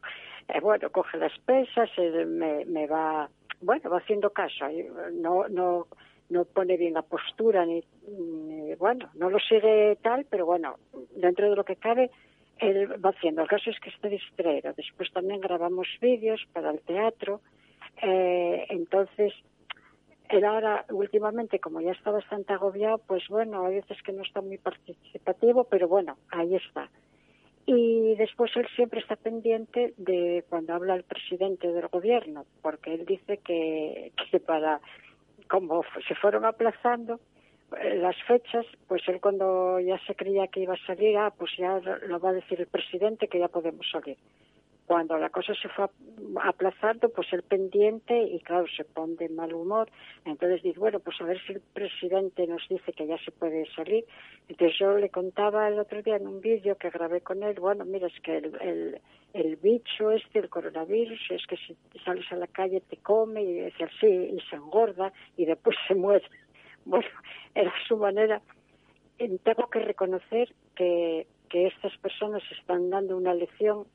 eh, 0.48 0.60
bueno, 0.60 0.90
coge 0.90 1.16
las 1.16 1.38
pesas, 1.46 1.88
me, 2.26 2.66
me 2.66 2.86
va, 2.86 3.30
bueno, 3.62 3.88
va 3.88 3.98
haciendo 3.98 4.28
caso, 4.30 4.66
no, 5.14 5.48
no, 5.48 5.86
no 6.32 6.44
pone 6.44 6.76
bien 6.76 6.94
la 6.94 7.02
postura 7.02 7.64
ni, 7.66 7.84
bueno, 8.78 9.10
no 9.14 9.30
lo 9.30 9.38
sigue 9.38 9.96
tal, 10.02 10.26
pero 10.28 10.46
bueno, 10.46 10.76
dentro 11.14 11.48
de 11.50 11.56
lo 11.56 11.64
que 11.64 11.76
cabe, 11.76 12.10
él 12.58 13.04
va 13.04 13.10
haciendo. 13.10 13.42
El 13.42 13.48
caso 13.48 13.70
es 13.70 13.78
que 13.80 13.90
esté 13.90 14.08
distraído. 14.08 14.72
Después 14.76 15.12
también 15.12 15.40
grabamos 15.40 15.86
vídeos 16.00 16.40
para 16.52 16.70
el 16.70 16.80
teatro, 16.80 17.40
eh, 18.02 18.66
entonces 18.70 19.32
él 20.28 20.44
ahora, 20.44 20.86
últimamente, 20.90 21.58
como 21.58 21.80
ya 21.80 21.92
está 21.92 22.10
bastante 22.10 22.54
agobiado, 22.54 22.98
pues 22.98 23.22
bueno, 23.28 23.66
hay 23.66 23.76
veces 23.76 24.02
que 24.02 24.12
no 24.12 24.22
está 24.22 24.40
muy 24.40 24.56
participativo, 24.56 25.64
pero 25.64 25.88
bueno, 25.88 26.16
ahí 26.30 26.56
está. 26.56 26.88
Y 27.66 28.14
después 28.16 28.50
él 28.56 28.66
siempre 28.74 29.00
está 29.00 29.16
pendiente 29.16 29.92
de 29.98 30.44
cuando 30.48 30.74
habla 30.74 30.94
el 30.94 31.04
presidente 31.04 31.68
del 31.68 31.86
gobierno, 31.88 32.46
porque 32.62 32.94
él 32.94 33.04
dice 33.04 33.38
que, 33.38 34.12
que 34.30 34.40
para, 34.40 34.80
como 35.48 35.84
se 36.06 36.14
fueron 36.14 36.44
aplazando 36.44 37.20
eh, 37.80 37.96
las 37.96 38.16
fechas, 38.24 38.66
pues 38.88 39.02
él 39.08 39.20
cuando 39.20 39.80
ya 39.80 39.98
se 40.06 40.14
creía 40.14 40.48
que 40.48 40.60
iba 40.60 40.74
a 40.74 40.86
salir, 40.86 41.16
ah, 41.16 41.32
pues 41.36 41.52
ya 41.56 41.80
lo 42.06 42.20
va 42.20 42.30
a 42.30 42.34
decir 42.34 42.60
el 42.60 42.66
presidente 42.66 43.28
que 43.28 43.38
ya 43.38 43.48
podemos 43.48 43.86
salir 43.90 44.16
cuando 44.92 45.16
la 45.16 45.30
cosa 45.30 45.54
se 45.54 45.70
fue 45.70 45.86
aplazando, 46.42 47.08
pues 47.08 47.32
el 47.32 47.42
pendiente 47.42 48.24
y 48.24 48.38
claro, 48.40 48.66
se 48.76 48.84
pone 48.84 49.14
de 49.14 49.30
mal 49.30 49.54
humor. 49.54 49.88
Entonces 50.26 50.62
dice, 50.62 50.78
bueno, 50.78 51.00
pues 51.00 51.18
a 51.22 51.24
ver 51.24 51.40
si 51.46 51.54
el 51.54 51.62
presidente 51.62 52.46
nos 52.46 52.60
dice 52.68 52.92
que 52.92 53.06
ya 53.06 53.16
se 53.24 53.30
puede 53.30 53.64
salir. 53.74 54.04
Entonces 54.50 54.78
yo 54.78 54.98
le 54.98 55.08
contaba 55.08 55.66
el 55.66 55.78
otro 55.78 56.02
día 56.02 56.16
en 56.16 56.26
un 56.26 56.42
vídeo 56.42 56.76
que 56.76 56.90
grabé 56.90 57.22
con 57.22 57.42
él, 57.42 57.58
bueno, 57.58 57.86
mira, 57.86 58.06
es 58.06 58.20
que 58.20 58.36
el, 58.36 58.54
el, 58.60 59.00
el 59.32 59.56
bicho 59.56 60.10
este, 60.10 60.40
el 60.40 60.50
coronavirus, 60.50 61.20
es 61.30 61.46
que 61.46 61.56
si 61.56 61.74
sales 62.04 62.30
a 62.30 62.36
la 62.36 62.48
calle 62.48 62.82
te 62.82 62.98
come 62.98 63.42
y 63.42 63.62
dice 63.62 63.84
así, 63.84 64.06
y 64.06 64.40
se 64.50 64.56
engorda 64.56 65.10
y 65.38 65.46
después 65.46 65.74
se 65.88 65.94
muere. 65.94 66.26
Bueno, 66.84 67.08
era 67.54 67.72
su 67.88 67.96
manera. 67.96 68.42
Tengo 69.16 69.70
que 69.70 69.78
reconocer 69.78 70.52
que 70.74 71.26
estas 71.50 71.96
personas 71.96 72.42
están 72.58 72.90
dando 72.90 73.16
una 73.16 73.32
lección 73.32 73.86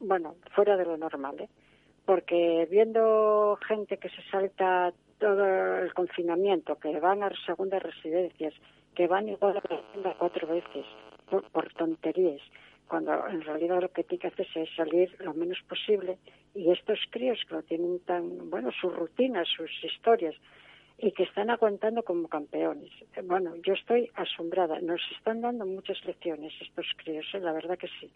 bueno, 0.00 0.36
fuera 0.54 0.76
de 0.76 0.84
lo 0.84 0.96
normal, 0.96 1.40
¿eh? 1.40 1.48
Porque 2.04 2.66
viendo 2.70 3.58
gente 3.68 3.98
que 3.98 4.08
se 4.08 4.22
salta 4.30 4.92
todo 5.18 5.78
el 5.78 5.92
confinamiento, 5.94 6.78
que 6.78 6.98
van 6.98 7.22
a 7.22 7.30
segundas 7.46 7.82
residencias, 7.82 8.54
que 8.94 9.06
van 9.06 9.28
igual 9.28 9.58
a 9.58 9.74
la 9.74 9.92
tienda 9.92 10.16
cuatro 10.18 10.48
veces 10.48 10.86
por, 11.30 11.48
por 11.50 11.72
tonterías, 11.74 12.40
cuando 12.88 13.28
en 13.28 13.42
realidad 13.42 13.80
lo 13.80 13.92
que 13.92 14.02
tiene 14.02 14.22
que 14.22 14.28
hacerse 14.28 14.62
es 14.62 14.74
salir 14.74 15.14
lo 15.20 15.34
menos 15.34 15.58
posible, 15.68 16.18
y 16.54 16.70
estos 16.70 16.98
críos 17.10 17.38
que 17.48 17.54
lo 17.54 17.62
tienen 17.62 18.00
tan, 18.00 18.50
bueno, 18.50 18.70
sus 18.80 18.94
rutinas, 18.96 19.46
sus 19.48 19.70
historias, 19.84 20.34
y 21.02 21.12
que 21.12 21.22
están 21.22 21.48
aguantando 21.48 22.02
como 22.02 22.28
campeones. 22.28 22.90
Bueno, 23.24 23.54
yo 23.64 23.72
estoy 23.72 24.10
asombrada. 24.14 24.80
Nos 24.80 25.00
están 25.16 25.40
dando 25.40 25.64
muchas 25.64 26.04
lecciones 26.04 26.52
estos 26.60 26.86
críos, 26.96 27.24
¿eh? 27.32 27.40
la 27.40 27.52
verdad 27.52 27.78
que 27.78 27.88
sí. 28.00 28.10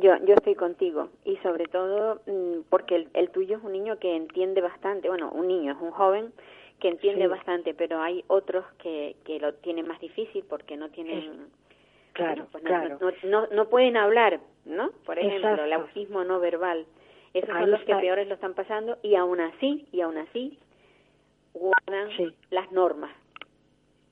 Yo, 0.00 0.16
yo 0.24 0.34
estoy 0.34 0.54
contigo 0.54 1.08
y 1.24 1.36
sobre 1.38 1.66
todo 1.66 2.20
mm, 2.26 2.62
porque 2.70 2.96
el, 2.96 3.08
el 3.14 3.30
tuyo 3.30 3.58
es 3.58 3.62
un 3.64 3.72
niño 3.72 3.98
que 3.98 4.16
entiende 4.16 4.60
bastante, 4.60 5.08
bueno, 5.08 5.30
un 5.30 5.46
niño, 5.48 5.72
es 5.72 5.78
un 5.80 5.90
joven 5.90 6.32
que 6.80 6.88
entiende 6.88 7.24
Sí. 7.24 7.28
bastante, 7.28 7.74
pero 7.74 8.00
hay 8.00 8.24
otros 8.28 8.64
que, 8.82 9.16
que 9.24 9.38
lo 9.38 9.52
tienen 9.54 9.86
más 9.86 10.00
difícil 10.00 10.44
porque 10.48 10.76
no 10.76 10.88
tienen, 10.88 11.48
Claro, 12.14 12.46
bueno, 12.46 12.48
pues 12.50 12.64
no, 12.64 12.68
claro. 12.70 12.98
no, 13.00 13.12
no, 13.30 13.46
no 13.54 13.68
pueden 13.68 13.96
hablar, 13.96 14.40
¿no? 14.64 14.90
Por 15.04 15.18
ejemplo, 15.18 15.64
el 15.64 15.72
autismo 15.72 16.24
no 16.24 16.40
verbal. 16.40 16.86
Esos 17.34 17.50
son 17.50 17.70
los 17.70 17.80
que 17.84 17.94
peores 17.96 18.26
lo 18.26 18.34
están 18.34 18.54
pasando 18.54 18.98
y 19.02 19.14
aún 19.14 19.40
así, 19.40 19.86
y 19.92 20.00
aún 20.00 20.18
así, 20.18 20.58
guardan 21.54 22.08
las 22.50 22.72
normas. 22.72 23.10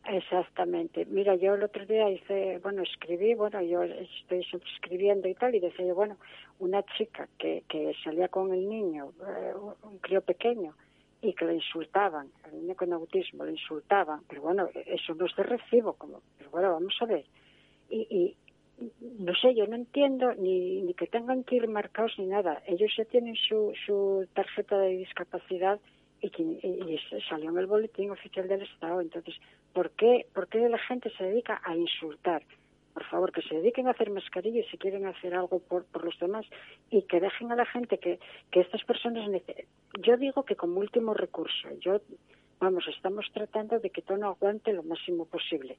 Exactamente. 0.09 1.05
Mira, 1.05 1.35
yo 1.35 1.55
el 1.55 1.63
otro 1.63 1.85
día 1.85 2.09
hice, 2.09 2.59
bueno, 2.63 2.83
escribí, 2.83 3.35
bueno, 3.35 3.61
yo 3.61 3.83
estoy 3.83 4.47
escribiendo 4.75 5.29
y 5.29 5.35
tal, 5.35 5.55
y 5.55 5.61
decía, 5.61 5.93
bueno, 5.93 6.17
una 6.59 6.83
chica 6.97 7.29
que, 7.39 7.63
que 7.69 7.93
salía 8.03 8.29
con 8.29 8.53
el 8.55 8.67
niño, 8.67 9.13
eh, 9.21 9.53
un 9.83 9.99
crío 9.99 10.23
pequeño, 10.23 10.75
y 11.21 11.35
que 11.35 11.45
le 11.45 11.57
insultaban, 11.57 12.31
al 12.45 12.53
niño 12.53 12.75
con 12.75 12.91
autismo 12.95 13.45
le 13.45 13.53
insultaban, 13.53 14.23
pero 14.29 14.41
bueno, 14.41 14.71
eso 14.87 15.15
no 15.15 15.27
es 15.27 15.37
de 15.37 15.43
recibo, 15.43 15.93
como, 15.93 16.23
pero 16.39 16.51
bueno, 16.51 16.73
vamos 16.73 16.97
a 17.01 17.05
ver. 17.05 17.25
Y, 17.91 18.07
y 18.09 18.37
no 19.19 19.35
sé, 19.35 19.55
yo 19.55 19.67
no 19.67 19.77
entiendo 19.77 20.33
ni, 20.35 20.81
ni 20.83 20.95
que 20.95 21.07
tengan 21.07 21.45
que 21.45 21.57
ir 21.57 21.69
marcados 21.69 22.15
ni 22.19 22.27
nada. 22.27 22.63
Ellos 22.67 22.91
ya 22.97 23.05
tienen 23.05 23.35
su, 23.35 23.75
su 23.85 24.27
tarjeta 24.33 24.79
de 24.79 24.97
discapacidad 24.97 25.79
y, 26.21 26.27
y, 26.27 26.99
salió 27.29 27.51
en 27.51 27.59
el 27.59 27.67
boletín 27.67 28.11
oficial 28.11 28.49
del 28.49 28.63
Estado. 28.63 29.01
Entonces, 29.01 29.35
¿por 29.73 29.91
qué, 29.91 30.27
¿por 30.35 30.49
qué 30.49 30.69
la 30.69 30.79
gente 30.79 31.11
se 31.17 31.25
dedica 31.25 31.61
a 31.65 31.77
insultar? 31.77 32.43
Por 32.95 33.05
favor, 33.05 33.33
que 33.33 33.43
se 33.43 33.55
dediquen 33.55 33.87
a 33.87 33.93
hacer 33.93 34.11
mascarillas 34.11 34.67
si 34.71 34.77
quieren 34.77 35.07
hacer 35.07 35.35
algo 35.35 35.61
por, 35.61 35.85
por 35.85 36.05
los 36.05 36.19
demás 36.19 36.47
y 36.91 37.03
que 37.03 37.21
dejen 37.21 37.53
a 37.53 37.57
la 37.57 37.67
gente 37.67 37.99
que, 37.99 38.19
que 38.51 38.61
estas 38.61 38.83
personas. 38.85 39.31
Yo 40.01 40.17
digo 40.17 40.43
que 40.45 40.57
como 40.57 40.81
último 40.81 41.15
recurso, 41.15 41.69
yo, 41.81 42.01
vamos, 42.59 42.89
estamos 42.89 43.27
tratando 43.33 43.79
de 43.79 43.91
que 43.91 44.03
todo 44.03 44.19
no 44.19 44.29
aguante 44.29 44.73
lo 44.73 44.83
máximo 44.83 45.27
posible. 45.27 45.79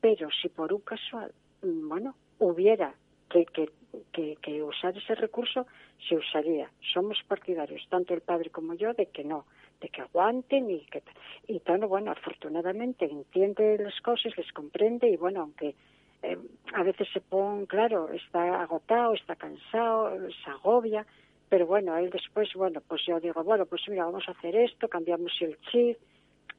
Pero 0.00 0.28
si 0.30 0.48
por 0.48 0.72
un 0.72 0.80
casual, 0.80 1.32
mm, 1.62 1.88
bueno, 1.88 2.14
hubiera 2.38 2.94
que, 3.28 3.46
que, 3.46 3.70
que, 4.12 4.36
que 4.40 4.62
usar 4.62 4.96
ese 4.96 5.14
recurso, 5.14 5.66
se 6.08 6.16
usaría. 6.16 6.70
Somos 6.92 7.18
partidarios, 7.26 7.86
tanto 7.88 8.14
el 8.14 8.20
padre 8.20 8.50
como 8.50 8.74
yo, 8.74 8.92
de 8.94 9.06
que 9.06 9.24
no 9.24 9.46
de 9.80 9.88
que 9.88 10.02
aguanten 10.02 10.70
y 10.70 10.80
que 10.86 11.02
y 11.46 11.60
todo 11.60 11.88
bueno 11.88 12.12
afortunadamente 12.12 13.04
entiende 13.06 13.78
las 13.78 13.98
cosas 14.00 14.36
les 14.36 14.52
comprende 14.52 15.08
y 15.08 15.16
bueno 15.16 15.40
aunque 15.42 15.74
eh, 16.22 16.38
a 16.74 16.82
veces 16.82 17.08
se 17.12 17.20
pone 17.20 17.66
claro 17.66 18.10
está 18.10 18.62
agotado 18.62 19.14
está 19.14 19.36
cansado 19.36 20.16
se 20.44 20.50
agobia 20.50 21.06
pero 21.48 21.66
bueno 21.66 21.96
él 21.96 22.10
después 22.10 22.52
bueno 22.54 22.80
pues 22.86 23.02
yo 23.06 23.20
digo 23.20 23.42
bueno 23.42 23.66
pues 23.66 23.82
mira 23.88 24.04
vamos 24.04 24.28
a 24.28 24.32
hacer 24.32 24.54
esto 24.56 24.88
cambiamos 24.88 25.32
el 25.40 25.58
chip 25.70 25.98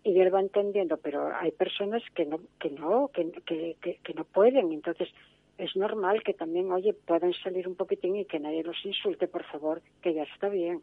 y 0.04 0.20
él 0.20 0.34
va 0.34 0.40
entendiendo 0.40 0.98
pero 0.98 1.32
hay 1.36 1.52
personas 1.52 2.02
que 2.16 2.26
no 2.26 2.40
que 2.60 2.72
no 2.72 3.10
que, 3.14 3.32
que, 3.46 3.78
que, 3.82 4.00
que 4.04 4.14
no 4.14 4.24
pueden 4.24 4.72
entonces 4.72 5.10
es 5.58 5.76
normal 5.76 6.24
que 6.24 6.34
también, 6.34 6.72
oye, 6.72 6.94
puedan 6.94 7.34
salir 7.34 7.68
un 7.68 7.76
poquitín 7.76 8.16
y 8.16 8.26
que 8.26 8.40
nadie 8.40 8.64
los 8.64 8.84
insulte, 8.84 9.28
por 9.28 9.44
favor, 9.44 9.80
que 10.02 10.12
ya 10.12 10.24
está 10.24 10.50
bien 10.50 10.82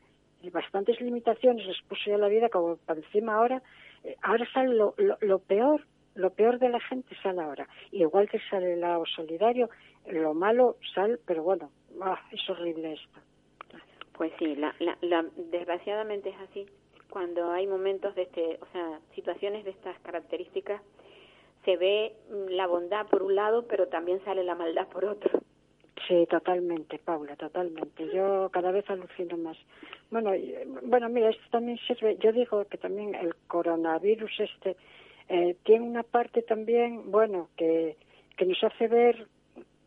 bastantes 0.53 1.01
limitaciones 1.01 1.67
les 1.67 1.81
puso 1.83 2.11
ya 2.11 2.19
la 2.19 2.29
vida 2.29 2.49
como 2.49 2.77
para 2.77 3.01
encima 3.01 3.35
ahora 3.35 3.63
eh, 4.05 4.17
ahora 4.23 4.47
sale 4.53 4.75
lo, 4.75 4.95
lo, 5.21 5.39
peor 5.41 5.85
lo 6.15 6.31
peor 6.31 6.59
de 6.59 6.69
la 6.69 6.81
gente 6.81 7.15
sale 7.23 7.41
ahora. 7.43 7.69
Igual 7.93 8.29
que 8.29 8.39
sale 8.51 8.75
el 8.75 8.81
lado 8.81 9.05
solidario 9.07 9.69
lo 10.07 10.35
malo 10.35 10.77
sale 10.95 11.19
pero 11.27 11.43
bueno 11.43 11.71
ah, 12.01 12.21
es 12.31 12.49
horrible 12.49 12.95
esto. 12.95 13.21
Pues 14.13 14.33
sí 14.39 14.57
la, 14.57 14.75
la, 15.01 15.25
desgraciadamente 15.51 16.31
es 16.31 16.41
así. 16.49 16.67
Cuando 17.11 17.51
hay 17.51 17.67
momentos 17.67 18.15
de 18.15 18.23
este 18.23 18.59
o 18.61 18.67
sea 18.73 19.01
situaciones 19.15 19.65
de 19.65 19.71
estas 19.71 19.99
características 20.01 20.81
se 21.65 21.77
ve 21.77 22.15
la 22.49 22.67
bondad 22.67 23.07
por 23.07 23.23
un 23.23 23.35
lado 23.35 23.67
pero 23.67 23.89
también 23.89 24.23
sale 24.25 24.45
la 24.45 24.55
maldad 24.55 24.87
por 24.89 25.05
otro 25.05 25.41
Sí, 26.07 26.27
totalmente, 26.31 26.99
Paula, 26.99 27.35
totalmente. 27.37 28.09
Yo 28.15 28.51
cada 28.53 28.71
vez 28.71 28.89
alucino 28.89 29.37
más. 29.37 29.57
Bueno, 30.11 30.33
bueno, 30.85 31.09
mira, 31.09 31.31
esto 31.31 31.45
también 31.51 31.79
sirve. 31.87 32.17
Yo 32.19 32.33
digo 32.33 32.65
que 32.67 32.79
también 32.79 33.15
el 33.15 33.35
coronavirus 33.47 34.41
este 34.41 34.77
eh, 35.29 35.57
tiene 35.65 35.85
una 35.85 36.03
parte 36.03 36.43
también, 36.43 37.11
bueno, 37.11 37.49
que, 37.57 37.97
que 38.37 38.47
nos 38.47 38.63
hace 38.65 38.87
ver, 38.89 39.27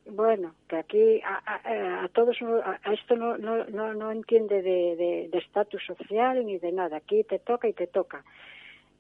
bueno, 0.06 0.54
que 0.68 0.76
aquí 0.76 1.22
a, 1.24 2.04
a, 2.04 2.08
todos, 2.10 2.38
a, 2.42 2.94
esto 2.94 3.16
no, 3.16 3.38
no, 3.38 3.66
no, 3.66 3.94
no 3.94 4.12
entiende 4.12 4.62
de 4.62 5.30
estatus 5.34 5.82
de, 5.88 5.96
social 5.96 6.46
ni 6.46 6.58
de 6.58 6.72
nada. 6.72 6.98
Aquí 6.98 7.24
te 7.24 7.40
toca 7.40 7.68
y 7.68 7.74
te 7.74 7.88
toca. 7.88 8.24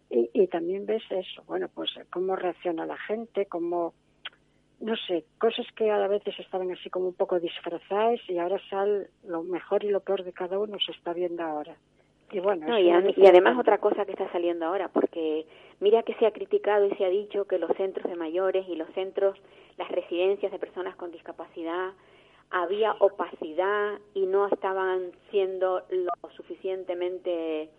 Y, 0.09 0.29
y 0.33 0.47
también 0.47 0.85
ves 0.85 1.03
eso, 1.09 1.43
bueno, 1.45 1.69
pues 1.73 1.89
cómo 2.11 2.35
reacciona 2.35 2.85
la 2.85 2.97
gente, 2.97 3.45
cómo 3.45 3.93
no 4.81 4.95
sé, 5.07 5.23
cosas 5.37 5.65
que 5.75 5.89
a 5.91 6.07
veces 6.07 6.37
estaban 6.39 6.71
así 6.71 6.89
como 6.89 7.07
un 7.07 7.13
poco 7.13 7.39
disfrazadas 7.39 8.19
y 8.27 8.37
ahora 8.39 8.59
sale 8.69 9.07
lo 9.23 9.43
mejor 9.43 9.83
y 9.83 9.89
lo 9.89 9.99
peor 9.99 10.23
de 10.23 10.33
cada 10.33 10.57
uno 10.59 10.77
se 10.83 10.91
está 10.91 11.13
viendo 11.13 11.43
ahora. 11.43 11.75
Y 12.31 12.39
bueno, 12.39 12.79
y, 12.79 12.89
además 12.89 13.59
otra 13.59 13.79
cosa 13.79 14.05
que 14.05 14.13
está 14.13 14.31
saliendo 14.31 14.65
ahora, 14.65 14.87
porque 14.87 15.45
mira 15.81 16.01
que 16.03 16.13
se 16.15 16.25
ha 16.25 16.31
criticado 16.31 16.85
y 16.85 16.95
se 16.95 17.05
ha 17.05 17.09
dicho 17.09 17.45
que 17.45 17.59
los 17.59 17.75
centros 17.75 18.09
de 18.09 18.15
mayores 18.15 18.65
y 18.69 18.75
los 18.75 18.89
centros, 18.93 19.37
las 19.77 19.89
residencias 19.89 20.51
de 20.51 20.57
personas 20.57 20.95
con 20.95 21.11
discapacidad, 21.11 21.91
había 22.49 22.93
opacidad 22.99 23.99
y 24.13 24.25
no 24.25 24.47
estaban 24.47 25.11
siendo 25.29 25.83
lo 25.89 26.29
suficientemente 26.35 27.69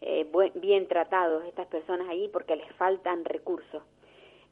eh, 0.00 0.26
bien 0.54 0.88
tratados 0.88 1.44
estas 1.44 1.66
personas 1.66 2.08
allí 2.08 2.28
porque 2.32 2.56
les 2.56 2.72
faltan 2.76 3.24
recursos. 3.24 3.82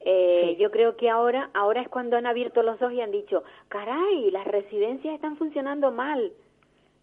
Eh, 0.04 0.56
Yo 0.58 0.70
creo 0.70 0.96
que 0.96 1.08
ahora, 1.08 1.50
ahora 1.54 1.80
es 1.80 1.88
cuando 1.88 2.16
han 2.16 2.26
abierto 2.26 2.62
los 2.62 2.80
ojos 2.80 2.92
y 2.92 3.00
han 3.00 3.10
dicho, 3.10 3.42
caray, 3.68 4.30
las 4.30 4.46
residencias 4.46 5.14
están 5.14 5.36
funcionando 5.36 5.90
mal. 5.90 6.32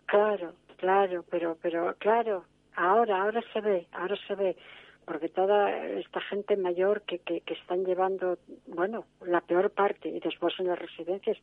Claro, 0.06 0.54
claro, 0.78 1.26
pero, 1.30 1.58
pero, 1.62 1.96
claro, 1.98 2.44
ahora, 2.76 3.24
ahora 3.24 3.42
se 3.54 3.62
ve, 3.62 3.88
ahora 3.92 4.16
se 4.28 4.36
ve, 4.36 4.56
porque 5.06 5.30
toda 5.30 5.76
esta 5.88 6.22
gente 6.22 6.56
mayor 6.58 7.02
que, 7.02 7.20
que, 7.20 7.42
que 7.42 7.54
están 7.56 7.86
llevando, 7.86 8.38
bueno, 8.68 9.06
la 9.26 9.42
peor 9.42 9.72
parte, 9.72 10.10
y 10.10 10.20
después 10.20 10.54
en 10.60 10.68
las 10.68 10.78
residencias, 10.78 11.38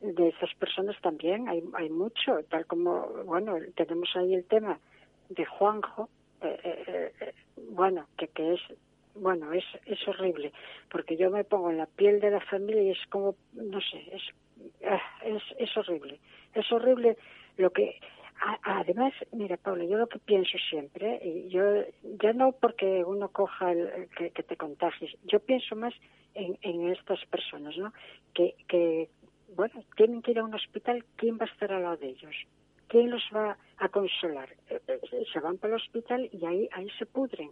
de 0.00 0.28
esas 0.28 0.52
personas 0.54 0.96
también 1.00 1.48
hay, 1.48 1.62
hay 1.74 1.88
mucho, 1.88 2.38
tal 2.50 2.66
como, 2.66 3.06
bueno, 3.24 3.56
tenemos 3.74 4.08
ahí 4.16 4.34
el 4.34 4.44
tema 4.44 4.78
de 5.30 5.44
Juanjo, 5.46 6.08
eh, 6.42 6.60
eh, 6.64 7.12
eh 7.20 7.34
bueno, 7.70 8.06
que, 8.18 8.28
que 8.28 8.54
es 8.54 8.60
bueno, 9.14 9.52
es, 9.52 9.64
es 9.86 10.06
horrible, 10.08 10.52
porque 10.90 11.16
yo 11.16 11.30
me 11.30 11.44
pongo 11.44 11.70
en 11.70 11.78
la 11.78 11.86
piel 11.86 12.20
de 12.20 12.30
la 12.30 12.40
familia 12.40 12.82
y 12.82 12.90
es 12.90 13.06
como, 13.10 13.36
no 13.52 13.80
sé, 13.80 14.08
es, 14.12 14.22
ah, 14.86 15.00
es, 15.24 15.42
es 15.58 15.76
horrible. 15.76 16.18
Es 16.54 16.70
horrible 16.72 17.16
lo 17.56 17.70
que, 17.70 18.00
además, 18.62 19.12
mira, 19.32 19.56
Pablo, 19.56 19.84
yo 19.84 19.96
lo 19.96 20.08
que 20.08 20.18
pienso 20.18 20.58
siempre, 20.68 21.20
y 21.24 21.48
yo 21.48 21.62
ya 22.22 22.32
no 22.32 22.52
porque 22.52 23.04
uno 23.04 23.28
coja 23.28 23.72
el, 23.72 24.08
que, 24.16 24.30
que, 24.30 24.42
te 24.42 24.56
contagies, 24.56 25.16
yo 25.24 25.40
pienso 25.40 25.76
más 25.76 25.94
en, 26.34 26.58
en 26.62 26.90
estas 26.90 27.24
personas, 27.26 27.76
¿no? 27.76 27.92
Que, 28.34 29.08
bueno, 29.54 29.84
tienen 29.96 30.22
que 30.22 30.32
ir 30.32 30.40
a 30.40 30.44
un 30.44 30.54
hospital, 30.54 31.04
¿quién 31.16 31.38
va 31.38 31.44
a 31.44 31.52
estar 31.52 31.72
al 31.72 31.82
lado 31.82 31.96
de 31.98 32.08
ellos? 32.08 32.34
¿Quién 32.88 33.10
los 33.10 33.22
va 33.34 33.56
a 33.78 33.88
consolar? 33.88 34.48
Eh, 34.68 34.80
eh, 34.88 35.24
se 35.32 35.40
van 35.40 35.58
para 35.58 35.74
el 35.74 35.80
hospital 35.80 36.28
y 36.32 36.44
ahí, 36.44 36.68
ahí 36.72 36.88
se 36.98 37.06
pudren 37.06 37.50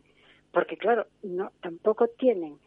porque 0.53 0.77
claro, 0.77 1.07
no 1.23 1.51
tampoco 1.61 2.09
tienen 2.09 2.59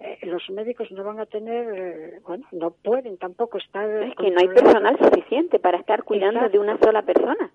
eh, 0.00 0.18
los 0.22 0.48
médicos 0.50 0.90
no 0.90 1.04
van 1.04 1.20
a 1.20 1.26
tener, 1.26 1.66
eh, 1.74 2.20
bueno, 2.26 2.44
no 2.52 2.72
pueden 2.72 3.16
tampoco 3.16 3.58
estar. 3.58 3.88
Es 4.02 4.14
que 4.16 4.30
no 4.30 4.40
hay 4.40 4.48
personal 4.48 4.98
suficiente 4.98 5.58
para 5.58 5.78
estar 5.78 6.02
cuidando 6.02 6.48
de 6.48 6.58
una 6.58 6.78
sola 6.78 7.02
persona. 7.02 7.50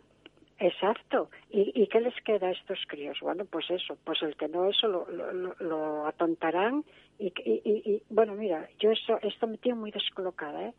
Exacto. 0.57 1.29
¿Y, 1.49 1.71
¿Y 1.73 1.87
qué 1.87 2.01
les 2.01 2.15
queda 2.23 2.47
a 2.47 2.51
estos 2.51 2.79
críos? 2.87 3.17
Bueno, 3.21 3.45
pues 3.45 3.69
eso, 3.69 3.97
pues 4.03 4.21
el 4.23 4.35
que 4.35 4.47
no 4.47 4.69
eso 4.69 4.87
lo, 4.87 5.07
lo, 5.09 5.55
lo 5.59 6.05
atontarán 6.05 6.83
y, 7.17 7.27
y, 7.45 7.61
y, 7.63 8.03
bueno, 8.09 8.33
mira, 8.35 8.67
yo 8.79 8.91
eso, 8.91 9.19
esto 9.21 9.47
me 9.47 9.57
tiene 9.57 9.79
muy 9.79 9.91
descolocada, 9.91 10.67
¿eh? 10.67 10.73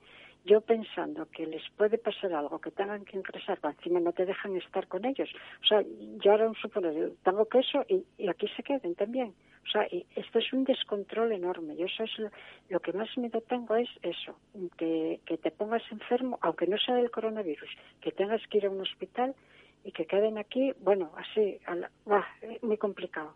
Yo 0.44 0.60
pensando 0.60 1.26
que 1.30 1.46
les 1.46 1.62
puede 1.76 1.98
pasar 1.98 2.32
algo, 2.32 2.60
que 2.60 2.70
tengan 2.70 3.04
que 3.04 3.16
ingresar, 3.16 3.58
encima 3.62 4.00
no 4.00 4.12
te 4.12 4.24
dejan 4.24 4.56
estar 4.56 4.86
con 4.88 5.04
ellos. 5.04 5.28
O 5.62 5.66
sea, 5.66 5.84
yo 6.22 6.32
ahora 6.32 6.48
un 6.48 6.54
suponer, 6.54 7.12
tengo 7.22 7.46
que 7.46 7.58
eso 7.58 7.84
y, 7.88 8.28
aquí 8.28 8.48
se 8.56 8.62
queden 8.62 8.94
también. 8.94 9.34
O 9.66 9.70
sea, 9.70 9.86
y 9.90 10.06
esto 10.16 10.38
es 10.38 10.52
un 10.52 10.64
descontrol 10.64 11.32
enorme. 11.32 11.76
Yo 11.76 11.86
eso 11.86 12.04
es 12.04 12.12
lo, 12.70 12.80
que 12.80 12.92
más 12.92 13.16
miedo 13.18 13.42
tengo 13.42 13.76
es 13.76 13.88
eso, 14.02 14.34
que, 14.78 15.20
te 15.26 15.50
pongas 15.50 15.82
enfermo, 15.90 16.38
aunque 16.40 16.66
no 16.66 16.78
sea 16.78 16.94
del 16.94 17.10
coronavirus, 17.10 17.68
que 18.00 18.12
tengas 18.12 18.44
que 18.48 18.58
ir 18.58 18.66
a 18.66 18.70
un 18.70 18.80
hospital 18.80 19.34
y 19.84 19.92
que 19.92 20.06
queden 20.06 20.38
aquí, 20.38 20.72
bueno, 20.80 21.12
así, 21.16 21.58
muy 22.62 22.78
complicado. 22.78 23.34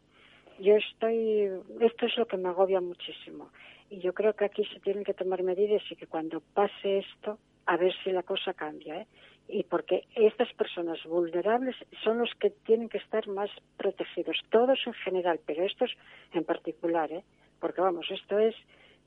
Yo 0.58 0.76
estoy, 0.76 1.50
esto 1.80 2.06
es 2.06 2.16
lo 2.16 2.26
que 2.26 2.36
me 2.36 2.48
agobia 2.48 2.80
muchísimo. 2.80 3.50
Y 3.90 4.00
yo 4.00 4.12
creo 4.12 4.34
que 4.34 4.46
aquí 4.46 4.64
se 4.66 4.80
tienen 4.80 5.04
que 5.04 5.14
tomar 5.14 5.42
medidas 5.42 5.82
y 5.90 5.96
que 5.96 6.06
cuando 6.06 6.40
pase 6.40 6.98
esto, 6.98 7.38
a 7.66 7.76
ver 7.76 7.94
si 8.02 8.10
la 8.10 8.22
cosa 8.22 8.54
cambia. 8.54 9.02
¿eh? 9.02 9.06
Y 9.48 9.64
porque 9.64 10.04
estas 10.14 10.52
personas 10.54 11.02
vulnerables 11.04 11.76
son 12.02 12.18
los 12.18 12.30
que 12.34 12.50
tienen 12.50 12.88
que 12.88 12.98
estar 12.98 13.26
más 13.28 13.50
protegidos, 13.76 14.38
todos 14.50 14.78
en 14.86 14.94
general, 14.94 15.40
pero 15.46 15.64
estos 15.64 15.94
en 16.32 16.44
particular, 16.44 17.12
¿eh? 17.12 17.24
porque 17.60 17.80
vamos, 17.80 18.10
esto 18.10 18.38
es, 18.38 18.54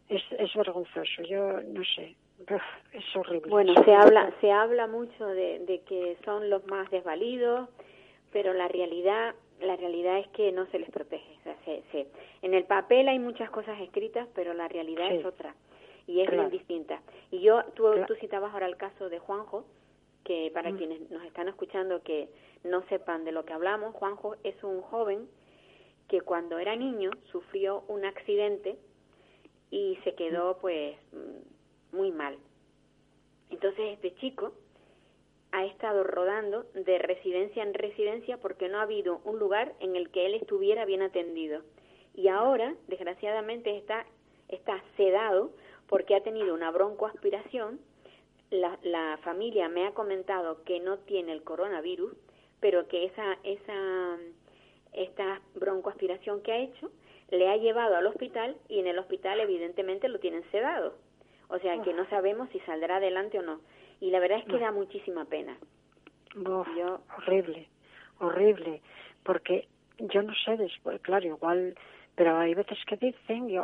es, 0.10 0.22
es 0.38 0.54
vergonzoso. 0.54 1.24
Yo 1.24 1.62
no 1.62 1.84
sé, 1.96 2.16
es 2.94 3.16
horrible. 3.16 3.50
Bueno, 3.50 3.74
se 3.84 3.94
habla, 3.94 4.32
se 4.42 4.52
habla 4.52 4.88
mucho 4.88 5.26
de, 5.26 5.60
de 5.60 5.82
que 5.82 6.18
son 6.24 6.50
los 6.50 6.66
más 6.68 6.90
desvalidos, 6.92 7.70
pero 8.32 8.54
la 8.54 8.68
realidad 8.68 9.34
la 9.62 9.76
realidad 9.76 10.20
es 10.20 10.28
que 10.30 10.52
no 10.52 10.66
se 10.68 10.80
les 10.80 10.90
protege. 10.90 11.40
O 11.46 11.66
en 12.42 12.54
el 12.54 12.66
papel 12.66 13.08
hay 13.08 13.20
muchas 13.20 13.50
cosas 13.50 13.80
escritas, 13.82 14.28
pero 14.36 14.54
la 14.54 14.68
realidad 14.68 15.12
es 15.12 15.26
otra 15.26 15.56
y 16.06 16.22
es 16.22 16.30
bien 16.30 16.50
distinta. 16.50 17.02
Y 17.32 17.42
yo, 17.42 17.64
tú, 17.76 17.86
tú 18.08 18.16
citabas 18.16 18.54
ahora 18.54 18.68
el 18.68 18.78
caso 18.78 19.10
de 19.10 19.20
Juanjo, 19.20 19.66
que 20.24 20.52
para 20.54 20.72
mm. 20.72 20.78
quienes 20.78 21.12
nos 21.12 21.24
están 21.24 21.48
escuchando 21.48 22.02
que 22.04 22.30
no 22.64 22.84
sepan 22.88 23.24
de 23.24 23.32
lo 23.32 23.46
que 23.46 23.54
hablamos, 23.54 23.96
Juanjo 23.96 24.36
es 24.44 24.62
un 24.64 24.82
joven 24.82 25.28
que 26.08 26.22
cuando 26.22 26.58
era 26.58 26.76
niño 26.76 27.12
sufrió 27.32 27.84
un 27.88 28.06
accidente 28.06 28.78
y 29.72 29.98
se 30.04 30.16
quedó 30.16 30.56
mm. 30.56 30.58
pues 30.62 30.98
muy 31.92 32.12
mal. 32.12 32.38
Entonces 33.50 33.94
este 33.94 34.14
chico 34.16 34.54
ha 35.52 35.66
estado 35.66 36.04
rodando 36.04 36.66
de 36.74 36.98
residencia 37.00 37.64
en 37.64 37.74
residencia 37.74 38.38
porque 38.38 38.70
no 38.70 38.80
ha 38.80 38.84
habido 38.84 39.22
un 39.24 39.40
lugar 39.40 39.74
en 39.80 39.96
el 39.96 40.10
que 40.10 40.26
él 40.26 40.36
estuviera 40.36 40.86
bien 40.86 41.02
atendido. 41.02 41.62
Y 42.18 42.28
ahora, 42.28 42.76
desgraciadamente, 42.90 43.78
está, 43.78 44.06
está 44.50 44.84
sedado 44.98 45.52
porque 45.88 46.16
ha 46.16 46.24
tenido 46.24 46.54
una 46.54 46.72
broncoaspiración. 46.72 47.80
La, 48.50 48.78
la 48.84 49.18
familia 49.24 49.70
me 49.70 49.88
ha 49.88 49.94
comentado 49.94 50.64
que 50.66 50.82
no 50.82 50.98
tiene 50.98 51.32
el 51.32 51.44
coronavirus, 51.44 52.14
pero 52.60 52.90
que 52.90 53.06
esa, 53.06 53.38
esa, 53.44 54.18
esta 54.94 55.42
broncoaspiración 55.56 56.42
que 56.42 56.52
ha 56.52 56.58
hecho 56.58 56.92
le 57.30 57.50
ha 57.50 57.58
llevado 57.58 57.96
al 57.96 58.08
hospital 58.08 58.58
y 58.68 58.80
en 58.80 58.88
el 58.88 59.00
hospital 59.00 59.40
evidentemente 59.40 60.10
lo 60.10 60.20
tienen 60.20 60.44
sedado. 60.52 60.96
O 61.50 61.60
sea 61.60 61.82
que 61.82 61.94
no 61.94 62.10
sabemos 62.10 62.50
si 62.50 62.60
saldrá 62.62 62.98
adelante 62.98 63.40
o 63.40 63.42
no 63.42 63.62
y 64.00 64.12
la 64.12 64.20
verdad 64.20 64.40
es 64.40 64.46
que 64.46 64.60
da 64.60 64.72
muchísima 64.72 65.26
pena. 65.26 65.58
Horrible, 67.18 67.68
horrible, 68.20 68.82
porque 69.24 69.68
yo 69.98 70.22
no 70.22 70.34
sé, 70.46 70.58
después, 70.58 71.02
claro, 71.02 71.26
igual, 71.26 71.76
pero 72.18 72.36
hay 72.36 72.56
veces 72.56 72.80
que 72.88 72.98
dicen, 72.98 73.48
yo, 73.48 73.64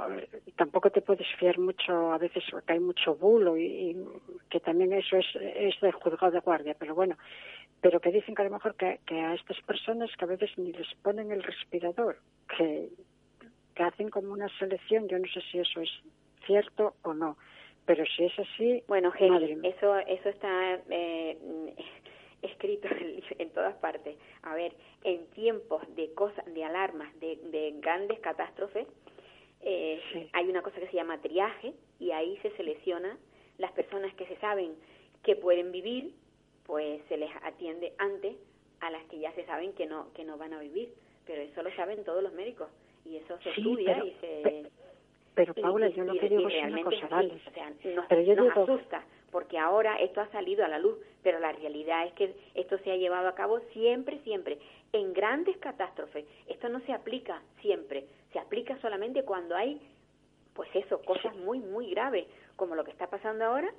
tampoco 0.56 0.92
te 0.92 1.02
puedes 1.02 1.26
fiar 1.40 1.58
mucho, 1.58 2.14
a 2.14 2.20
veces 2.20 2.44
porque 2.52 2.74
hay 2.74 2.80
mucho 2.80 3.16
bulo 3.16 3.58
y, 3.58 3.98
que 4.48 4.60
también 4.60 4.94
eso 4.94 5.18
es, 5.18 5.26
es 5.36 5.74
de 5.82 5.92
juzgado 5.92 6.34
de 6.34 6.40
guardia, 6.40 6.76
pero 6.78 6.94
bueno, 6.94 7.18
pero 7.82 8.00
que 8.00 8.12
dicen 8.12 8.36
que 8.36 8.44
a 8.44 8.46
lo 8.46 8.52
mejor 8.52 8.76
que, 8.76 9.00
que 9.08 9.20
a 9.20 9.34
estas 9.34 9.60
personas 9.62 10.12
que 10.16 10.26
a 10.26 10.28
veces 10.28 10.56
ni 10.60 10.72
les 10.72 10.88
ponen 11.02 11.32
el 11.32 11.42
respirador, 11.42 12.20
que, 12.56 12.90
que 13.74 13.84
hacen 13.84 14.10
como 14.10 14.32
una 14.32 14.50
selección, 14.60 15.08
yo 15.08 15.18
no 15.18 15.26
sé 15.34 15.42
si 15.52 15.58
eso 15.58 15.82
es 15.82 15.90
cierto 16.46 16.94
o 17.02 17.16
no, 17.16 17.38
pero 17.88 18.06
si 18.06 18.26
es 18.26 18.38
así, 18.38 18.84
bueno, 18.88 19.12
Geni, 19.14 19.68
eso 19.68 19.98
eso 19.98 20.30
está 20.30 20.80
eh, 20.92 21.38
escrito 22.44 22.88
en, 23.40 23.50
todas 23.52 23.76
partes. 23.76 24.18
A 24.44 24.56
ver, 24.56 24.74
en 25.04 25.26
tiempos 25.28 25.82
de 25.96 26.14
cosas, 26.14 26.46
de 26.54 26.64
alarmas, 26.64 27.18
de, 27.20 27.38
de 27.52 27.74
grandes 27.80 28.20
catástrofes, 28.20 28.88
eh, 29.62 30.30
hay 30.34 30.50
una 30.50 30.62
cosa 30.62 30.80
que 30.80 30.88
se 30.88 30.96
llama 30.96 31.22
triaje 31.22 31.74
y 32.00 32.12
ahí 32.12 32.38
se 32.42 32.52
selecciona 32.58 33.18
las 33.58 33.72
personas 33.72 34.14
que 34.16 34.26
se 34.26 34.36
saben 34.38 34.76
que 35.24 35.36
pueden 35.36 35.72
vivir, 35.72 36.14
pues 36.66 37.02
se 37.08 37.18
les 37.18 37.30
atiende 37.44 37.94
antes 37.98 38.36
a 38.82 38.90
las 38.90 39.04
que 39.06 39.20
ya 39.20 39.32
se 39.34 39.46
saben 39.46 39.74
que 39.74 39.86
no 39.86 40.12
que 40.14 40.26
no 40.26 40.38
van 40.38 40.54
a 40.54 40.60
vivir, 40.60 40.94
pero 41.26 41.42
eso 41.42 41.64
lo 41.64 41.74
saben 41.76 42.04
todos 42.04 42.22
los 42.22 42.34
médicos 42.34 42.70
y 43.06 43.16
eso 43.16 43.40
se 43.42 43.50
estudia 43.52 44.04
y 44.04 44.12
se 44.20 44.72
pero 45.36 45.54
Paula, 45.56 45.88
yo 45.90 46.04
lo 46.04 46.14
que 46.14 46.30
digo 46.30 46.48
es 46.48 46.64
una 46.64 46.84
cosa, 46.84 47.08
vale. 47.08 47.34
O 47.48 47.52
sea, 47.52 47.70
nos, 47.96 48.06
pero 48.08 48.22
yo 48.22 48.36
nos 48.36 48.56
asusta, 48.56 49.04
porque 49.34 49.58
ahora 49.58 49.98
esto 49.98 50.22
ha 50.22 50.28
salido 50.28 50.64
a 50.64 50.68
la 50.68 50.78
luz, 50.78 50.96
pero 51.24 51.40
la 51.40 51.52
realidad 51.52 52.06
es 52.06 52.14
que 52.14 52.36
esto 52.54 52.78
se 52.78 52.92
ha 52.92 52.96
llevado 52.96 53.28
a 53.28 53.34
cabo 53.34 53.60
siempre, 53.74 54.20
siempre, 54.20 54.60
en 54.94 55.12
grandes 55.12 55.58
catástrofes. 55.58 56.24
Esto 56.48 56.70
no 56.70 56.80
se 56.82 56.94
aplica 56.94 57.42
siempre, 57.60 58.06
se 58.32 58.38
aplica 58.38 58.78
solamente 58.78 59.24
cuando 59.24 59.56
hay, 59.56 59.82
pues 60.54 60.70
eso, 60.76 61.02
cosas 61.02 61.36
muy, 61.36 61.60
muy 61.60 61.90
graves, 61.90 62.28
como 62.56 62.76
lo 62.76 62.84
que 62.84 62.92
está 62.92 63.08
pasando 63.08 63.44
ahora, 63.44 63.74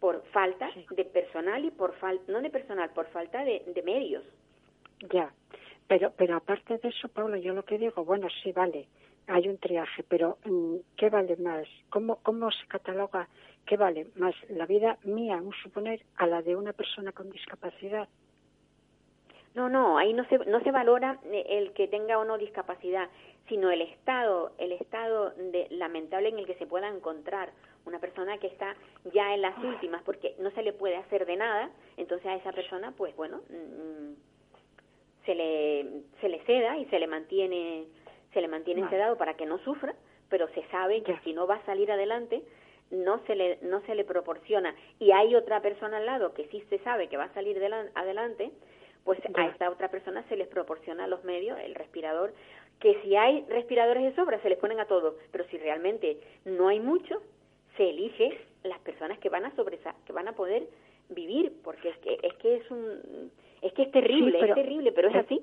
por 0.00 0.22
falta 0.32 0.68
de 0.90 1.04
personal 1.04 1.64
y 1.64 1.70
por 1.70 1.94
falta, 1.94 2.30
no 2.30 2.42
de 2.42 2.50
personal, 2.50 2.90
por 2.90 3.06
falta 3.06 3.44
de, 3.44 3.62
de 3.64 3.82
medios. 3.82 4.24
Ya, 5.12 5.32
pero, 5.86 6.12
pero 6.16 6.36
aparte 6.36 6.78
de 6.78 6.88
eso, 6.88 7.06
Paula, 7.08 7.38
yo 7.38 7.54
lo 7.54 7.64
que 7.64 7.78
digo, 7.78 8.04
bueno, 8.04 8.26
sí, 8.42 8.50
vale, 8.50 8.88
hay 9.26 9.48
un 9.48 9.58
triaje, 9.58 10.04
pero 10.08 10.38
mm, 10.44 10.76
¿qué 10.96 11.10
vale 11.10 11.36
más? 11.36 11.66
¿Cómo, 11.90 12.16
¿Cómo 12.22 12.50
se 12.50 12.66
cataloga 12.68 13.28
qué 13.66 13.76
vale 13.76 14.06
más 14.16 14.34
la 14.48 14.66
vida 14.66 14.98
mía, 15.02 15.36
un 15.36 15.52
suponer, 15.54 16.00
a 16.16 16.26
la 16.26 16.42
de 16.42 16.56
una 16.56 16.72
persona 16.72 17.12
con 17.12 17.30
discapacidad? 17.30 18.08
No, 19.54 19.68
no, 19.70 19.96
ahí 19.96 20.12
no 20.12 20.24
se, 20.28 20.38
no 20.38 20.60
se 20.60 20.70
valora 20.70 21.18
eh, 21.24 21.46
el 21.48 21.72
que 21.72 21.88
tenga 21.88 22.18
o 22.18 22.24
no 22.24 22.36
discapacidad, 22.38 23.08
sino 23.48 23.70
el 23.70 23.80
estado, 23.80 24.52
el 24.58 24.72
estado 24.72 25.30
de, 25.30 25.66
lamentable 25.70 26.28
en 26.28 26.38
el 26.38 26.46
que 26.46 26.56
se 26.56 26.66
pueda 26.66 26.88
encontrar 26.88 27.50
una 27.86 27.98
persona 27.98 28.38
que 28.38 28.48
está 28.48 28.76
ya 29.14 29.34
en 29.34 29.40
las 29.40 29.56
últimas, 29.58 30.02
porque 30.02 30.34
no 30.40 30.50
se 30.50 30.62
le 30.62 30.72
puede 30.72 30.96
hacer 30.96 31.24
de 31.24 31.36
nada, 31.36 31.70
entonces 31.96 32.26
a 32.26 32.36
esa 32.36 32.52
persona, 32.52 32.92
pues 32.96 33.16
bueno, 33.16 33.38
mm, 33.48 34.14
se 35.24 35.34
le, 35.34 36.02
se 36.20 36.28
le 36.28 36.40
ceda 36.44 36.76
y 36.76 36.84
se 36.86 36.98
le 36.98 37.06
mantiene 37.06 37.86
se 38.36 38.42
le 38.42 38.48
mantiene 38.48 38.86
sedado 38.90 39.16
para 39.16 39.32
que 39.32 39.46
no 39.46 39.56
sufra, 39.60 39.94
pero 40.28 40.46
se 40.48 40.62
sabe 40.64 41.02
que 41.02 41.16
si 41.24 41.32
no 41.32 41.46
va 41.46 41.54
a 41.54 41.64
salir 41.64 41.90
adelante, 41.90 42.42
no 42.90 43.18
se 43.26 43.34
le 43.34 43.58
no 43.62 43.80
se 43.86 43.94
le 43.94 44.04
proporciona. 44.04 44.74
Y 44.98 45.10
hay 45.12 45.34
otra 45.34 45.62
persona 45.62 45.96
al 45.96 46.04
lado 46.04 46.34
que 46.34 46.44
sí 46.48 46.62
se 46.68 46.78
sabe 46.80 47.08
que 47.08 47.16
va 47.16 47.24
a 47.24 47.32
salir 47.32 47.56
adelante, 47.94 48.50
pues 49.04 49.18
a 49.34 49.46
esta 49.46 49.70
otra 49.70 49.88
persona 49.88 50.22
se 50.28 50.36
les 50.36 50.48
proporciona 50.48 51.06
los 51.06 51.24
medios, 51.24 51.58
el 51.60 51.74
respirador, 51.74 52.34
que 52.78 53.00
si 53.00 53.16
hay 53.16 53.46
respiradores 53.48 54.02
de 54.02 54.14
sobra 54.14 54.38
se 54.42 54.50
les 54.50 54.58
ponen 54.58 54.80
a 54.80 54.84
todos, 54.84 55.14
pero 55.32 55.46
si 55.46 55.56
realmente 55.56 56.18
no 56.44 56.68
hay 56.68 56.78
mucho, 56.78 57.22
se 57.78 57.88
elige 57.88 58.38
las 58.64 58.80
personas 58.80 59.18
que 59.18 59.30
van 59.30 59.46
a 59.46 59.56
sobresa 59.56 59.94
que 60.04 60.12
van 60.12 60.28
a 60.28 60.32
poder 60.34 60.68
vivir, 61.08 61.54
porque 61.64 61.88
es 61.88 61.96
que 62.00 62.18
es 62.22 62.34
que 62.34 62.56
es 62.56 62.70
un 62.70 63.30
es 63.62 63.72
que 63.72 63.84
es 63.84 63.90
terrible, 63.92 64.40
es 64.40 64.54
terrible, 64.54 64.92
pero 64.92 65.08
es 65.08 65.16
así. 65.16 65.42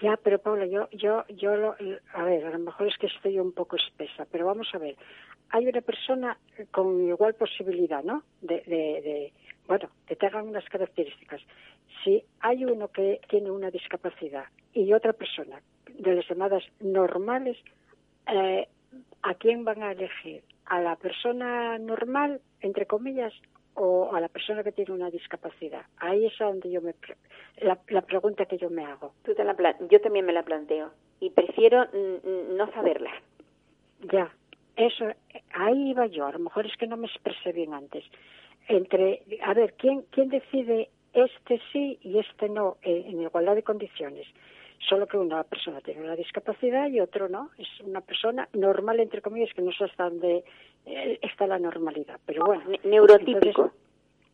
Ya, 0.00 0.16
pero 0.16 0.38
Paula, 0.38 0.66
yo, 0.66 0.88
yo, 0.92 1.24
yo, 1.26 1.56
lo, 1.56 1.74
a 2.14 2.22
ver, 2.22 2.46
a 2.46 2.50
lo 2.50 2.58
mejor 2.60 2.86
es 2.86 2.96
que 2.98 3.08
estoy 3.08 3.40
un 3.40 3.52
poco 3.52 3.74
espesa, 3.74 4.26
pero 4.30 4.46
vamos 4.46 4.68
a 4.74 4.78
ver. 4.78 4.94
Hay 5.50 5.66
una 5.66 5.80
persona 5.80 6.38
con 6.70 7.08
igual 7.08 7.34
posibilidad, 7.34 8.04
¿no? 8.04 8.22
De, 8.40 8.62
de, 8.64 9.02
de 9.02 9.32
bueno, 9.66 9.90
que 10.06 10.14
tengan 10.14 10.46
unas 10.46 10.64
características. 10.66 11.40
Si 12.04 12.22
hay 12.38 12.64
uno 12.64 12.88
que 12.88 13.20
tiene 13.28 13.50
una 13.50 13.72
discapacidad 13.72 14.44
y 14.72 14.92
otra 14.92 15.14
persona 15.14 15.60
de 15.92 16.14
las 16.14 16.28
llamadas 16.28 16.62
normales, 16.80 17.58
eh, 18.28 18.68
¿a 19.22 19.34
quién 19.34 19.64
van 19.64 19.82
a 19.82 19.92
elegir? 19.92 20.44
¿A 20.66 20.80
la 20.80 20.94
persona 20.94 21.76
normal, 21.78 22.40
entre 22.60 22.86
comillas, 22.86 23.34
o 23.74 24.14
a 24.14 24.20
la 24.20 24.28
persona 24.28 24.62
que 24.62 24.72
tiene 24.72 24.92
una 24.92 25.10
discapacidad. 25.10 25.82
Ahí 25.98 26.26
es 26.26 26.32
donde 26.38 26.70
yo 26.70 26.80
me 26.80 26.94
la, 27.58 27.78
la 27.88 28.02
pregunta 28.02 28.46
que 28.46 28.58
yo 28.58 28.70
me 28.70 28.84
hago. 28.84 29.12
Tú 29.24 29.34
te 29.34 29.44
la 29.44 29.56
yo 29.90 30.00
también 30.00 30.26
me 30.26 30.32
la 30.32 30.42
planteo 30.42 30.90
y 31.20 31.30
prefiero 31.30 31.86
no 32.56 32.70
saberla. 32.72 33.12
Ya, 34.12 34.32
eso 34.76 35.06
ahí 35.54 35.90
iba 35.90 36.06
yo. 36.06 36.26
A 36.26 36.32
lo 36.32 36.38
mejor 36.38 36.66
es 36.66 36.76
que 36.76 36.86
no 36.86 36.96
me 36.96 37.06
expresé 37.06 37.52
bien 37.52 37.74
antes. 37.74 38.04
Entre, 38.68 39.22
a 39.42 39.54
ver, 39.54 39.74
quién 39.74 40.04
quién 40.10 40.28
decide 40.28 40.90
este 41.12 41.60
sí 41.72 41.98
y 42.02 42.18
este 42.18 42.48
no 42.48 42.76
eh, 42.82 43.04
en 43.06 43.22
igualdad 43.22 43.54
de 43.54 43.62
condiciones 43.62 44.26
solo 44.88 45.06
que 45.06 45.16
una 45.16 45.44
persona 45.44 45.80
tiene 45.80 46.02
una 46.02 46.16
discapacidad 46.16 46.88
y 46.88 47.00
otro 47.00 47.28
no. 47.28 47.50
Es 47.58 47.68
una 47.80 48.00
persona 48.00 48.48
normal, 48.52 49.00
entre 49.00 49.22
comillas, 49.22 49.54
que 49.54 49.62
no 49.62 49.72
sé 49.72 49.84
hasta 49.84 50.04
dónde 50.04 50.44
eh, 50.86 51.18
está 51.22 51.46
la 51.46 51.58
normalidad. 51.58 52.18
Pero 52.26 52.46
bueno. 52.46 52.64
neurotípico. 52.84 53.72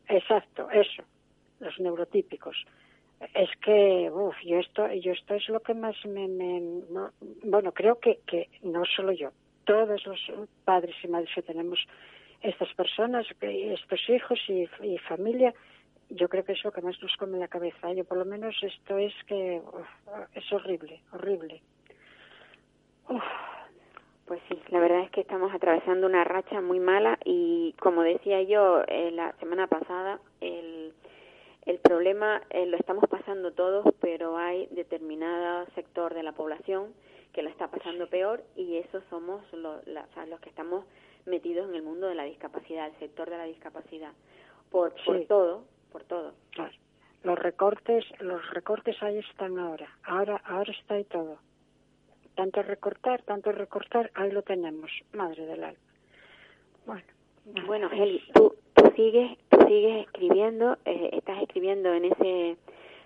exacto, 0.09 0.71
eso. 0.71 1.03
Los 1.61 1.79
neurotípicos. 1.81 2.65
Es 3.35 3.51
que, 3.61 4.11
uff, 4.13 4.37
yo 4.45 4.59
esto, 4.59 4.93
yo 4.93 5.13
esto 5.13 5.35
es 5.35 5.49
lo 5.49 5.61
que 5.61 5.75
más 5.75 5.97
me, 6.07 6.29
me 6.29 6.63
bueno, 7.43 7.73
creo 7.73 7.99
que, 7.99 8.21
que 8.27 8.49
no 8.63 8.85
solo 8.85 9.11
yo, 9.11 9.31
todos 9.65 10.07
los 10.07 10.21
padres 10.65 10.95
y 11.03 11.09
madres 11.09 11.31
que 11.35 11.43
tenemos 11.43 11.81
estas 12.43 12.73
personas, 12.75 13.27
estos 13.41 14.09
hijos 14.09 14.39
y, 14.49 14.69
y 14.83 14.99
familia, 14.99 15.53
yo 16.11 16.29
creo 16.29 16.45
que 16.45 16.53
es 16.53 16.65
lo 16.65 16.73
que 16.73 16.81
más 16.81 17.01
nos 17.03 17.17
come 17.17 17.39
la 17.39 17.49
cabeza. 17.49 17.93
Yo 17.93 18.05
por 18.05 18.19
lo 18.19 18.25
menos 18.25 18.57
esto 18.63 18.99
es 18.99 19.13
que 19.27 19.61
es 20.35 20.53
horrible, 20.53 21.01
horrible. 21.13 21.61
Pues 24.29 24.43
sí, 24.47 24.61
la 24.69 24.79
verdad 24.79 25.01
es 25.01 25.11
que 25.11 25.23
estamos 25.23 25.55
atravesando 25.55 26.07
una 26.07 26.23
racha 26.23 26.61
muy 26.61 26.81
mala 26.81 27.19
y 27.25 27.75
como 27.81 28.03
decía 28.03 28.43
yo 28.43 28.83
eh, 28.87 29.11
la 29.11 29.33
semana 29.41 29.67
pasada, 29.69 30.21
el, 30.43 30.93
el 31.65 31.79
problema 31.79 32.43
eh, 32.51 32.67
lo 32.67 32.77
estamos 32.77 33.05
pasando 33.09 33.53
todos, 33.53 33.87
pero 34.01 34.37
hay 34.37 34.67
determinado 34.67 35.65
sector 35.75 36.13
de 36.13 36.23
la 36.23 36.33
población 36.33 36.93
que 37.33 37.43
lo 37.43 37.49
está 37.49 37.69
pasando 37.69 38.07
peor 38.11 38.43
y 38.55 38.77
eso 38.77 39.01
somos 39.09 39.43
los 39.55 40.41
que 40.41 40.51
estamos 40.51 40.85
metidos 41.25 41.67
en 41.71 41.75
el 41.75 41.83
mundo 41.83 42.07
de 42.07 42.15
la 42.15 42.25
discapacidad, 42.25 42.87
el 42.87 42.99
sector 42.99 43.31
de 43.31 43.39
la 43.39 43.45
discapacidad, 43.45 44.13
por, 44.71 44.93
por 45.07 45.25
todo, 45.25 45.65
por 45.91 46.05
todo. 46.05 46.35
Los 47.23 47.39
recortes, 47.39 48.05
los 48.21 48.47
recortes 48.51 49.03
ahí 49.03 49.19
están 49.19 49.59
ahora, 49.59 49.89
ahora, 50.05 50.37
ahora 50.45 50.71
está 50.73 50.95
ahí 50.95 51.05
todo. 51.05 51.39
Tanto 52.39 52.63
recortar, 52.63 53.21
tanto 53.23 53.51
recortar, 53.51 54.13
ahí 54.15 54.31
lo 54.31 54.43
tenemos, 54.43 54.93
madre 55.13 55.45
del 55.45 55.65
alma. 55.65 55.81
Bueno, 56.87 57.03
bueno, 57.67 57.91
Eli, 57.91 58.23
tú, 58.33 58.55
tú 58.75 58.93
sigues, 58.95 59.37
tú 59.49 59.59
sigues 59.67 60.07
escribiendo, 60.07 60.79
eh, 60.85 61.11
estás 61.15 61.43
escribiendo 61.43 61.93
en 61.93 62.05
ese 62.05 62.57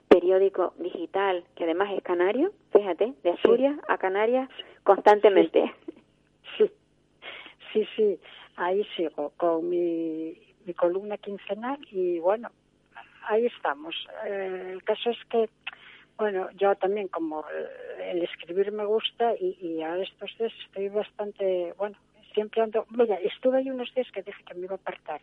periódico 0.07 0.75
digital 0.77 1.45
que 1.57 1.65
además 1.65 1.95
es 1.97 2.03
canario, 2.03 2.53
fíjate, 2.75 3.15
de 3.23 3.31
Asturias 3.31 3.75
a 3.89 3.97
Canarias 3.97 4.51
constantemente. 4.83 5.73
Sí. 6.59 6.71
sí, 7.73 7.89
sí, 7.97 8.21
ahí 8.57 8.85
sigo 8.97 9.33
con 9.39 9.67
mi, 9.67 10.37
mi 10.67 10.75
columna 10.75 11.17
quincenal 11.17 11.79
y 11.91 12.19
bueno, 12.19 12.51
ahí 13.29 13.47
estamos. 13.47 13.95
Eh, 14.27 14.73
el 14.75 14.85
caso 14.85 15.09
es 15.09 15.25
que, 15.31 15.49
bueno, 16.23 16.49
yo 16.53 16.75
también 16.77 17.09
como 17.09 17.45
el 18.01 18.23
escribir 18.23 18.73
me 18.73 18.85
gusta 18.85 19.35
y, 19.39 19.57
y 19.61 19.83
a 19.83 19.97
estos 19.99 20.31
días 20.39 20.53
estoy 20.67 20.89
bastante, 20.89 21.75
bueno, 21.77 21.97
siempre 22.35 22.63
ando, 22.63 22.87
mira, 22.91 23.17
estuve 23.17 23.59
ahí 23.59 23.71
unos 23.71 23.93
días 23.95 24.11
que 24.13 24.23
dije 24.23 24.43
que 24.45 24.55
me 24.55 24.65
iba 24.65 24.75
a 24.75 24.77
apartar, 24.77 25.21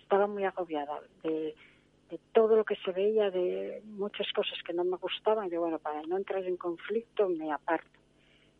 estaba 0.00 0.26
muy 0.26 0.44
agobiada 0.44 1.00
de 1.22 1.54
de 2.12 2.20
todo 2.34 2.56
lo 2.56 2.64
que 2.64 2.76
se 2.76 2.92
veía, 2.92 3.30
de 3.30 3.80
muchas 3.86 4.30
cosas 4.34 4.58
que 4.66 4.74
no 4.74 4.84
me 4.84 4.98
gustaban, 4.98 5.50
y 5.50 5.56
bueno, 5.56 5.78
para 5.78 6.02
no 6.02 6.18
entrar 6.18 6.44
en 6.44 6.58
conflicto 6.58 7.26
me 7.30 7.50
aparto. 7.50 7.98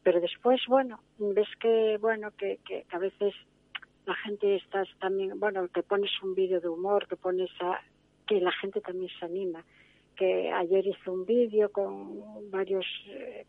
Pero 0.02 0.22
después, 0.22 0.58
bueno, 0.66 1.00
ves 1.18 1.48
que, 1.60 1.98
bueno, 2.00 2.30
que, 2.38 2.60
que, 2.66 2.86
a 2.90 2.98
veces 2.98 3.34
la 4.06 4.14
gente 4.14 4.56
está 4.56 4.84
también, 4.98 5.38
bueno, 5.38 5.68
que 5.68 5.82
pones 5.82 6.10
un 6.22 6.34
vídeo 6.34 6.62
de 6.62 6.68
humor, 6.68 7.06
que 7.06 7.16
pones 7.16 7.50
a, 7.60 7.78
que 8.26 8.40
la 8.40 8.52
gente 8.52 8.80
también 8.80 9.10
se 9.18 9.26
anima. 9.26 9.62
Que 10.22 10.52
ayer 10.52 10.86
hice 10.86 11.10
un 11.10 11.26
vídeo 11.26 11.72
con 11.72 12.48
varios 12.52 12.86
eh, 13.08 13.44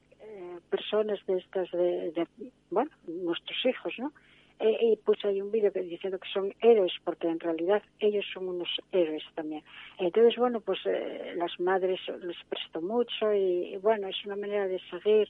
personas 0.72 1.20
de 1.28 1.38
estas, 1.38 1.70
de, 1.70 2.12
de, 2.12 2.28
bueno, 2.72 2.90
nuestros 3.06 3.64
hijos, 3.64 3.94
¿no? 4.00 4.12
y 4.60 4.96
puse 4.96 5.28
ahí 5.28 5.40
un 5.40 5.52
vídeo 5.52 5.70
diciendo 5.70 6.18
que 6.18 6.30
son 6.30 6.52
héroes, 6.62 6.94
porque 7.04 7.28
en 7.28 7.40
realidad 7.40 7.84
ellos 8.00 8.26
son 8.34 8.48
unos 8.48 8.70
héroes 8.92 9.24
también. 9.36 9.64
Entonces, 10.00 10.36
bueno, 10.38 10.62
pues 10.62 10.80
eh, 10.86 11.34
las 11.36 11.60
madres 11.60 12.00
les 12.22 12.38
presto 12.50 12.82
mucho 12.82 13.32
y, 13.34 13.78
bueno, 13.78 14.08
es 14.08 14.26
una 14.26 14.36
manera 14.36 14.68
de 14.68 14.80
seguir, 14.90 15.30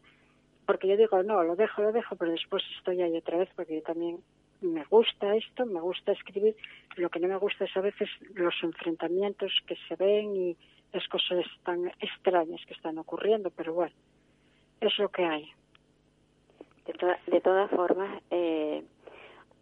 porque 0.66 0.88
yo 0.88 0.96
digo, 0.96 1.24
no, 1.24 1.44
lo 1.44 1.58
dejo, 1.58 1.82
lo 1.82 1.91
dejo, 1.91 2.16
pero 2.16 2.32
después 2.32 2.64
estoy 2.78 3.02
ahí 3.02 3.18
otra 3.18 3.39
vez, 3.39 3.50
porque 3.54 3.76
yo 3.76 3.82
también 3.82 4.20
me 4.62 4.86
gusta 4.86 5.36
esto, 5.36 5.66
me 5.66 5.82
gusta 5.82 6.14
escribir, 6.14 6.56
lo 6.96 7.10
que 7.10 7.20
no 7.20 7.28
me 7.28 7.36
gusta 7.36 7.66
es 7.66 7.76
a 7.76 7.82
veces 7.82 8.08
los 8.34 8.56
enfrentamientos 8.64 9.52
que 9.68 9.76
se 9.89 9.96
ven 9.98 10.36
y 10.36 10.58
las 10.94 11.08
cosas 11.08 11.46
tan 11.64 11.88
extrañas 12.00 12.64
que 12.66 12.74
están 12.74 12.98
ocurriendo, 13.00 13.50
pero 13.50 13.74
bueno, 13.74 13.96
es 14.80 14.98
lo 15.00 15.10
que 15.10 15.26
hay. 15.26 15.52
De, 16.86 16.94
de 17.32 17.41
todas 17.41 17.70
formas, 17.72 18.22
eh, 18.30 18.84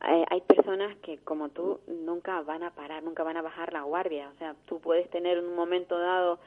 eh, 0.08 0.26
hay 0.30 0.42
personas 0.42 0.96
que 0.98 1.20
como 1.20 1.50
tú 1.50 1.80
nunca 1.88 2.42
van 2.42 2.64
a 2.64 2.72
parar, 2.72 3.04
nunca 3.04 3.24
van 3.24 3.38
a 3.38 3.42
bajar 3.42 3.72
la 3.72 3.84
guardia. 3.84 4.30
O 4.34 4.38
sea, 4.38 4.56
tú 4.66 4.80
puedes 4.80 5.10
tener 5.10 5.38
en 5.38 5.46
un 5.46 5.56
momento 5.56 5.98
dado 5.98 6.40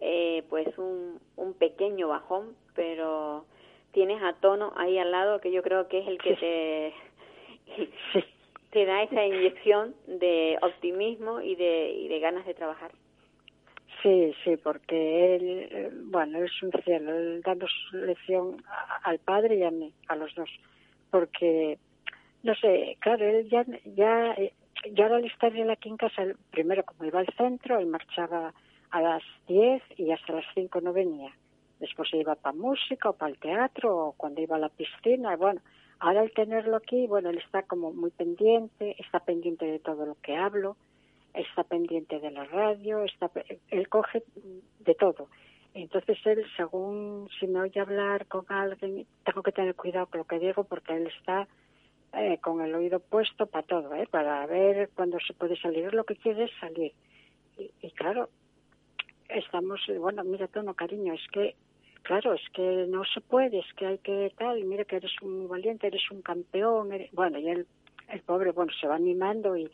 eh, 0.00 0.42
pues 0.48 0.66
un, 0.78 1.20
un 1.36 1.54
pequeño 1.54 2.08
bajón, 2.08 2.56
pero 2.74 3.44
tienes 3.92 4.22
a 4.22 4.32
Tono 4.34 4.72
ahí 4.76 4.98
al 4.98 5.12
lado 5.12 5.40
que 5.40 5.52
yo 5.52 5.62
creo 5.62 5.88
que 5.88 6.00
es 6.00 6.08
el 6.08 6.18
que 6.18 6.36
te, 6.36 6.94
te 8.70 8.86
da 8.86 9.02
esa 9.02 9.26
inyección 9.26 9.94
de 10.06 10.58
optimismo 10.62 11.42
y 11.42 11.54
de, 11.54 11.92
y 11.92 12.08
de 12.08 12.18
ganas 12.18 12.46
de 12.46 12.54
trabajar. 12.54 12.92
Sí, 14.02 14.34
sí, 14.42 14.56
porque 14.56 15.36
él, 15.36 15.68
eh, 15.70 15.90
bueno, 16.06 16.38
es 16.42 16.62
un 16.62 16.72
cielo, 16.82 17.16
él 17.16 17.40
dando 17.42 17.66
lección 17.92 18.56
al 19.04 19.18
padre 19.20 19.56
y 19.56 19.62
a 19.62 19.70
mí, 19.70 19.92
a 20.08 20.16
los 20.16 20.34
dos, 20.34 20.50
porque 21.10 21.78
no 22.42 22.54
sé, 22.56 22.96
claro, 22.98 23.24
él 23.24 23.48
ya, 23.48 23.64
ya, 23.94 24.32
eh, 24.32 24.52
yo 24.92 25.04
al 25.06 25.24
estar 25.24 25.54
él 25.54 25.70
aquí 25.70 25.88
en 25.88 25.96
casa, 25.96 26.24
primero 26.50 26.82
como 26.84 27.04
iba 27.04 27.20
al 27.20 27.32
centro, 27.36 27.78
él 27.78 27.86
marchaba 27.86 28.52
a 28.90 29.00
las 29.00 29.22
10 29.46 29.82
y 29.96 30.10
hasta 30.10 30.32
las 30.32 30.44
5 30.54 30.80
no 30.80 30.92
venía. 30.92 31.30
Después 31.78 32.12
iba 32.14 32.34
para 32.34 32.56
música 32.56 33.10
o 33.10 33.12
para 33.12 33.30
el 33.30 33.38
teatro 33.38 33.96
o 33.96 34.12
cuando 34.12 34.40
iba 34.40 34.56
a 34.56 34.58
la 34.58 34.68
piscina. 34.68 35.36
Bueno, 35.36 35.60
ahora 36.00 36.20
al 36.20 36.32
tenerlo 36.32 36.76
aquí, 36.76 37.06
bueno, 37.06 37.30
él 37.30 37.38
está 37.38 37.62
como 37.62 37.92
muy 37.92 38.10
pendiente, 38.10 38.96
está 38.98 39.20
pendiente 39.20 39.64
de 39.64 39.78
todo 39.78 40.04
lo 40.04 40.16
que 40.16 40.36
hablo, 40.36 40.76
está 41.34 41.64
pendiente 41.64 42.20
de 42.20 42.30
la 42.30 42.44
radio, 42.44 43.04
está, 43.04 43.30
él 43.70 43.88
coge 43.88 44.22
de 44.80 44.94
todo. 44.94 45.28
Entonces 45.74 46.18
él, 46.26 46.44
según 46.56 47.28
si 47.38 47.46
me 47.46 47.60
oye 47.60 47.80
hablar 47.80 48.26
con 48.26 48.44
alguien, 48.48 49.06
tengo 49.24 49.42
que 49.42 49.52
tener 49.52 49.74
cuidado 49.74 50.06
con 50.06 50.18
lo 50.18 50.26
que 50.26 50.38
digo 50.38 50.64
porque 50.64 50.94
él 50.94 51.06
está 51.18 51.48
eh, 52.12 52.38
con 52.42 52.60
el 52.60 52.74
oído 52.74 53.00
puesto 53.00 53.46
para 53.46 53.66
todo, 53.66 53.94
¿eh? 53.94 54.06
para 54.10 54.44
ver 54.46 54.90
cuándo 54.94 55.18
se 55.26 55.32
puede 55.32 55.56
salir. 55.56 55.94
Lo 55.94 56.04
que 56.04 56.16
quiere 56.16 56.44
es 56.44 56.50
salir. 56.60 56.92
Y, 57.56 57.90
claro, 57.92 58.28
estamos, 59.28 59.80
bueno, 59.98 60.24
mira, 60.24 60.48
tono 60.48 60.74
cariño, 60.74 61.14
es 61.14 61.26
que, 61.32 61.54
claro, 62.02 62.34
es 62.34 62.42
que 62.52 62.86
no 62.88 63.04
se 63.04 63.20
puede, 63.20 63.60
es 63.60 63.72
que 63.74 63.86
hay 63.86 63.98
que 63.98 64.32
tal, 64.36 64.62
mira 64.64 64.84
que 64.84 64.96
eres 64.96 65.12
un 65.22 65.48
valiente, 65.48 65.86
eres 65.86 66.10
un 66.10 66.20
campeón. 66.20 66.90
Bueno, 67.12 67.38
y 67.38 67.48
el, 67.48 67.66
el 68.08 68.20
pobre, 68.20 68.52
bueno, 68.52 68.72
se 68.78 68.86
va 68.86 68.96
animando 68.96 69.56
y, 69.56 69.70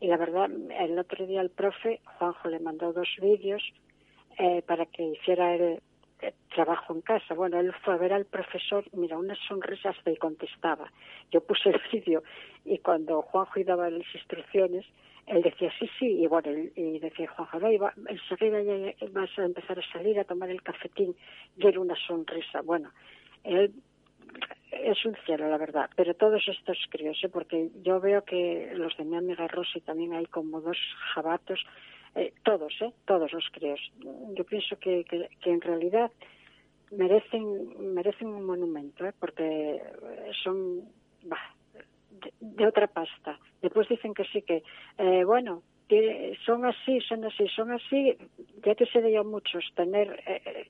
y 0.00 0.06
la 0.06 0.16
verdad, 0.16 0.50
el 0.80 0.98
otro 0.98 1.26
día 1.26 1.40
el 1.40 1.50
profe, 1.50 2.00
Juanjo, 2.18 2.48
le 2.48 2.60
mandó 2.60 2.92
dos 2.92 3.08
vídeos 3.20 3.62
eh, 4.38 4.62
para 4.66 4.86
que 4.86 5.02
hiciera 5.02 5.54
el, 5.54 5.80
trabajo 6.54 6.94
en 6.94 7.00
casa. 7.00 7.34
Bueno, 7.34 7.58
él 7.60 7.72
fue 7.84 7.94
a 7.94 7.96
ver 7.96 8.12
al 8.12 8.24
profesor, 8.24 8.84
mira, 8.92 9.18
unas 9.18 9.38
sonrisas 9.46 9.96
y 10.06 10.16
contestaba. 10.16 10.90
Yo 11.30 11.40
puse 11.40 11.70
el 11.70 11.80
vídeo 11.92 12.22
y 12.64 12.78
cuando 12.78 13.22
Juanjo 13.22 13.60
daba 13.64 13.90
las 13.90 14.14
instrucciones, 14.14 14.84
él 15.26 15.42
decía 15.42 15.70
sí, 15.78 15.88
sí, 15.98 16.22
y 16.22 16.26
bueno, 16.26 16.50
y 16.74 16.98
decía 16.98 17.28
Juanjo, 17.28 17.60
no, 17.60 17.70
iba, 17.70 17.92
enseguida 18.08 18.62
ya 18.62 18.94
vas 19.10 19.30
a 19.38 19.44
empezar 19.44 19.78
a 19.78 19.92
salir 19.92 20.18
a 20.18 20.24
tomar 20.24 20.50
el 20.50 20.62
cafetín, 20.62 21.14
y 21.56 21.66
era 21.66 21.80
una 21.80 21.94
sonrisa. 22.06 22.62
Bueno, 22.62 22.90
él 23.44 23.72
es 24.70 25.04
un 25.04 25.16
cielo, 25.24 25.48
la 25.48 25.58
verdad, 25.58 25.90
pero 25.96 26.14
todos 26.14 26.42
estos 26.48 26.78
críos, 26.90 27.18
¿eh? 27.22 27.28
porque 27.28 27.70
yo 27.82 28.00
veo 28.00 28.24
que 28.24 28.70
los 28.74 28.96
de 28.96 29.04
mi 29.04 29.16
amiga 29.16 29.48
Rosy 29.48 29.80
también 29.80 30.12
hay 30.12 30.26
como 30.26 30.60
dos 30.60 30.76
jabatos, 31.14 31.60
eh, 32.14 32.32
todos, 32.42 32.72
¿eh? 32.80 32.92
todos 33.06 33.32
los 33.32 33.44
críos. 33.52 33.80
Yo 34.34 34.44
pienso 34.44 34.78
que, 34.78 35.04
que, 35.04 35.50
en 35.50 35.60
realidad 35.60 36.10
merecen 36.90 37.94
merecen 37.94 38.28
un 38.28 38.44
monumento, 38.44 39.06
¿eh? 39.06 39.12
porque 39.18 39.80
son 40.42 40.88
de, 42.40 42.66
otra 42.66 42.86
pasta. 42.86 43.38
Después 43.62 43.88
dicen 43.88 44.14
que 44.14 44.24
sí, 44.24 44.42
que, 44.42 44.62
eh, 44.98 45.24
bueno, 45.24 45.62
son 46.44 46.66
así, 46.66 47.00
son 47.00 47.24
así, 47.24 47.46
son 47.48 47.72
así. 47.72 48.16
Ya 48.64 48.74
que 48.74 48.86
se 48.86 49.00
de 49.00 49.22
muchos 49.22 49.64
tener 49.74 50.22
eh, 50.26 50.68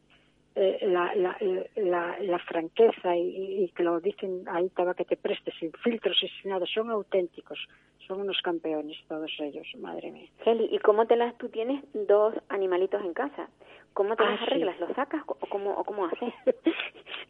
eh, 0.60 0.88
la, 0.88 1.14
la, 1.14 1.36
la, 1.76 2.18
la, 2.18 2.38
franqueza 2.40 3.16
y, 3.16 3.62
y, 3.62 3.68
que 3.68 3.84
lo 3.84 4.00
dicen 4.00 4.42
ahí 4.48 4.66
estaba 4.66 4.92
que 4.94 5.04
te 5.04 5.16
prestes 5.16 5.54
sin 5.60 5.70
filtros 5.84 6.20
y 6.20 6.28
sin 6.28 6.50
nada, 6.50 6.66
son 6.66 6.90
auténticos, 6.90 7.60
son 8.08 8.22
unos 8.22 8.40
campeones 8.42 8.96
todos 9.06 9.30
ellos, 9.38 9.68
madre 9.78 10.10
mía. 10.10 10.28
Heli, 10.44 10.68
¿y 10.72 10.80
cómo 10.80 11.06
te 11.06 11.14
las, 11.14 11.38
tú 11.38 11.48
tienes 11.48 11.84
dos 11.94 12.34
animalitos 12.48 13.00
en 13.04 13.14
casa? 13.14 13.48
¿Cómo 13.92 14.16
te 14.16 14.24
ah, 14.24 14.30
las 14.32 14.42
arreglas? 14.42 14.80
¿Los 14.80 14.96
sacas 14.96 15.22
o 15.28 15.34
cómo, 15.48 15.74
o 15.74 15.84
cómo 15.84 16.06
haces? 16.06 16.34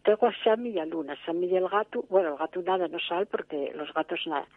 Tengo 0.05 0.26
a 0.26 0.35
Sammy 0.43 0.70
y 0.70 0.79
a 0.79 0.87
Luna, 0.87 1.14
Sammy 1.26 1.49
y 1.49 1.57
el 1.57 1.68
gato, 1.68 2.07
bueno, 2.09 2.31
el 2.31 2.37
gato 2.37 2.62
nada 2.62 2.89
no 2.89 2.99
sale 2.99 3.26
porque 3.26 3.72
los 3.74 3.93
gatos 3.93 4.20
nada. 4.26 4.49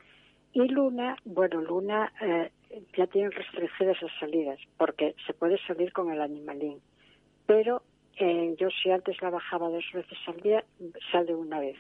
Y 0.53 0.65
Luna, 0.69 1.17
bueno, 1.25 1.59
Luna 1.59 2.13
eh, 2.21 2.51
ya 2.95 3.05
tiene 3.07 3.31
restringidas 3.31 4.01
las 4.01 4.11
salidas 4.17 4.59
porque 4.77 5.13
se 5.27 5.33
puede 5.33 5.57
salir 5.67 5.91
con 5.91 6.09
el 6.09 6.21
animalín, 6.21 6.79
pero 7.45 7.81
eh, 8.23 8.55
yo 8.59 8.69
si 8.69 8.91
antes 8.91 9.19
la 9.19 9.31
bajaba 9.31 9.69
dos 9.69 9.83
veces 9.91 10.17
al 10.27 10.39
día, 10.41 10.63
sale 11.11 11.33
una 11.33 11.59
vez. 11.59 11.75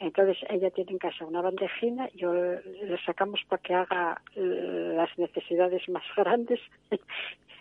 Entonces 0.00 0.36
ella 0.50 0.70
tiene 0.70 0.92
en 0.92 0.98
casa 0.98 1.24
una 1.24 1.40
bandejina, 1.40 2.10
yo 2.14 2.34
le 2.34 3.02
sacamos 3.06 3.40
para 3.48 3.62
que 3.62 3.72
haga 3.74 4.20
eh, 4.36 4.92
las 4.94 5.18
necesidades 5.18 5.88
más 5.88 6.04
grandes. 6.16 6.60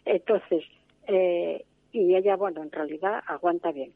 Entonces, 0.03 0.65
eh, 1.07 1.63
y 1.93 2.15
ella, 2.15 2.36
bueno, 2.36 2.63
en 2.63 2.71
realidad 2.71 3.23
aguanta 3.28 3.71
bien. 3.71 3.93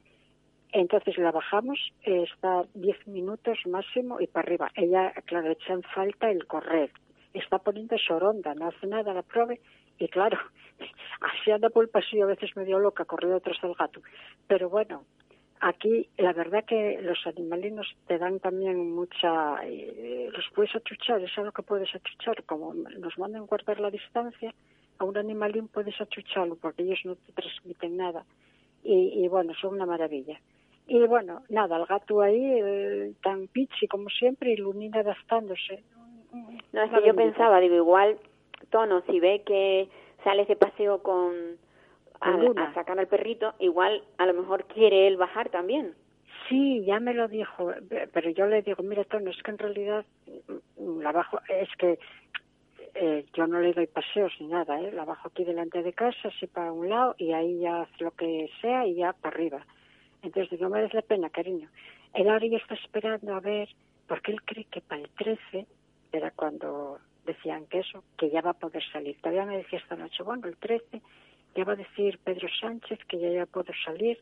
Entonces 0.71 1.17
la 1.17 1.31
bajamos, 1.31 1.77
está 2.01 2.63
10 2.73 3.07
minutos 3.07 3.59
máximo 3.65 4.21
y 4.21 4.27
para 4.27 4.45
arriba. 4.45 4.71
Ella, 4.75 5.11
claro, 5.25 5.51
echa 5.51 5.73
en 5.73 5.83
falta 5.83 6.31
el 6.31 6.47
correr. 6.47 6.89
Está 7.33 7.59
poniendo 7.59 7.97
soronda, 7.97 8.55
no 8.55 8.69
hace 8.69 8.87
nada, 8.87 9.13
la 9.13 9.23
pruebe 9.23 9.59
y 9.97 10.07
claro, 10.07 10.37
así 11.21 11.51
anda 11.51 11.69
por 11.69 11.83
el 11.83 11.89
pasillo 11.89 12.23
a 12.23 12.27
veces 12.27 12.55
medio 12.55 12.79
loca, 12.79 13.05
corriendo 13.05 13.39
tras 13.39 13.61
del 13.61 13.73
gato. 13.73 14.01
Pero 14.47 14.69
bueno, 14.69 15.03
aquí 15.59 16.09
la 16.17 16.33
verdad 16.33 16.65
que 16.65 16.99
los 17.01 17.25
animalinos 17.25 17.87
te 18.07 18.17
dan 18.17 18.39
también 18.39 18.93
mucha 18.93 19.63
eh, 19.63 20.29
los 20.31 20.45
puedes 20.53 20.75
achuchar 20.75 21.21
es 21.21 21.37
algo 21.37 21.51
que 21.51 21.63
puedes 21.63 21.93
achuchar. 21.93 22.43
Como 22.43 22.73
nos 22.73 23.17
mandan 23.17 23.45
guardar 23.45 23.79
la 23.79 23.91
distancia 23.91 24.53
a 24.97 25.05
un 25.05 25.17
animalín 25.17 25.67
puedes 25.67 25.99
achucharlo 26.01 26.55
porque 26.55 26.83
ellos 26.83 26.99
no 27.05 27.15
te 27.15 27.31
transmiten 27.31 27.97
nada. 27.97 28.25
Y, 28.83 29.23
y 29.23 29.27
bueno 29.27 29.53
son 29.53 29.75
una 29.75 29.85
maravilla. 29.85 30.39
Y 30.87 30.99
bueno 31.05 31.43
nada 31.49 31.77
el 31.77 31.85
gato 31.85 32.21
ahí 32.21 32.43
eh, 32.43 33.13
tan 33.21 33.47
pichi 33.47 33.87
como 33.87 34.09
siempre 34.09 34.53
ilumina 34.53 34.99
adaptándose. 35.01 35.83
No, 36.73 36.81
es 36.81 36.91
que 36.91 37.05
yo 37.05 37.13
pensaba, 37.13 37.59
digo, 37.59 37.75
igual, 37.75 38.17
Tono, 38.69 39.01
si 39.09 39.19
ve 39.19 39.43
que 39.45 39.89
sales 40.23 40.47
de 40.47 40.55
paseo 40.55 41.01
con 41.01 41.57
a, 42.21 42.73
sacar 42.73 42.99
al 42.99 43.07
perrito, 43.07 43.53
igual 43.59 44.03
a 44.17 44.25
lo 44.25 44.33
mejor 44.33 44.65
quiere 44.65 45.07
él 45.07 45.17
bajar 45.17 45.49
también. 45.49 45.95
Sí, 46.47 46.83
ya 46.85 46.99
me 46.99 47.13
lo 47.13 47.27
dijo, 47.27 47.71
pero 48.13 48.29
yo 48.29 48.45
le 48.45 48.61
digo, 48.61 48.83
mira, 48.83 49.03
Tono, 49.05 49.31
es 49.31 49.41
que 49.41 49.51
en 49.51 49.57
realidad 49.57 50.05
mm, 50.77 50.99
la 51.01 51.11
bajo, 51.11 51.39
es 51.47 51.69
que 51.77 51.97
eh, 52.93 53.25
yo 53.33 53.47
no 53.47 53.59
le 53.59 53.73
doy 53.73 53.87
paseos 53.87 54.33
ni 54.39 54.47
nada, 54.47 54.79
¿eh? 54.81 54.91
la 54.91 55.05
bajo 55.05 55.29
aquí 55.29 55.43
delante 55.43 55.81
de 55.81 55.93
casa, 55.93 56.27
así 56.27 56.47
para 56.47 56.71
un 56.71 56.89
lado, 56.89 57.15
y 57.17 57.31
ahí 57.31 57.59
ya 57.59 57.81
hace 57.81 58.03
lo 58.03 58.11
que 58.11 58.49
sea 58.61 58.85
y 58.85 58.95
ya 58.95 59.13
para 59.13 59.35
arriba. 59.35 59.65
Entonces 60.21 60.51
digo, 60.51 60.65
no 60.65 60.75
merece 60.75 60.97
la 60.97 61.01
pena, 61.01 61.29
cariño. 61.29 61.69
Él 62.13 62.29
ahora 62.29 62.45
ya 62.45 62.57
está 62.57 62.75
esperando 62.75 63.33
a 63.33 63.39
ver, 63.39 63.69
porque 64.07 64.31
él 64.31 64.41
cree 64.43 64.65
que 64.65 64.81
para 64.81 65.01
el 65.01 65.09
13 65.09 65.65
era 66.11 66.31
cuando 66.31 66.99
decían 67.25 67.65
que 67.67 67.79
eso, 67.79 68.03
que 68.17 68.29
ya 68.29 68.41
va 68.41 68.51
a 68.51 68.59
poder 68.59 68.83
salir. 68.91 69.17
Todavía 69.21 69.45
me 69.45 69.57
decía 69.57 69.79
esta 69.79 69.95
noche, 69.95 70.23
bueno, 70.23 70.47
el 70.47 70.57
13 70.57 71.01
ya 71.55 71.63
va 71.63 71.73
a 71.73 71.75
decir 71.77 72.19
Pedro 72.23 72.47
Sánchez 72.59 72.99
que 73.07 73.19
ya 73.19 73.29
ya 73.29 73.45
puedo 73.45 73.71
salir. 73.85 74.17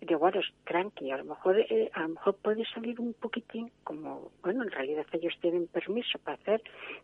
Y 0.00 0.06
digo, 0.06 0.18
bueno, 0.18 0.40
es 0.40 0.52
tranqui, 0.64 1.12
a 1.12 1.18
lo 1.18 1.24
mejor 1.24 1.60
eh, 1.60 1.90
a 1.94 2.00
lo 2.00 2.08
mejor 2.08 2.36
puede 2.36 2.64
salir 2.66 3.00
un 3.00 3.14
poquitín, 3.14 3.70
como, 3.84 4.32
bueno, 4.42 4.64
en 4.64 4.70
realidad 4.72 5.06
ellos 5.12 5.34
tienen 5.40 5.68
permiso 5.68 6.18
para 6.18 6.38
hacer, 6.38 6.60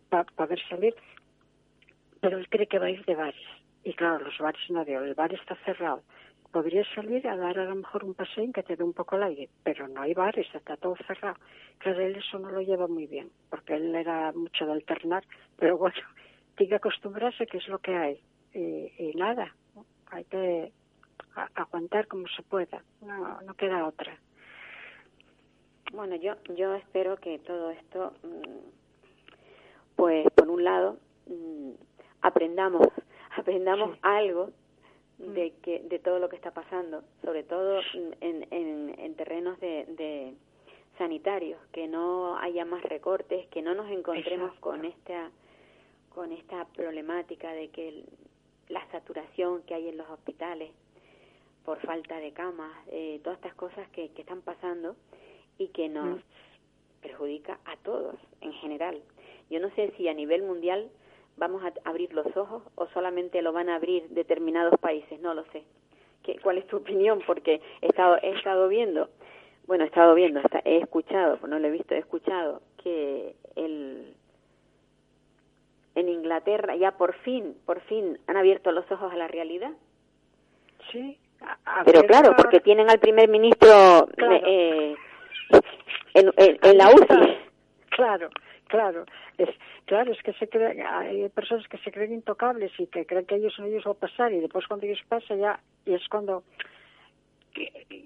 para 0.09 0.24
poder 0.24 0.61
salir, 0.68 0.96
pero 2.20 2.38
él 2.38 2.49
cree 2.49 2.66
que 2.66 2.80
va 2.80 2.86
a 2.86 2.90
ir 2.90 3.05
de 3.05 3.14
bares. 3.14 3.46
Y 3.84 3.94
claro, 3.94 4.24
los 4.24 4.36
bares 4.38 4.61
no 4.70 4.82
el 4.82 5.14
bar 5.14 5.32
está 5.32 5.55
cerrado. 5.64 6.03
Podría 6.59 6.82
salir 6.92 7.24
a 7.28 7.36
dar 7.36 7.56
a 7.56 7.66
lo 7.66 7.76
mejor 7.76 8.02
un 8.02 8.14
paseo 8.14 8.44
que 8.52 8.64
te 8.64 8.74
dé 8.74 8.82
un 8.82 8.92
poco 8.92 9.14
el 9.14 9.22
aire, 9.22 9.48
pero 9.62 9.86
no 9.86 10.00
hay 10.02 10.12
bares, 10.12 10.52
está 10.52 10.76
todo 10.76 10.96
cerrado. 11.06 11.36
Claro, 11.78 12.00
él 12.00 12.16
eso 12.16 12.36
no 12.40 12.50
lo 12.50 12.61
lleva 12.61 12.88
muy 12.88 13.06
bien, 13.06 13.30
porque 13.48 13.74
él 13.74 13.94
era 13.94 14.32
mucho 14.32 14.66
de 14.66 14.72
alternar, 14.72 15.22
pero 15.56 15.78
bueno, 15.78 15.94
tiene 16.56 16.70
que 16.70 16.74
acostumbrarse 16.74 17.46
que 17.46 17.59
es 17.59 17.68
lo 17.68 17.78
que 17.78 17.94
hay. 17.94 18.20
Y, 18.52 18.90
y 18.98 19.12
nada, 19.14 19.54
¿no? 19.76 19.84
hay 20.11 20.24
que 20.24 20.72
aguantar 21.54 22.09
como 22.09 22.26
se 22.26 22.42
pueda, 22.42 22.82
no, 23.02 23.40
no 23.42 23.54
queda 23.54 23.86
otra. 23.86 24.18
Bueno, 25.92 26.16
yo 26.16 26.34
yo 26.56 26.74
espero 26.74 27.18
que 27.18 27.38
todo 27.38 27.70
esto, 27.70 28.14
mm, 28.24 29.94
pues 29.94 30.26
por 30.34 30.48
un 30.50 30.64
lado, 30.64 30.96
mm, 31.28 31.70
aprendamos, 32.22 32.88
aprendamos 33.36 33.92
Sí. 33.92 33.98
algo 34.02 34.50
de 35.18 35.52
que 35.62 35.80
de 35.80 35.98
todo 35.98 36.18
lo 36.18 36.28
que 36.28 36.36
está 36.36 36.52
pasando, 36.52 37.02
sobre 37.22 37.42
todo 37.42 37.80
mm, 37.80 38.12
en, 38.20 38.46
en, 38.52 38.94
en 38.98 39.14
terrenos 39.14 39.58
de, 39.60 39.84
de 39.86 40.34
sanitarios, 40.96 41.60
que 41.72 41.86
no 41.88 42.36
haya 42.38 42.64
más 42.64 42.82
recortes, 42.84 43.46
que 43.48 43.62
no 43.62 43.74
nos 43.74 43.90
encontremos 43.90 44.48
Exacto. 44.48 44.60
con 44.60 44.84
esta 44.84 45.30
con 46.14 46.32
esta 46.32 46.64
problemática 46.66 47.52
de 47.52 47.68
que 47.68 47.88
el- 47.88 48.06
la 48.68 48.84
saturación 48.90 49.62
que 49.62 49.74
hay 49.74 49.88
en 49.88 49.96
los 49.96 50.08
hospitales 50.10 50.70
por 51.64 51.78
falta 51.80 52.16
de 52.18 52.32
camas, 52.32 52.72
eh, 52.88 53.20
todas 53.22 53.38
estas 53.38 53.54
cosas 53.54 53.88
que, 53.90 54.10
que 54.10 54.22
están 54.22 54.42
pasando 54.42 54.96
y 55.58 55.68
que 55.68 55.88
nos 55.88 56.18
Mm. 56.18 56.22
perjudica 57.02 57.58
a 57.64 57.76
todos 57.78 58.16
en 58.40 58.52
general. 58.54 59.00
Yo 59.50 59.60
no 59.60 59.70
sé 59.74 59.92
si 59.96 60.08
a 60.08 60.14
nivel 60.14 60.42
mundial 60.42 60.90
vamos 61.39 61.62
a 61.64 61.72
abrir 61.89 62.12
los 62.12 62.26
ojos 62.36 62.62
o 62.74 62.86
solamente 62.89 63.41
lo 63.43 63.53
van 63.53 63.68
a 63.68 63.76
abrir 63.76 64.09
determinados 64.11 64.78
países, 64.80 65.20
no 65.20 65.34
lo 65.34 65.45
sé. 65.53 65.64
¿Qué, 66.22 66.36
¿Cuál 66.43 66.59
es 66.59 66.66
tu 66.66 66.76
opinión? 66.78 67.20
Porque 67.26 67.61
he 67.80 67.86
estado, 67.86 68.18
he 68.22 68.30
estado 68.36 68.68
viendo, 68.68 69.09
bueno, 69.66 69.84
he 69.84 69.86
estado 69.86 70.14
viendo, 70.14 70.41
he 70.64 70.78
escuchado, 70.78 71.39
no 71.47 71.59
lo 71.59 71.66
he 71.68 71.70
visto, 71.70 71.95
he 71.95 71.99
escuchado 71.99 72.61
que 72.82 73.34
el 73.57 74.14
en 75.95 76.09
Inglaterra 76.09 76.76
ya 76.76 76.93
por 76.93 77.14
fin, 77.14 77.57
por 77.66 77.80
fin 77.82 78.18
han 78.28 78.36
abierto 78.36 78.70
los 78.72 78.91
ojos 78.91 79.12
a 79.12 79.16
la 79.16 79.26
realidad. 79.28 79.72
Sí, 80.93 81.18
a- 81.41 81.80
a 81.80 81.84
Pero 81.84 82.03
claro, 82.03 82.34
porque 82.36 82.61
tienen 82.61 82.89
al 82.89 82.99
primer 83.01 83.28
ministro 83.28 84.07
Claro. 84.16 84.41
eh, 84.47 84.95
en, 86.14 86.32
en- 86.36 86.59
en 86.62 86.78
la 86.78 86.91
UCI. 86.91 87.36
Claro, 87.91 88.28
claro. 88.68 89.04
Es, 89.36 89.48
claro, 89.86 90.12
es 90.12 90.22
que 90.22 90.32
se 90.34 90.48
hay 90.86 91.28
personas 91.30 91.66
que 91.68 91.78
se 91.78 91.90
creen 91.90 92.12
intocables 92.12 92.72
y 92.78 92.86
que 92.86 93.06
creen 93.06 93.26
que 93.26 93.36
ellos 93.36 93.54
ellos 93.58 93.84
va 93.86 93.92
a 93.92 93.94
pasar 93.94 94.32
y 94.32 94.40
después 94.40 94.66
cuando 94.66 94.86
ellos 94.86 95.02
pasa 95.08 95.34
ya, 95.34 95.60
y 95.84 95.94
es 95.94 96.08
cuando, 96.08 96.44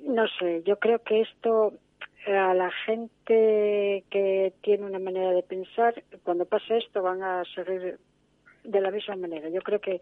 no 0.05 0.27
sé, 0.39 0.63
yo 0.65 0.79
creo 0.79 1.01
que 1.01 1.21
esto 1.21 1.75
eh, 2.27 2.37
a 2.37 2.55
la 2.55 2.71
gente 2.87 4.05
que 4.11 4.53
tiene 4.63 4.87
una 4.87 4.99
manera 4.99 5.33
de 5.33 5.43
pensar, 5.43 6.03
cuando 6.23 6.45
pasa 6.45 6.77
esto 6.77 7.03
van 7.03 7.23
a 7.23 7.43
seguir 7.55 7.99
de 8.65 8.81
la 8.81 8.91
misma 8.91 9.17
manera. 9.17 9.49
Yo 9.49 9.61
creo 9.61 9.81
que 9.81 10.01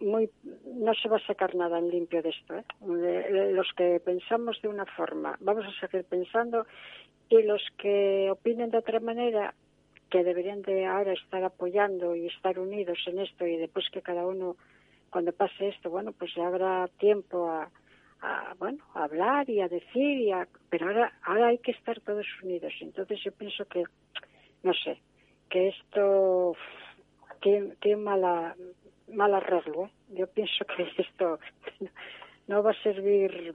muy 0.00 0.30
no 0.64 0.94
se 0.94 1.08
va 1.08 1.18
a 1.18 1.26
sacar 1.26 1.54
nada 1.54 1.78
en 1.78 1.90
limpio 1.90 2.22
de 2.22 2.30
esto. 2.30 2.54
¿eh? 2.54 3.52
Los 3.52 3.72
que 3.76 4.00
pensamos 4.00 4.60
de 4.62 4.68
una 4.68 4.86
forma, 4.86 5.36
vamos 5.40 5.64
a 5.66 5.80
seguir 5.80 6.04
pensando 6.04 6.66
y 7.28 7.42
los 7.42 7.62
que 7.78 8.28
opinen 8.30 8.70
de 8.70 8.78
otra 8.78 9.00
manera, 9.00 9.54
que 10.10 10.24
deberían 10.24 10.62
de 10.62 10.86
ahora 10.86 11.12
estar 11.12 11.42
apoyando 11.42 12.14
y 12.14 12.26
estar 12.26 12.58
unidos 12.58 12.98
en 13.06 13.18
esto 13.18 13.46
y 13.46 13.56
después 13.56 13.86
que 13.90 14.02
cada 14.02 14.26
uno, 14.26 14.56
cuando 15.10 15.32
pase 15.32 15.68
esto, 15.68 15.90
bueno, 15.90 16.12
pues 16.12 16.34
ya 16.34 16.46
habrá 16.46 16.88
tiempo 16.98 17.48
a, 17.48 17.70
a, 18.20 18.54
bueno, 18.58 18.84
a 18.94 19.04
hablar 19.04 19.48
y 19.50 19.60
a 19.60 19.68
decir, 19.68 20.18
y 20.18 20.32
a, 20.32 20.46
pero 20.70 20.86
ahora, 20.86 21.12
ahora 21.22 21.48
hay 21.48 21.58
que 21.58 21.72
estar 21.72 22.00
todos 22.00 22.26
unidos. 22.42 22.72
Entonces 22.80 23.20
yo 23.24 23.32
pienso 23.32 23.64
que, 23.66 23.84
no 24.62 24.72
sé, 24.74 25.00
que 25.50 25.68
esto 25.68 26.56
tiene, 27.40 27.74
tiene 27.80 28.02
mala, 28.02 28.56
mal 29.12 29.34
arreglo. 29.34 29.86
¿eh? 29.86 29.90
Yo 30.10 30.26
pienso 30.28 30.64
que 30.76 31.02
esto 31.02 31.38
no 32.46 32.62
va 32.62 32.70
a 32.70 32.82
servir 32.82 33.54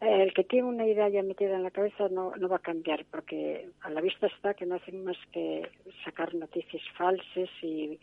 el 0.00 0.32
que 0.32 0.44
tiene 0.44 0.66
una 0.66 0.86
idea 0.86 1.08
ya 1.08 1.22
metida 1.22 1.56
en 1.56 1.62
la 1.62 1.70
cabeza 1.70 2.08
no, 2.08 2.32
no 2.36 2.48
va 2.48 2.56
a 2.56 2.60
cambiar, 2.60 3.04
porque 3.10 3.68
a 3.82 3.90
la 3.90 4.00
vista 4.00 4.26
está 4.28 4.54
que 4.54 4.64
no 4.64 4.76
hacen 4.76 5.04
más 5.04 5.18
que 5.30 5.68
sacar 6.04 6.34
noticias 6.34 6.82
falsas 6.96 7.50
y, 7.62 7.98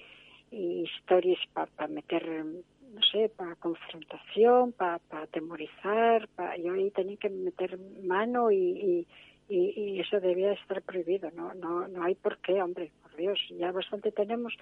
y 0.51 0.81
historias 0.83 1.39
para 1.53 1.87
meter, 1.87 2.23
no 2.45 3.01
sé, 3.11 3.29
para 3.35 3.55
confrontación, 3.55 4.73
para 4.73 4.99
atemorizar, 5.11 6.27
pa, 6.35 6.55
yo 6.57 6.73
ahí 6.73 6.91
tenía 6.91 7.17
que 7.17 7.29
meter 7.29 7.79
mano 8.03 8.51
y, 8.51 8.57
y, 8.57 9.07
y, 9.49 9.73
y 9.75 9.99
eso 9.99 10.19
debía 10.19 10.53
estar 10.53 10.83
prohibido, 10.83 11.31
no, 11.31 11.55
no, 11.55 11.87
no 11.87 12.03
hay 12.03 12.13
por 12.13 12.37
qué, 12.37 12.61
hombre, 12.61 12.91
por 13.01 13.15
Dios, 13.15 13.39
ya 13.57 13.71
bastante 13.71 14.11
tenemos 14.11 14.55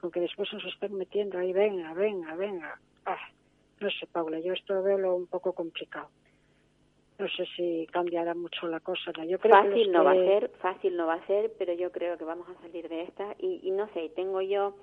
con 0.00 0.10
que 0.10 0.20
después 0.20 0.50
nos 0.54 0.64
están 0.64 0.94
metiendo 0.94 1.38
ahí, 1.38 1.52
venga, 1.52 1.92
venga, 1.92 2.34
venga. 2.36 2.78
Ah, 3.04 3.18
no 3.80 3.90
sé, 3.90 4.06
Paula, 4.06 4.38
yo 4.38 4.52
esto 4.54 4.80
veo 4.82 5.14
un 5.14 5.26
poco 5.26 5.52
complicado 5.52 6.08
no 7.18 7.28
sé 7.28 7.46
si 7.56 7.86
cambiará 7.90 8.34
mucho 8.34 8.66
la 8.68 8.80
cosa. 8.80 9.10
¿no? 9.16 9.24
Yo 9.24 9.38
creo 9.38 9.54
fácil 9.56 9.86
que 9.86 9.90
no 9.90 10.04
va 10.04 10.12
a 10.12 10.14
ser, 10.14 10.50
fácil 10.60 10.96
no 10.96 11.06
va 11.06 11.14
a 11.14 11.26
ser, 11.26 11.52
pero 11.58 11.72
yo 11.72 11.90
creo 11.90 12.16
que 12.16 12.24
vamos 12.24 12.48
a 12.48 12.60
salir 12.62 12.88
de 12.88 13.02
esta 13.02 13.34
y, 13.38 13.60
y 13.62 13.70
no 13.72 13.88
sé, 13.92 14.08
tengo 14.10 14.40
yo 14.40 14.74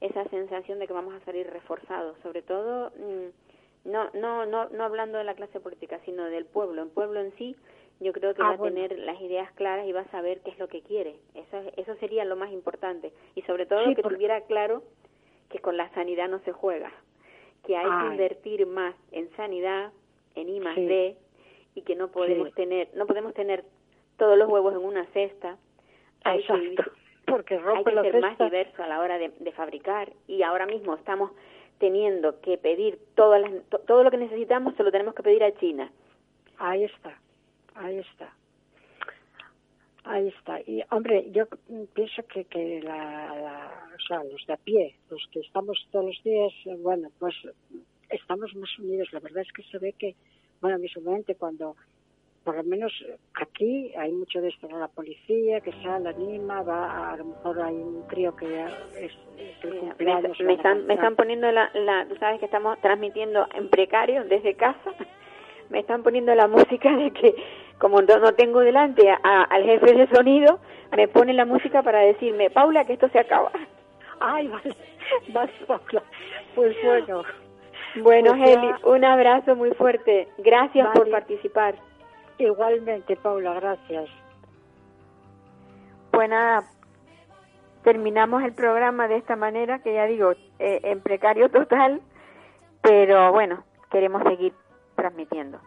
esa 0.00 0.24
sensación 0.28 0.78
de 0.80 0.86
que 0.86 0.92
vamos 0.92 1.14
a 1.14 1.24
salir 1.24 1.46
reforzados, 1.48 2.16
sobre 2.22 2.42
todo 2.42 2.90
mm, 2.96 3.88
no 3.90 4.10
no 4.14 4.44
no 4.44 4.68
no 4.70 4.84
hablando 4.84 5.18
de 5.18 5.24
la 5.24 5.34
clase 5.34 5.60
política, 5.60 6.00
sino 6.04 6.24
del 6.26 6.46
pueblo. 6.46 6.82
El 6.82 6.88
pueblo 6.90 7.20
en 7.20 7.32
sí, 7.36 7.54
yo 8.00 8.12
creo 8.12 8.34
que 8.34 8.42
Ah, 8.42 8.48
va 8.48 8.54
a 8.54 8.58
tener 8.58 8.98
las 8.98 9.20
ideas 9.20 9.50
claras 9.52 9.86
y 9.86 9.92
va 9.92 10.00
a 10.00 10.10
saber 10.10 10.40
qué 10.40 10.50
es 10.50 10.58
lo 10.58 10.68
que 10.68 10.82
quiere. 10.82 11.14
Eso 11.34 11.58
es- 11.58 11.78
eso 11.78 11.94
sería 11.96 12.24
lo 12.24 12.34
más 12.34 12.50
importante 12.50 13.12
y 13.36 13.42
sobre 13.42 13.66
todo 13.66 13.84
Sí, 13.86 13.94
que 13.94 14.02
tuviera 14.02 14.40
claro 14.42 14.82
que 15.48 15.60
con 15.60 15.76
la 15.76 15.88
sanidad 15.94 16.28
no 16.28 16.40
se 16.40 16.52
juega, 16.52 16.90
que 17.64 17.76
hay 17.76 17.84
que 17.84 18.06
invertir 18.12 18.66
más 18.66 18.96
en 19.12 19.30
sanidad, 19.36 19.92
en 20.34 20.48
I 20.48 20.58
más 20.60 20.74
Sí. 20.74 20.86
D 20.86 21.16
y 21.74 21.82
que 21.82 21.94
no 21.96 22.08
podemos 22.08 22.48
Sí. 22.48 22.54
tener 22.54 22.88
no 22.94 23.06
podemos 23.06 23.34
tener 23.34 23.64
todos 24.16 24.38
los 24.38 24.48
huevos 24.48 24.72
en 24.74 24.80
una 24.84 25.04
cesta. 25.06 25.56
Hay 26.24 26.38
que, 26.38 26.52
Exacto, 26.52 26.92
porque 27.26 27.54
hay 27.54 27.60
rompe 27.60 27.90
que 27.90 27.96
la 27.96 28.02
ser 28.02 28.20
más 28.20 28.38
diverso 28.38 28.82
a 28.82 28.86
la 28.88 29.00
hora 29.00 29.18
de, 29.18 29.28
de 29.40 29.52
fabricar 29.52 30.12
y 30.28 30.42
ahora 30.42 30.66
mismo 30.66 30.94
estamos 30.94 31.32
teniendo 31.78 32.40
que 32.40 32.56
pedir 32.58 32.98
todas 33.16 33.40
las- 33.40 33.64
to- 33.68 33.80
todo 33.80 34.04
lo 34.04 34.10
que 34.10 34.16
necesitamos 34.18 34.74
se 34.76 34.82
lo 34.84 34.92
tenemos 34.92 35.14
que 35.14 35.22
pedir 35.22 35.42
a 35.42 35.52
China. 35.56 35.90
Ahí 36.58 36.84
está, 36.84 37.18
ahí 37.74 37.98
está. 37.98 38.32
Ahí 40.04 40.28
está. 40.28 40.60
Y, 40.66 40.82
hombre, 40.90 41.30
yo 41.32 41.46
pienso 41.94 42.22
que, 42.26 42.44
que 42.44 42.80
la, 42.82 43.34
la- 43.34 43.88
o 43.96 44.00
sea, 44.06 44.22
los 44.24 44.44
de 44.46 44.52
a 44.52 44.56
pie, 44.58 44.94
los 45.10 45.26
que 45.32 45.40
estamos 45.40 45.88
todos 45.90 46.04
los 46.06 46.22
días, 46.22 46.52
eh, 46.66 46.76
bueno, 46.78 47.08
pues 47.18 47.34
estamos 48.10 48.54
más 48.54 48.78
unidos. 48.78 49.08
La 49.12 49.20
verdad 49.20 49.42
es 49.42 49.52
que 49.52 49.62
se 49.64 49.78
ve 49.78 49.94
que 49.98 50.14
bueno, 50.64 50.78
visualmente 50.78 51.34
cuando 51.34 51.76
por 52.42 52.56
lo 52.56 52.64
menos 52.64 52.90
aquí 53.34 53.92
hay 53.98 54.10
mucho 54.12 54.40
de 54.40 54.48
esto, 54.48 54.66
la 54.66 54.88
policía 54.88 55.60
que 55.60 55.72
sale, 55.82 56.08
anima, 56.08 56.62
va, 56.62 57.12
a 57.12 57.16
lo 57.18 57.26
mejor 57.26 57.60
hay 57.60 57.74
un 57.74 58.00
crío 58.06 58.34
que 58.34 58.46
es 58.96 59.12
me, 59.98 60.54
están, 60.54 60.86
me 60.86 60.94
están 60.94 61.16
poniendo 61.16 61.52
la, 61.52 61.70
la, 61.74 62.06
tú 62.08 62.16
sabes 62.16 62.40
que 62.40 62.46
estamos 62.46 62.80
transmitiendo 62.80 63.46
en 63.54 63.68
precario 63.68 64.24
desde 64.24 64.54
casa, 64.54 64.94
me 65.68 65.80
están 65.80 66.02
poniendo 66.02 66.34
la 66.34 66.48
música 66.48 66.96
de 66.96 67.10
que 67.10 67.34
como 67.76 68.00
no, 68.00 68.32
tengo 68.32 68.60
delante 68.60 69.02
al 69.22 69.64
jefe 69.64 69.92
de 69.92 70.06
sonido, 70.06 70.60
me 70.96 71.08
pone 71.08 71.34
la 71.34 71.44
música 71.44 71.82
para 71.82 71.98
decirme, 71.98 72.48
Paula, 72.48 72.86
que 72.86 72.94
esto 72.94 73.10
se 73.10 73.18
acaba. 73.18 73.52
Ay, 74.18 74.48
vale, 74.48 74.74
vas 75.28 75.50
Paula. 75.66 76.02
Pues 76.54 76.74
bueno. 76.82 77.22
Bueno, 78.02 78.32
pues 78.36 78.50
Heli, 78.50 78.72
un 78.84 79.04
abrazo 79.04 79.54
muy 79.54 79.70
fuerte. 79.72 80.28
Gracias 80.38 80.88
por 80.94 81.10
participar. 81.10 81.76
Igualmente, 82.38 83.16
Paula, 83.16 83.54
gracias. 83.54 84.10
Pues 86.10 86.28
nada, 86.28 86.64
terminamos 87.82 88.42
el 88.42 88.52
programa 88.52 89.06
de 89.06 89.16
esta 89.16 89.36
manera, 89.36 89.80
que 89.80 89.94
ya 89.94 90.06
digo, 90.06 90.32
eh, 90.58 90.80
en 90.82 91.00
precario 91.00 91.48
total, 91.50 92.00
pero 92.82 93.32
bueno, 93.32 93.64
queremos 93.90 94.22
seguir 94.24 94.52
transmitiendo. 94.96 95.60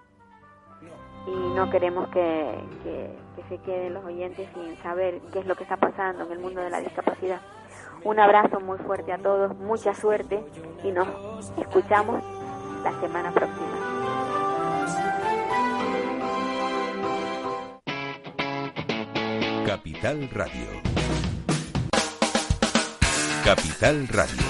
Y 1.28 1.56
no 1.56 1.70
queremos 1.70 2.08
que, 2.10 2.54
que, 2.84 3.10
que 3.36 3.44
se 3.50 3.62
queden 3.64 3.94
los 3.94 4.06
oyentes 4.06 4.48
sin 4.54 4.78
saber 4.78 5.20
qué 5.34 5.40
es 5.40 5.46
lo 5.46 5.56
que 5.56 5.64
está 5.64 5.78
pasando 5.78 6.26
en 6.26 6.32
el 6.32 6.40
mundo 6.40 6.62
de 6.62 6.70
la 6.70 6.80
discapacidad. 6.80 7.42
Un 8.04 8.20
abrazo 8.20 8.60
muy 8.60 8.78
fuerte 8.80 9.12
a 9.12 9.18
todos, 9.18 9.56
mucha 9.58 9.94
suerte 9.94 10.44
y 10.84 10.92
nos 10.92 11.08
escuchamos 11.58 12.24
la 12.84 13.00
semana 13.00 13.32
próxima. 13.32 13.68
Capital 19.66 20.30
Radio. 20.32 20.68
Capital 23.44 24.08
Radio. 24.08 24.44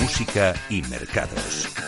Música 0.00 0.54
y 0.70 0.82
mercados. 0.82 1.87